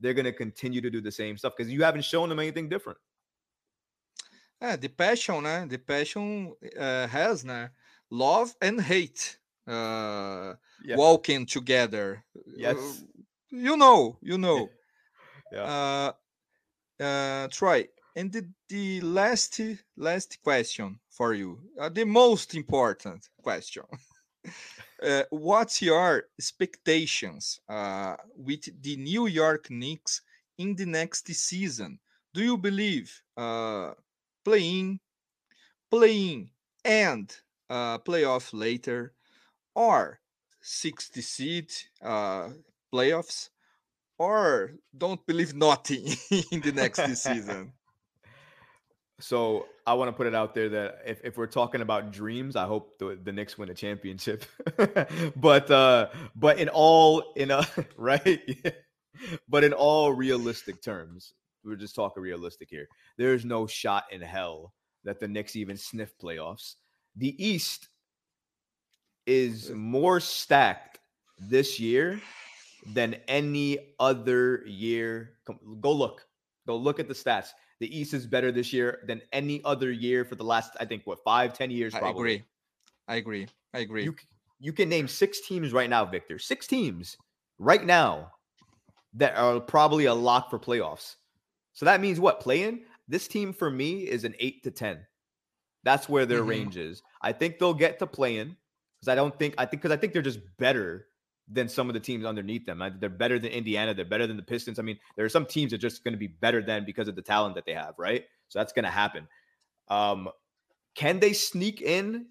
they're 0.00 0.14
going 0.14 0.24
to 0.24 0.32
continue 0.32 0.80
to 0.80 0.90
do 0.90 1.00
the 1.00 1.12
same 1.12 1.36
stuff 1.36 1.52
because 1.56 1.72
you 1.72 1.82
haven't 1.84 2.04
shown 2.04 2.28
them 2.28 2.38
anything 2.38 2.68
different. 2.68 2.98
É, 4.62 4.78
the 4.78 4.88
passion, 4.88 5.42
né? 5.42 5.68
The 5.68 5.78
passion 5.78 6.52
uh, 6.78 7.06
has, 7.06 7.44
né? 7.44 7.70
Love 8.10 8.54
and 8.60 8.80
hate 8.80 9.38
uh, 9.66 10.54
Yeah. 10.82 10.96
walking 10.96 11.46
together. 11.46 12.24
Yes. 12.56 12.76
Uh, 12.76 12.92
you 13.50 13.76
know, 13.76 14.18
you 14.20 14.38
know. 14.38 14.68
Yeah. 15.52 16.12
Uh, 17.00 17.02
uh, 17.02 17.48
Troy, 17.48 17.88
and 18.20 18.30
the, 18.32 18.46
the 18.68 19.00
last 19.00 19.58
last 19.96 20.38
question 20.44 21.00
for 21.08 21.32
you, 21.32 21.58
uh, 21.80 21.88
the 21.88 22.04
most 22.04 22.54
important 22.54 23.26
question. 23.42 23.84
uh, 25.02 25.22
what's 25.30 25.80
your 25.80 26.24
expectations 26.38 27.60
uh, 27.66 28.16
with 28.36 28.64
the 28.82 28.96
New 28.96 29.26
York 29.26 29.70
Knicks 29.70 30.20
in 30.58 30.76
the 30.76 30.84
next 30.84 31.26
season? 31.28 31.98
Do 32.34 32.42
you 32.42 32.58
believe 32.58 33.08
uh, 33.38 33.92
playing, 34.44 35.00
playing, 35.90 36.50
and 36.84 37.34
uh, 37.70 37.98
playoff 37.98 38.50
later, 38.52 39.14
or 39.74 40.20
60 40.60 41.22
seed 41.22 41.72
uh, 42.04 42.50
playoffs, 42.92 43.48
or 44.18 44.72
don't 44.96 45.24
believe 45.26 45.54
nothing 45.54 46.04
in 46.52 46.60
the 46.60 46.72
next 46.72 47.00
season? 47.16 47.72
So 49.20 49.66
I 49.86 49.94
want 49.94 50.08
to 50.08 50.12
put 50.12 50.26
it 50.26 50.34
out 50.34 50.54
there 50.54 50.68
that 50.70 51.02
if, 51.06 51.20
if 51.24 51.36
we're 51.36 51.46
talking 51.46 51.80
about 51.80 52.12
dreams, 52.12 52.56
I 52.56 52.66
hope 52.66 52.98
the, 52.98 53.18
the 53.22 53.32
Knicks 53.32 53.58
win 53.58 53.70
a 53.70 53.74
championship. 53.74 54.44
but 55.36 55.70
uh 55.70 56.08
but 56.34 56.58
in 56.58 56.68
all 56.68 57.32
in 57.36 57.50
a 57.50 57.66
right, 57.96 58.40
but 59.48 59.64
in 59.64 59.72
all 59.72 60.12
realistic 60.12 60.82
terms, 60.82 61.34
we're 61.64 61.76
just 61.76 61.94
talking 61.94 62.22
realistic 62.22 62.68
here. 62.70 62.88
There's 63.18 63.44
no 63.44 63.66
shot 63.66 64.04
in 64.10 64.20
hell 64.20 64.72
that 65.04 65.20
the 65.20 65.28
Knicks 65.28 65.56
even 65.56 65.76
sniff 65.76 66.16
playoffs. 66.18 66.76
The 67.16 67.34
East 67.44 67.88
is 69.26 69.70
more 69.70 70.20
stacked 70.20 70.98
this 71.38 71.78
year 71.78 72.20
than 72.86 73.16
any 73.28 73.78
other 73.98 74.62
year. 74.66 75.32
Go 75.80 75.92
look. 75.92 76.26
Go 76.66 76.76
look 76.76 77.00
at 77.00 77.08
the 77.08 77.14
stats. 77.14 77.50
The 77.80 77.98
East 77.98 78.12
is 78.14 78.26
better 78.26 78.52
this 78.52 78.72
year 78.72 79.02
than 79.06 79.22
any 79.32 79.62
other 79.64 79.90
year 79.90 80.24
for 80.24 80.34
the 80.34 80.44
last, 80.44 80.76
I 80.78 80.84
think, 80.84 81.06
what, 81.06 81.24
five, 81.24 81.54
ten 81.54 81.70
years, 81.70 81.94
I 81.94 82.10
agree. 82.10 82.44
I 83.08 83.16
agree. 83.16 83.48
I 83.74 83.78
agree. 83.80 84.04
You, 84.04 84.14
you 84.58 84.72
can 84.72 84.88
name 84.88 85.08
six 85.08 85.40
teams 85.40 85.72
right 85.72 85.88
now, 85.88 86.04
Victor. 86.04 86.38
Six 86.38 86.66
teams 86.66 87.16
right 87.58 87.84
now 87.84 88.32
that 89.14 89.36
are 89.36 89.60
probably 89.60 90.04
a 90.04 90.14
lock 90.14 90.50
for 90.50 90.58
playoffs. 90.58 91.16
So 91.72 91.86
that 91.86 92.00
means 92.00 92.20
what? 92.20 92.40
Playing 92.40 92.84
this 93.08 93.26
team 93.26 93.52
for 93.52 93.70
me 93.70 94.02
is 94.02 94.24
an 94.24 94.34
eight 94.38 94.62
to 94.64 94.70
10. 94.70 95.06
That's 95.82 96.08
where 96.08 96.26
their 96.26 96.42
Mhm. 96.42 96.48
range 96.48 96.76
is. 96.76 97.02
I 97.22 97.32
think 97.32 97.58
they'll 97.58 97.74
get 97.74 97.98
to 98.00 98.06
playing 98.06 98.56
because 99.00 99.08
I 99.08 99.14
don't 99.14 99.36
think, 99.38 99.54
I 99.56 99.64
think, 99.64 99.82
because 99.82 99.92
I 99.92 99.96
think 99.96 100.12
they're 100.12 100.20
just 100.22 100.40
better 100.58 101.08
than 101.52 101.68
some 101.68 101.88
of 101.88 101.94
the 101.94 102.00
teams 102.00 102.24
underneath 102.24 102.64
them. 102.64 102.82
They're 103.00 103.08
better 103.08 103.38
than 103.38 103.50
Indiana. 103.50 103.94
They're 103.94 104.04
better 104.04 104.26
than 104.26 104.36
the 104.36 104.42
Pistons. 104.42 104.78
I 104.78 104.82
mean, 104.82 104.98
there 105.16 105.24
are 105.24 105.30
some 105.30 105.46
teams 105.46 105.70
that 105.70 105.76
are 105.76 105.88
just 105.88 106.04
going 106.04 106.12
to 106.12 106.18
be 106.18 106.28
better 106.28 106.62
than 106.62 106.84
because 106.84 107.08
of 107.08 107.16
the 107.16 107.22
talent 107.22 107.54
that 107.56 107.66
they 107.66 107.74
have, 107.74 107.94
right? 107.98 108.24
So 108.48 108.58
that's 108.58 108.72
going 108.72 108.84
to 108.84 108.90
happen. 108.90 109.26
Um, 109.88 110.28
can 110.94 111.18
they 111.18 111.32
sneak 111.32 111.80
in 111.82 112.26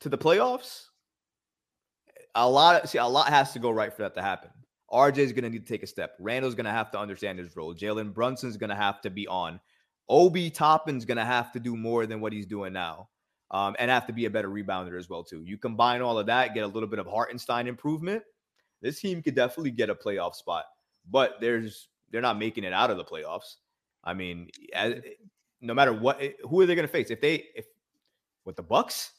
to 0.00 0.08
the 0.08 0.18
playoffs? 0.18 0.86
A 2.34 2.48
lot. 2.48 2.88
See, 2.88 2.98
a 2.98 3.06
lot 3.06 3.28
has 3.28 3.52
to 3.52 3.58
go 3.58 3.70
right 3.70 3.92
for 3.92 4.02
that 4.02 4.14
to 4.14 4.22
happen. 4.22 4.50
RJ 4.92 5.18
is 5.18 5.32
going 5.32 5.44
to 5.44 5.50
need 5.50 5.66
to 5.66 5.72
take 5.72 5.82
a 5.82 5.86
step. 5.86 6.14
Randle's 6.20 6.54
going 6.54 6.66
to 6.66 6.70
have 6.70 6.90
to 6.90 6.98
understand 6.98 7.38
his 7.38 7.56
role. 7.56 7.74
Jalen 7.74 8.12
Brunson's 8.12 8.58
going 8.58 8.70
to 8.70 8.76
have 8.76 9.00
to 9.02 9.10
be 9.10 9.26
on. 9.26 9.58
Obi 10.08 10.50
Toppin's 10.50 11.04
going 11.04 11.16
to 11.16 11.24
have 11.24 11.52
to 11.52 11.60
do 11.60 11.76
more 11.76 12.06
than 12.06 12.20
what 12.20 12.32
he's 12.32 12.46
doing 12.46 12.72
now, 12.74 13.08
um, 13.50 13.74
and 13.78 13.90
have 13.90 14.06
to 14.06 14.12
be 14.12 14.26
a 14.26 14.30
better 14.30 14.48
rebounder 14.48 14.98
as 14.98 15.08
well 15.08 15.24
too. 15.24 15.42
You 15.46 15.56
combine 15.56 16.02
all 16.02 16.18
of 16.18 16.26
that, 16.26 16.54
get 16.54 16.64
a 16.64 16.66
little 16.66 16.88
bit 16.88 16.98
of 16.98 17.06
Hartenstein 17.06 17.66
improvement. 17.66 18.22
This 18.82 19.00
team 19.00 19.22
could 19.22 19.34
definitely 19.34 19.70
get 19.70 19.90
a 19.90 19.94
playoff 19.94 20.34
spot, 20.34 20.64
but 21.10 21.36
there's 21.40 21.88
they're 22.10 22.20
not 22.20 22.38
making 22.38 22.64
it 22.64 22.72
out 22.72 22.90
of 22.90 22.96
the 22.96 23.04
playoffs. 23.04 23.56
I 24.04 24.12
mean, 24.12 24.50
as, 24.74 24.94
no 25.60 25.72
matter 25.72 25.92
what, 25.92 26.20
eh, 26.20 26.32
who 26.48 26.60
are 26.60 26.66
they 26.66 26.74
going 26.74 26.86
to 26.86 26.92
face? 26.92 27.10
If 27.10 27.20
they 27.20 27.44
if 27.54 27.64
with 28.44 28.56
the 28.56 28.62
Bucks, 28.62 29.12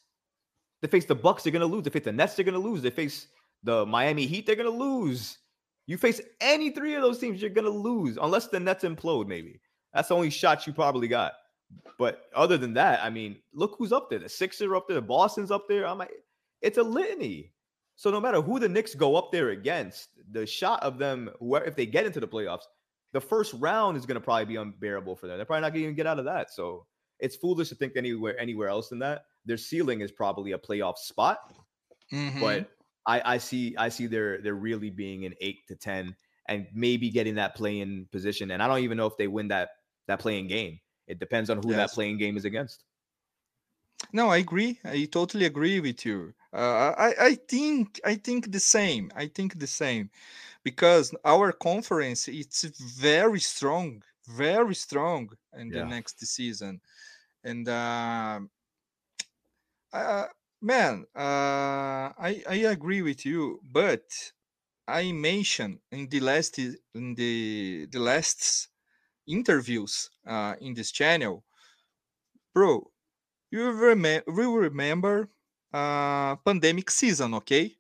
they 0.82 0.88
face 0.88 1.06
the 1.06 1.16
Bucks, 1.16 1.44
they're 1.44 1.52
going 1.54 1.62
to 1.62 1.66
lose. 1.66 1.86
They 1.86 1.90
face 1.90 2.04
the 2.04 2.12
Nets, 2.12 2.36
they're 2.36 2.46
going 2.46 2.62
to 2.62 2.70
lose. 2.70 2.82
They 2.82 2.90
face 2.90 3.28
the 3.64 3.86
Miami 3.86 4.26
Heat, 4.26 4.46
they're 4.46 4.58
going 4.58 4.72
to 4.72 4.78
lose. 4.78 5.38
You 5.86 5.98
face 5.98 6.22
any 6.40 6.70
three 6.70 6.96
of 6.96 7.02
those 7.02 7.20
teams, 7.20 7.42
you're 7.42 7.50
going 7.50 7.66
to 7.66 7.72
lose 7.72 8.18
unless 8.22 8.48
the 8.48 8.60
Nets 8.60 8.84
implode. 8.84 9.28
Maybe 9.28 9.60
that's 9.94 10.10
the 10.10 10.16
only 10.16 10.30
shot 10.30 10.68
you 10.68 10.74
probably 10.74 11.08
got. 11.08 11.34
But 11.98 12.24
other 12.36 12.58
than 12.58 12.74
that, 12.74 13.04
I 13.04 13.10
mean, 13.10 13.38
look 13.54 13.76
who's 13.78 13.92
up 13.92 14.10
there. 14.10 14.20
The 14.20 14.30
Sixers 14.30 14.68
are 14.68 14.76
up 14.76 14.88
there. 14.88 14.96
The 14.96 15.02
Boston's 15.02 15.52
up 15.52 15.68
there. 15.68 15.88
I'm 15.88 15.98
like, 15.98 16.12
it's 16.62 16.78
a 16.78 16.84
litany. 16.84 17.52
So 17.96 18.10
no 18.12 18.20
matter 18.20 18.42
who 18.42 18.60
the 18.60 18.70
Knicks 18.70 18.96
go 18.96 19.16
up 19.16 19.32
there 19.32 19.50
against, 19.50 20.10
the 20.32 20.46
shot 20.46 20.82
of 20.84 20.98
them, 20.98 21.30
where 21.40 21.64
if 21.64 21.76
they 21.76 21.86
get 21.86 22.06
into 22.06 22.20
the 22.20 22.28
playoffs, 22.28 22.64
the 23.12 23.22
first 23.22 23.54
round 23.54 23.98
is 23.98 24.06
going 24.06 24.16
to 24.16 24.22
probably 24.22 24.46
be 24.46 24.56
unbearable 24.56 25.16
for 25.16 25.28
them. 25.28 25.38
They're 25.38 25.46
probably 25.46 25.62
not 25.62 25.70
going 25.70 25.82
to 25.82 25.84
even 25.84 25.96
get 25.96 26.08
out 26.08 26.18
of 26.20 26.26
that. 26.26 26.52
So 26.52 26.88
it's 27.20 27.36
foolish 27.36 27.70
to 27.70 27.76
think 27.76 27.96
anywhere 27.96 28.38
anywhere 28.40 28.68
else 28.70 28.90
than 28.90 29.00
that. 29.00 29.26
Their 29.46 29.58
ceiling 29.58 30.02
is 30.02 30.12
probably 30.12 30.54
a 30.54 30.58
playoff 30.58 30.98
spot, 30.98 31.40
Mhm. 32.12 32.40
but 32.40 32.72
I, 33.06 33.36
I 33.36 33.38
see 33.38 33.76
I 33.78 33.90
see 33.90 34.08
they're 34.08 34.42
they're 34.42 34.56
really 34.56 34.90
being 34.90 35.26
an 35.26 35.34
eight 35.42 35.68
to 35.68 35.76
ten 35.76 36.16
and 36.48 36.68
maybe 36.74 37.10
getting 37.10 37.36
that 37.36 37.56
play-in 37.56 38.08
position. 38.12 38.52
And 38.52 38.62
I 38.64 38.68
don't 38.68 38.80
even 38.80 38.98
know 38.98 39.08
if 39.08 39.18
they 39.18 39.28
win 39.28 39.50
that 39.50 39.72
that 40.08 40.20
play-in 40.20 40.48
game. 40.48 40.80
It 41.08 41.20
depends 41.20 41.50
on 41.50 41.58
who 41.62 41.76
that 41.76 41.92
play-in 41.92 42.18
game 42.18 42.38
is 42.38 42.46
against. 42.46 42.86
No, 44.14 44.30
I 44.30 44.38
agree. 44.38 44.80
I 44.86 45.06
totally 45.06 45.44
agree 45.46 45.80
with 45.82 46.06
you. 46.06 46.34
Uh, 46.54 46.94
I 46.98 47.16
I 47.30 47.36
think 47.36 48.00
I 48.06 48.16
think 48.16 48.52
the 48.52 48.60
same. 48.60 49.12
I 49.16 49.28
think 49.28 49.60
the 49.60 49.68
same, 49.68 50.12
because 50.64 51.16
our 51.26 51.52
conference 51.54 52.28
it's 52.28 52.64
very 52.64 53.40
strong, 53.40 54.04
very 54.28 54.76
strong 54.76 55.32
in 55.54 55.72
the 55.72 55.84
next 55.84 56.20
season, 56.26 56.82
and 57.44 57.70
um, 57.70 58.52
uh, 59.92 60.28
man, 60.62 61.06
uh, 61.16 62.12
I 62.18 62.44
I 62.48 62.56
agree 62.76 63.02
with 63.02 63.26
you. 63.26 63.60
But 63.64 64.34
I 64.88 65.12
mentioned 65.14 65.82
in 65.92 66.10
the 66.10 66.22
last 66.22 66.60
in 66.60 67.16
the 67.16 67.88
the 67.92 68.00
last 68.00 68.70
interviews 69.28 70.10
uh, 70.28 70.56
in 70.62 70.74
this 70.76 70.92
channel, 70.92 71.46
bro 72.54 72.92
you 73.52 73.72
remember 73.72 74.24
will 74.32 74.56
remember 74.58 75.30
uh 75.74 76.36
pandemic 76.38 76.90
season 76.92 77.34
okay 77.34 77.76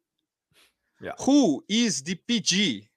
Yeah. 1.01 1.13
who 1.19 1.63
is 1.69 2.01
the 2.01 2.15
pg 2.15 2.89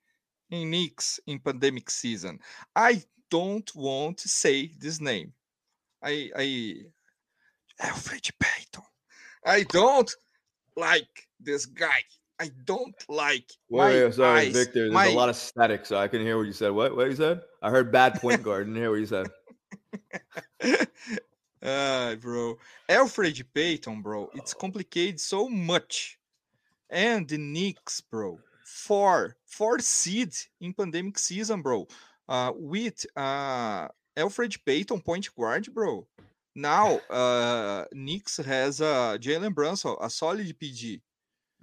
in 0.51 0.71
Knicks 0.71 1.21
in 1.27 1.39
pandemic 1.41 1.91
season 1.91 2.39
i 2.75 3.03
don't 3.31 3.71
want 3.75 4.19
to 4.19 4.29
say 4.29 4.71
this 4.79 5.01
name 5.01 5.33
i 6.03 6.31
i 6.37 6.75
Elfrid 7.83 8.31
Payton 8.39 8.85
i 9.45 9.65
don't 9.65 10.11
like 10.77 11.29
this 11.41 11.67
guy 11.67 12.01
i 12.39 12.51
don't 12.65 12.95
like 13.09 13.51
my 13.71 14.05
eyes, 14.05 14.53
Victor. 14.53 14.73
There's 14.75 14.93
my- 14.93 15.07
a 15.07 15.15
lot 15.15 15.29
of 15.29 15.37
static, 15.37 15.85
so 15.87 15.97
I 15.97 16.07
can't 16.09 16.23
hear 16.23 16.37
what 16.39 16.47
you 16.47 16.53
said. 16.53 16.71
What 16.71 16.95
what 16.97 17.09
you 17.09 17.17
said? 17.17 17.41
I 17.63 17.71
heard 17.71 17.91
bad 17.91 18.21
point 18.21 18.43
guard. 18.43 18.67
Didn't 18.67 18.81
hear 18.81 18.91
what 18.91 19.01
you 19.01 19.07
said. 19.07 19.27
uh, 21.67 22.15
bro. 22.17 22.57
Elfrid 22.89 23.43
Payton, 23.53 24.03
bro. 24.03 24.31
It's 24.35 24.55
complicated 24.55 25.21
so 25.21 25.49
much. 25.49 26.19
And 26.89 27.29
the 27.29 27.39
Knicks, 27.39 28.01
bro. 28.01 28.39
Four, 28.65 29.37
four 29.45 29.79
seed 29.81 30.33
in 30.61 30.73
pandemic 30.73 31.19
season, 31.19 31.63
bro. 31.63 31.87
Uh, 32.29 32.53
with 32.55 33.07
uh 33.17 33.89
Elfrid 34.17 34.59
Payton 34.65 35.01
point 35.01 35.29
guard, 35.37 35.69
bro. 35.75 36.07
Now, 36.55 36.99
uh, 37.11 37.85
Knicks 37.93 38.39
has 38.39 38.81
uh 38.81 39.19
Jalen 39.21 39.55
Brunson, 39.55 39.97
a 40.01 40.09
solid 40.09 40.59
PG. 40.59 41.03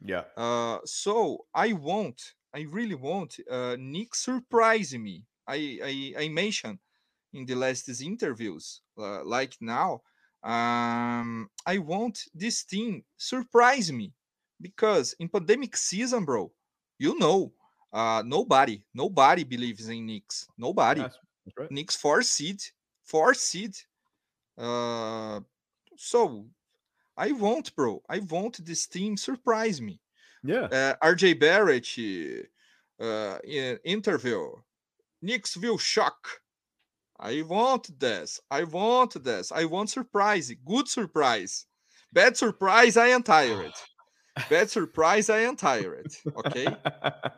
Yeah. 0.06 0.24
Uh, 0.36 0.80
so 0.86 1.46
I 1.54 1.74
want, 1.74 2.34
I 2.54 2.66
really 2.70 2.96
want, 2.96 3.38
uh, 3.50 3.78
Nick 3.80 4.16
surprise 4.16 4.94
me. 4.94 5.24
I, 5.48 5.80
I, 5.84 6.26
I 6.26 6.30
mentioned 6.30 6.80
in 7.34 7.46
the 7.46 7.56
last 7.56 7.90
interviews, 8.02 8.82
uh, 8.98 9.24
like 9.24 9.56
now, 9.60 10.02
um, 10.44 11.50
I 11.66 11.78
want 11.78 12.20
this 12.34 12.64
team 12.64 13.04
surprise 13.18 13.92
me 13.92 14.12
because 14.62 15.16
in 15.20 15.30
pandemic 15.30 15.76
season, 15.78 16.26
bro, 16.26 16.52
you 17.00 17.18
know, 17.18 17.54
uh, 17.92 18.24
nobody, 18.26 18.84
nobody 18.94 19.44
believes 19.44 19.88
in 19.88 20.06
Knicks. 20.06 20.48
Nobody. 20.58 21.02
That's, 21.02 21.18
right. 21.58 21.72
Knicks 21.72 21.96
four 21.96 22.22
seed, 22.22 22.62
four 23.04 23.34
seed. 23.34 23.76
Uh, 24.58 25.40
so 25.96 26.46
I 27.16 27.32
want, 27.32 27.76
bro. 27.76 28.02
I 28.10 28.20
want 28.20 28.66
this 28.66 28.88
team 28.88 29.16
surprise 29.18 29.82
me. 29.82 30.00
Yeah. 30.44 30.66
Uh, 30.66 30.96
RJ 31.02 31.40
Barrett 31.40 31.88
uh, 33.00 33.38
in 33.44 33.80
interview. 33.84 34.52
Knicks 35.22 35.56
will 35.56 35.78
shock. 35.78 36.28
I 37.20 37.42
want 37.44 38.00
this. 38.00 38.40
I 38.50 38.64
want 38.64 39.24
this. 39.24 39.52
I 39.52 39.66
want 39.66 39.90
surprise. 39.90 40.52
Good 40.66 40.88
surprise. 40.88 41.66
Bad 42.12 42.38
surprise. 42.38 42.98
I 42.98 43.08
am 43.08 43.24
tired. 43.24 43.74
Bad 44.50 44.70
surprise. 44.70 45.30
I 45.30 45.40
am 45.40 45.56
tired. 45.56 46.12
Okay. 46.38 46.68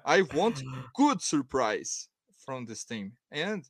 I 0.05 0.21
want 0.33 0.63
good 0.95 1.21
surprise 1.21 2.07
from 2.45 2.65
this 2.65 2.83
team. 2.83 3.13
And 3.31 3.67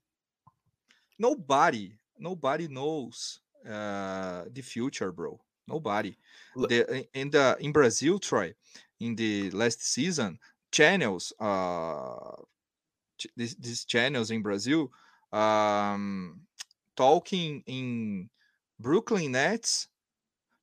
nobody, 1.17 1.97
nobody 2.17 2.67
knows 2.67 3.39
uh, 3.67 4.45
the 4.51 4.61
future, 4.61 5.11
bro. 5.11 5.39
Nobody. 5.67 6.15
The, 6.55 7.07
in 7.13 7.31
the 7.31 7.57
in 7.59 7.71
Brazil, 7.71 8.19
Troy, 8.19 8.53
in 8.99 9.15
the 9.15 9.49
last 9.51 9.83
season, 9.83 10.37
channels, 10.71 11.33
uh, 11.39 12.35
ch- 13.17 13.27
these, 13.35 13.55
these 13.55 13.85
channels 13.85 14.29
in 14.29 14.43
Brazil, 14.43 14.91
um, 15.35 16.41
talking 16.95 17.63
in 17.67 18.29
Brooklyn 18.79 19.33
Nets 19.33 19.89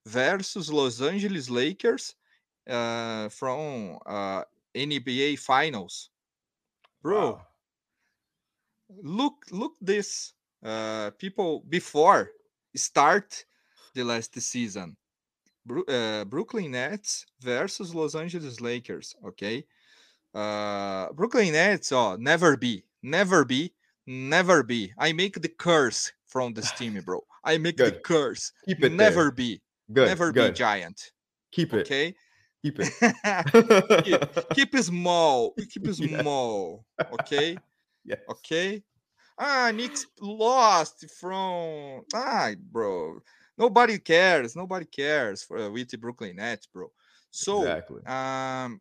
versus 0.06 0.72
Los 0.72 1.00
Angeles 1.02 1.50
Lakers 1.50 2.16
uh, 2.68 3.28
from 3.28 3.98
uh, 4.06 4.44
NBA 4.74 5.36
Finals. 5.36 6.10
Bro, 7.02 7.34
Wow. 7.34 7.46
look 9.02 9.44
look 9.50 9.74
this 9.80 10.34
uh 10.64 11.10
people 11.18 11.60
before 11.68 12.30
start 12.76 13.44
the 13.94 14.04
last 14.04 14.34
season 14.40 14.96
Bru- 15.66 15.84
brooklyn 16.28 16.72
nets 16.72 17.26
versus 17.40 17.94
los 17.94 18.14
angeles 18.14 18.60
lakers 18.60 19.14
okay 19.24 19.66
brooklyn 21.14 21.52
nets 21.52 21.92
oh 21.92 22.16
never 22.16 22.56
be 22.56 22.84
never 23.02 23.44
be 23.44 23.74
never 24.06 24.62
be 24.62 24.92
i 24.98 25.12
make 25.12 25.40
the 25.40 25.48
curse 25.48 26.12
from 26.26 26.52
this 26.54 26.70
team 26.72 27.00
bro 27.04 27.20
i 27.44 27.56
make 27.58 27.76
the 27.76 27.92
curse 27.92 28.52
Keep 28.66 28.84
it 28.84 28.92
never 28.92 29.24
there. 29.24 29.32
be 29.32 29.60
good. 29.92 30.08
never 30.08 30.32
good. 30.32 30.52
be 30.54 30.58
giant 30.58 31.10
Keep 31.52 31.74
it. 31.74 31.86
okay 31.86 32.14
Keep 32.62 32.78
it. 32.78 32.92
keep 34.54 34.74
it 34.74 34.82
small 34.84 35.52
keep 35.70 35.86
it 35.88 35.98
Yeah. 35.98 36.20
small 36.20 36.84
okay 37.12 37.56
Yeah. 38.04 38.16
Okay. 38.28 38.82
Ah, 39.38 39.70
Knicks 39.74 40.06
lost 40.20 41.06
from 41.20 42.02
ah, 42.14 42.50
bro. 42.70 43.20
Nobody 43.56 43.98
cares. 43.98 44.54
Nobody 44.56 44.86
cares 44.86 45.42
for 45.44 45.56
uh, 45.58 45.70
with 45.70 45.88
the 45.90 45.98
Brooklyn 45.98 46.36
Nets, 46.36 46.66
bro. 46.66 46.90
So 47.30 47.60
exactly. 47.62 48.02
um, 48.06 48.80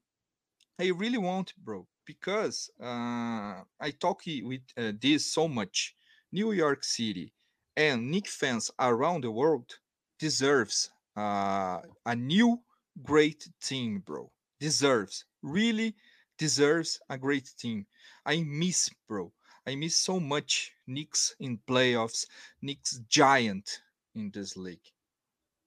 I 0.79 0.87
really 0.95 1.17
want, 1.19 1.53
bro, 1.63 1.87
because 2.05 2.69
uh, 2.81 3.63
I 3.79 3.91
talk 3.99 4.23
with 4.25 4.61
uh, 4.77 4.93
this 4.99 5.25
so 5.33 5.47
much. 5.47 5.95
New 6.31 6.51
York 6.53 6.83
City 6.83 7.33
and 7.75 8.09
Knick 8.11 8.27
fans 8.27 8.71
around 8.79 9.23
the 9.23 9.31
world 9.31 9.79
deserves 10.19 10.91
uh, 11.17 11.81
a 12.05 12.15
new 12.15 12.61
great 13.03 13.49
team, 13.61 13.99
bro. 13.99 14.31
Deserves 14.59 15.25
really 15.41 15.95
deserves 16.37 17.01
a 17.09 17.17
great 17.17 17.51
team. 17.57 17.85
I 18.25 18.43
miss, 18.43 18.89
bro. 19.07 19.33
I 19.67 19.75
miss 19.75 19.97
so 19.97 20.19
much 20.19 20.71
Knicks 20.87 21.35
in 21.39 21.59
playoffs, 21.67 22.25
Knicks 22.61 22.99
giant 23.09 23.81
in 24.15 24.31
this 24.31 24.55
league. 24.57 24.87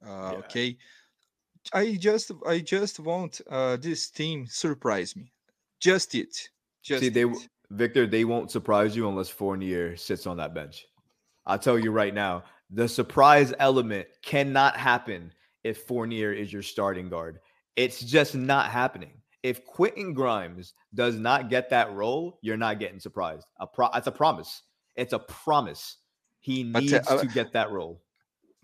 Uh, 0.05 0.37
Yeah. 0.39 0.39
Okay, 0.39 0.78
I 1.74 1.97
just 1.97 2.32
I 2.47 2.61
just 2.61 3.01
want 3.01 3.43
uh, 3.51 3.76
this 3.76 4.11
team 4.11 4.47
surprise 4.47 5.16
me. 5.16 5.34
Just 5.85 6.14
it. 6.14 6.49
Just 6.82 7.01
See, 7.03 7.11
they 7.11 7.20
it. 7.20 7.24
w- 7.24 7.47
Victor, 7.70 8.07
they 8.07 8.24
won't 8.24 8.51
surprise 8.51 8.97
you 8.97 9.07
unless 9.07 9.28
Fournier 9.28 9.97
sits 9.99 10.26
on 10.26 10.39
that 10.39 10.55
bench. 10.55 10.87
I'll 11.45 11.59
tell 11.59 11.78
you 11.78 11.91
right 11.91 12.14
now, 12.14 12.45
the 12.70 12.89
surprise 12.89 13.53
element 13.59 14.07
cannot 14.22 14.78
happen 14.78 15.30
if 15.62 15.82
Fournier 15.82 16.32
is 16.32 16.51
your 16.51 16.62
starting 16.62 17.11
guard. 17.11 17.39
It's 17.76 18.01
just 18.01 18.35
not 18.35 18.70
happening. 18.70 19.12
If 19.43 19.66
Quentin 19.66 20.14
Grimes 20.14 20.72
does 20.95 21.16
not 21.18 21.51
get 21.51 21.68
that 21.68 21.93
role, 21.93 22.39
you're 22.41 22.57
not 22.57 22.78
getting 22.78 22.99
surprised. 22.99 23.47
A 23.61 23.66
pro- 23.66 23.91
it's 23.95 24.07
a 24.07 24.12
promise. 24.12 24.62
It's 24.97 25.12
a 25.12 25.18
promise. 25.18 25.99
He 26.41 26.64
But, 26.64 26.78
uh, 26.78 26.80
needs 26.80 27.11
uh, 27.11 27.18
to 27.18 27.26
get 27.26 27.53
that 27.53 27.70
role. 27.70 28.01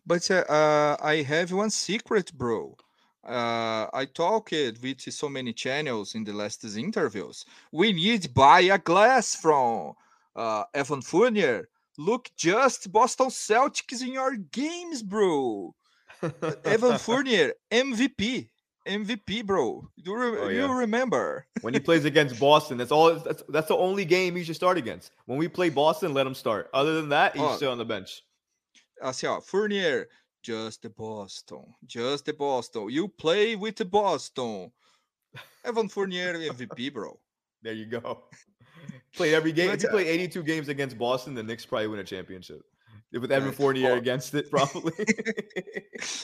But 0.07 0.31
uh, 0.31 0.45
uh, 0.49 0.97
I 1.03 1.17
have 1.17 1.53
one 1.53 1.69
secret, 1.71 2.33
bro. 2.33 2.79
Uh, 3.27 3.87
I 3.93 4.07
talked 4.13 4.53
with 4.53 5.01
so 5.13 5.29
many 5.29 5.53
channels 5.53 6.15
in 6.15 6.25
the 6.25 6.33
last 6.33 6.65
interviews. 6.77 7.45
We 7.71 7.93
need 7.93 8.33
buy 8.33 8.61
a 8.61 8.79
glass 8.79 9.35
from 9.37 9.93
uh, 10.35 10.65
Evan 10.75 11.03
Fournier. 11.03 11.69
Look, 11.99 12.31
just 12.37 12.91
Boston 12.91 13.27
Celtics 13.29 14.01
in 14.03 14.13
your 14.15 14.37
games, 14.37 15.03
bro. 15.03 15.75
Evan 16.65 16.97
Fournier, 16.99 17.53
MVP, 17.71 18.49
MVP, 18.89 19.45
bro. 19.45 19.87
Do 20.03 20.11
you, 20.11 20.17
re- 20.17 20.39
Oh, 20.41 20.49
do 20.49 20.55
you 20.55 20.67
remember? 20.73 21.47
When 21.61 21.75
he 21.75 21.81
plays 21.81 22.07
against 22.07 22.41
Boston, 22.41 22.79
that's 22.79 22.91
all. 22.93 23.15
That's, 23.17 23.43
that's 23.51 23.69
the 23.69 23.77
only 23.77 24.07
game 24.07 24.35
he 24.35 24.45
should 24.45 24.57
start 24.57 24.79
against. 24.79 25.13
When 25.27 25.37
we 25.39 25.47
play 25.49 25.69
Boston, 25.69 26.15
let 26.15 26.27
him 26.27 26.35
start. 26.35 26.71
Other 26.73 26.95
than 26.95 27.11
that, 27.11 27.35
he's 27.35 27.43
Oh. 27.45 27.57
still 27.57 27.73
on 27.73 27.79
the 27.79 27.85
bench. 27.85 28.23
Assim, 29.03 29.29
ó, 29.29 29.43
Fournier, 29.43 30.09
just 30.43 30.83
the 30.83 30.91
Boston, 30.91 31.65
just 31.87 32.25
the 32.27 32.33
Boston. 32.33 32.89
You 32.91 33.09
play 33.09 33.57
with 33.57 33.77
the 33.77 33.85
Boston. 33.85 34.73
Evan 35.65 35.89
Fournier, 35.89 36.35
MVP, 36.35 36.93
bro. 36.93 37.19
There 37.63 37.73
you 37.75 37.87
go. 37.87 38.25
Played 39.15 39.35
every 39.35 39.53
game. 39.53 39.71
If 39.71 39.77
But, 39.77 39.83
you 39.83 39.89
play 39.91 40.09
82 40.09 40.43
games 40.43 40.69
against 40.69 40.99
Boston, 40.99 41.35
the 41.35 41.43
Knicks 41.43 41.67
probably 41.67 41.89
win 41.89 42.01
a 42.01 42.05
championship. 42.05 42.63
With 43.13 43.31
Evan 43.33 43.53
Fournier 43.53 43.93
Oh. 43.93 43.99
against 43.99 44.35
it, 44.35 44.49
probably. 44.51 44.93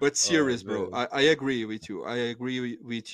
but 0.00 0.16
serious, 0.16 0.62
bro. 0.62 0.88
I, 0.92 1.06
I 1.12 1.20
agree 1.22 1.64
with 1.66 1.88
you. 1.88 2.04
I 2.04 2.16
agree 2.32 2.60
with 2.60 2.78
with, 2.82 3.12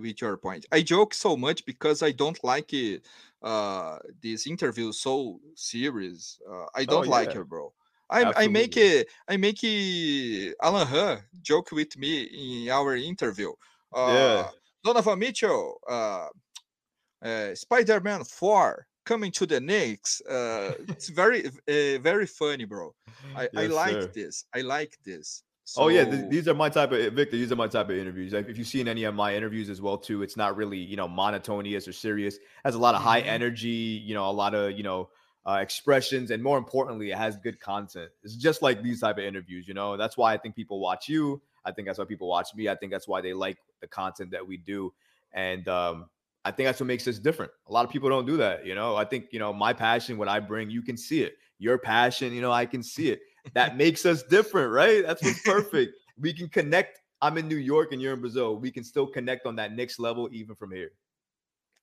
with 0.00 0.20
your 0.20 0.36
point. 0.36 0.66
I 0.72 0.82
joke 0.82 1.14
so 1.14 1.36
much 1.36 1.64
because 1.66 2.02
I 2.02 2.12
don't 2.12 2.42
like 2.44 2.72
it. 2.72 3.06
Uh, 3.42 3.98
these 4.20 4.46
interviews 4.46 4.98
so 5.00 5.40
serious. 5.54 6.38
Uh, 6.50 6.64
I 6.74 6.84
don't 6.84 7.08
like 7.08 7.30
Oh, 7.30 7.34
yeah. 7.34 7.40
it, 7.40 7.48
bro. 7.48 7.72
I, 8.10 8.32
I 8.36 8.48
make 8.48 8.76
it. 8.76 9.08
I 9.28 9.36
make 9.36 9.60
it. 9.62 10.54
Alan 10.62 10.86
Huh 10.86 11.16
joke 11.42 11.72
with 11.72 11.96
me 11.96 12.22
in 12.66 12.70
our 12.70 12.94
interview. 12.96 13.50
Uh, 13.92 14.08
Yeah. 14.12 14.50
Donovan 14.84 15.18
Mitchell. 15.18 15.80
Uh, 15.88 16.28
uh, 17.22 17.54
Spider-Man 17.54 18.24
Four 18.24 18.86
coming 19.04 19.32
to 19.32 19.46
the 19.46 19.60
Knicks. 19.60 20.20
Uh, 20.22 20.74
it's 20.88 21.08
very 21.08 21.46
uh, 21.46 21.98
very 22.00 22.26
funny, 22.26 22.64
bro. 22.64 22.94
I, 23.36 23.48
I 23.56 23.66
like 23.66 24.02
sir. 24.02 24.10
this. 24.14 24.44
I 24.54 24.60
like 24.60 24.96
this. 25.04 25.42
Oh 25.76 25.88
yeah, 25.88 26.04
th- 26.04 26.28
these 26.28 26.46
are 26.46 26.54
my 26.54 26.68
type 26.68 26.92
of 26.92 27.14
Victor. 27.14 27.36
These 27.36 27.50
are 27.50 27.56
my 27.56 27.68
type 27.68 27.88
of 27.88 27.96
interviews. 27.96 28.32
Like 28.32 28.48
if 28.48 28.58
you've 28.58 28.66
seen 28.66 28.86
any 28.86 29.04
of 29.04 29.14
my 29.14 29.34
interviews 29.34 29.70
as 29.70 29.80
well 29.80 29.96
too, 29.96 30.22
it's 30.22 30.36
not 30.36 30.56
really 30.56 30.78
you 30.78 30.96
know 30.96 31.08
monotonous 31.08 31.88
or 31.88 31.92
serious. 31.92 32.36
It 32.36 32.42
has 32.64 32.74
a 32.74 32.78
lot 32.78 32.94
of 32.94 33.00
high 33.02 33.22
Mhm. 33.22 33.26
energy. 33.26 33.68
You 34.04 34.14
know, 34.14 34.28
a 34.28 34.32
lot 34.32 34.54
of 34.54 34.72
you 34.72 34.82
know 34.82 35.08
uh, 35.46 35.58
expressions, 35.60 36.30
and 36.30 36.42
more 36.42 36.58
importantly, 36.58 37.10
it 37.10 37.18
has 37.18 37.36
good 37.36 37.60
content. 37.60 38.10
It's 38.22 38.36
just 38.36 38.62
like 38.62 38.82
these 38.82 39.00
type 39.00 39.18
of 39.18 39.24
interviews. 39.24 39.68
You 39.68 39.74
know, 39.74 39.96
that's 39.96 40.16
why 40.16 40.32
I 40.32 40.38
think 40.38 40.56
people 40.56 40.80
watch 40.80 41.08
you. 41.08 41.40
I 41.64 41.72
think 41.72 41.86
that's 41.86 41.98
why 41.98 42.04
people 42.04 42.28
watch 42.28 42.54
me. 42.54 42.68
I 42.68 42.74
think 42.74 42.92
that's 42.92 43.08
why 43.08 43.20
they 43.20 43.32
like 43.32 43.58
the 43.80 43.86
content 43.86 44.30
that 44.30 44.46
we 44.46 44.56
do, 44.56 44.92
and 45.32 45.66
um, 45.68 46.06
I 46.44 46.50
think 46.50 46.66
that's 46.66 46.80
what 46.80 46.86
makes 46.86 47.06
us 47.08 47.18
different. 47.18 47.52
A 47.68 47.72
lot 47.72 47.84
of 47.84 47.90
people 47.90 48.08
don't 48.08 48.26
do 48.26 48.36
that. 48.38 48.66
You 48.66 48.74
know, 48.74 48.96
I 48.96 49.04
think 49.04 49.26
you 49.32 49.38
know 49.38 49.52
my 49.52 49.72
passion, 49.72 50.18
what 50.18 50.28
I 50.28 50.40
bring, 50.40 50.70
you 50.70 50.82
can 50.82 50.96
see 50.96 51.22
it. 51.22 51.36
Your 51.58 51.78
passion, 51.78 52.32
you 52.32 52.42
know, 52.42 52.52
I 52.52 52.66
can 52.66 52.82
see 52.82 53.10
it 53.10 53.20
that 53.52 53.76
makes 53.84 54.06
us 54.06 54.22
different, 54.22 54.72
right? 54.72 55.04
That's 55.06 55.22
what's 55.22 55.42
perfect. 55.42 55.94
we 56.18 56.32
can 56.32 56.48
connect. 56.48 57.00
I'm 57.20 57.38
in 57.38 57.48
New 57.48 57.56
York 57.56 57.92
and 57.92 58.00
you're 58.00 58.14
in 58.14 58.20
Brazil. 58.20 58.58
We 58.58 58.70
can 58.70 58.84
still 58.84 59.06
connect 59.06 59.46
on 59.46 59.56
that 59.56 59.72
next 59.72 59.98
level, 59.98 60.28
even 60.32 60.54
from 60.54 60.72
here. 60.72 60.90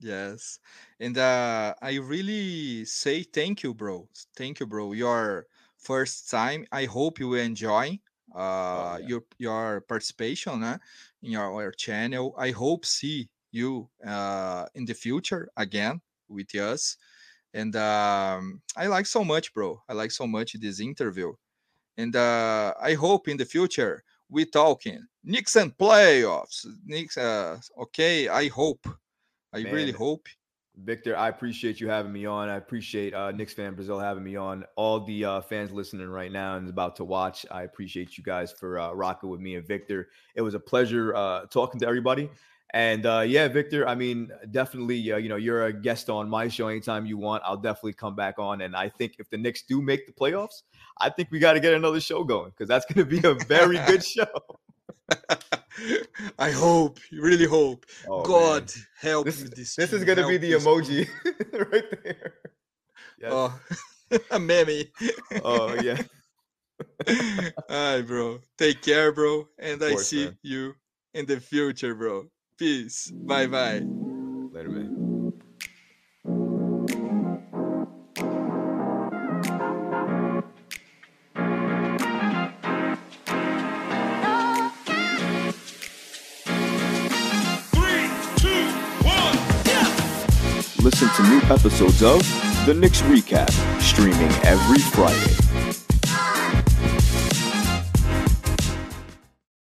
Yes. 0.01 0.59
And 0.99 1.17
uh 1.17 1.75
I 1.81 1.95
really 1.97 2.85
say 2.85 3.23
thank 3.23 3.61
you, 3.63 3.73
bro. 3.73 4.07
Thank 4.35 4.59
you, 4.59 4.65
bro. 4.65 4.93
Your 4.93 5.45
first 5.77 6.29
time. 6.29 6.65
I 6.71 6.85
hope 6.85 7.19
you 7.19 7.35
enjoy 7.35 7.99
uh 8.35 8.97
yeah. 8.99 9.07
your 9.07 9.23
your 9.37 9.81
participation 9.81 10.63
uh, 10.63 10.77
in 11.21 11.35
our, 11.35 11.53
our 11.53 11.71
channel. 11.71 12.33
I 12.37 12.49
hope 12.51 12.85
see 12.85 13.29
you 13.51 13.89
uh 14.05 14.65
in 14.73 14.85
the 14.85 14.93
future 14.95 15.49
again 15.55 16.01
with 16.29 16.53
us. 16.55 16.97
And 17.53 17.75
um 17.75 18.61
I 18.75 18.87
like 18.87 19.05
so 19.05 19.23
much, 19.23 19.53
bro. 19.53 19.83
I 19.87 19.93
like 19.93 20.11
so 20.11 20.25
much 20.25 20.53
this 20.53 20.79
interview. 20.79 21.33
And 21.97 22.15
uh 22.15 22.73
I 22.81 22.95
hope 22.95 23.27
in 23.27 23.37
the 23.37 23.45
future 23.45 24.03
we 24.29 24.45
talking 24.45 25.05
Knicks 25.23 25.55
and 25.57 25.77
playoffs. 25.77 26.65
Knicks 26.85 27.17
uh 27.17 27.59
okay, 27.77 28.27
I 28.29 28.47
hope. 28.47 28.87
I 29.53 29.59
really 29.59 29.91
hope. 29.91 30.27
Victor, 30.77 31.17
I 31.17 31.27
appreciate 31.27 31.81
you 31.81 31.89
having 31.89 32.13
me 32.13 32.25
on. 32.25 32.47
I 32.47 32.55
appreciate 32.55 33.13
uh, 33.13 33.31
Knicks 33.31 33.53
fan 33.53 33.75
Brazil 33.75 33.99
having 33.99 34.23
me 34.23 34.37
on. 34.37 34.63
All 34.77 35.01
the 35.01 35.25
uh, 35.25 35.41
fans 35.41 35.71
listening 35.71 36.07
right 36.07 36.31
now 36.31 36.55
and 36.55 36.69
about 36.69 36.95
to 36.97 37.03
watch, 37.03 37.45
I 37.51 37.63
appreciate 37.63 38.17
you 38.17 38.23
guys 38.23 38.51
for 38.51 38.79
uh, 38.79 38.93
rocking 38.93 39.29
with 39.29 39.41
me 39.41 39.55
and 39.55 39.67
Victor. 39.67 40.07
It 40.33 40.41
was 40.41 40.53
a 40.53 40.59
pleasure 40.59 41.13
uh, 41.13 41.45
talking 41.47 41.79
to 41.81 41.87
everybody. 41.87 42.29
And 42.73 43.05
uh, 43.05 43.25
yeah, 43.27 43.49
Victor, 43.49 43.85
I 43.85 43.95
mean, 43.95 44.31
definitely, 44.51 45.11
uh, 45.11 45.17
you 45.17 45.27
know, 45.27 45.35
you're 45.35 45.65
a 45.65 45.73
guest 45.73 46.09
on 46.09 46.29
my 46.29 46.47
show 46.47 46.69
anytime 46.69 47.05
you 47.05 47.17
want. 47.17 47.43
I'll 47.45 47.57
definitely 47.57 47.93
come 47.93 48.15
back 48.15 48.39
on. 48.39 48.61
And 48.61 48.75
I 48.75 48.87
think 48.87 49.15
if 49.19 49.29
the 49.29 49.37
Knicks 49.37 49.63
do 49.63 49.81
make 49.81 50.07
the 50.07 50.13
playoffs, 50.13 50.63
I 50.97 51.09
think 51.09 51.31
we 51.31 51.39
got 51.39 51.53
to 51.53 51.59
get 51.59 51.73
another 51.73 51.99
show 51.99 52.23
going 52.23 52.51
because 52.51 52.69
that's 52.69 52.85
going 52.85 53.05
to 53.05 53.21
be 53.21 53.27
a 53.27 53.33
very 53.45 53.77
good 53.87 54.05
show. 54.05 54.25
I 56.39 56.51
hope, 56.51 56.99
really 57.11 57.45
hope. 57.45 57.85
Oh, 58.07 58.17
man. 58.17 58.27
God 58.27 58.71
help 58.99 59.25
This, 59.25 59.43
me 59.43 59.49
this. 59.55 59.75
this 59.75 59.93
is 59.93 60.03
going 60.03 60.17
to 60.17 60.27
be 60.27 60.37
the 60.37 60.53
emoji 60.53 61.07
right 61.71 62.03
there. 62.03 62.33
Yes. 63.19 63.31
Oh, 63.33 63.59
a 64.31 64.39
meme. 64.39 64.83
Oh, 65.43 65.75
yeah. 65.81 66.01
Alright, 67.69 68.07
bro. 68.07 68.39
Take 68.57 68.81
care, 68.81 69.11
bro. 69.11 69.47
And 69.59 69.81
I 69.83 69.91
course, 69.91 70.07
see 70.07 70.25
man. 70.25 70.37
you 70.41 70.73
in 71.13 71.25
the 71.25 71.39
future, 71.39 71.95
bro. 71.95 72.25
Peace. 72.57 73.11
Bye 73.11 73.47
bye. 73.47 73.81
Later, 74.51 74.69
man. 74.69 74.90
Listen 90.81 91.09
to 91.09 91.29
new 91.29 91.39
episodes 91.41 92.01
of 92.01 92.23
The 92.65 92.73
Knicks 92.73 93.03
Recap, 93.03 93.51
streaming 93.79 94.31
every 94.43 94.79
Friday. 94.79 95.70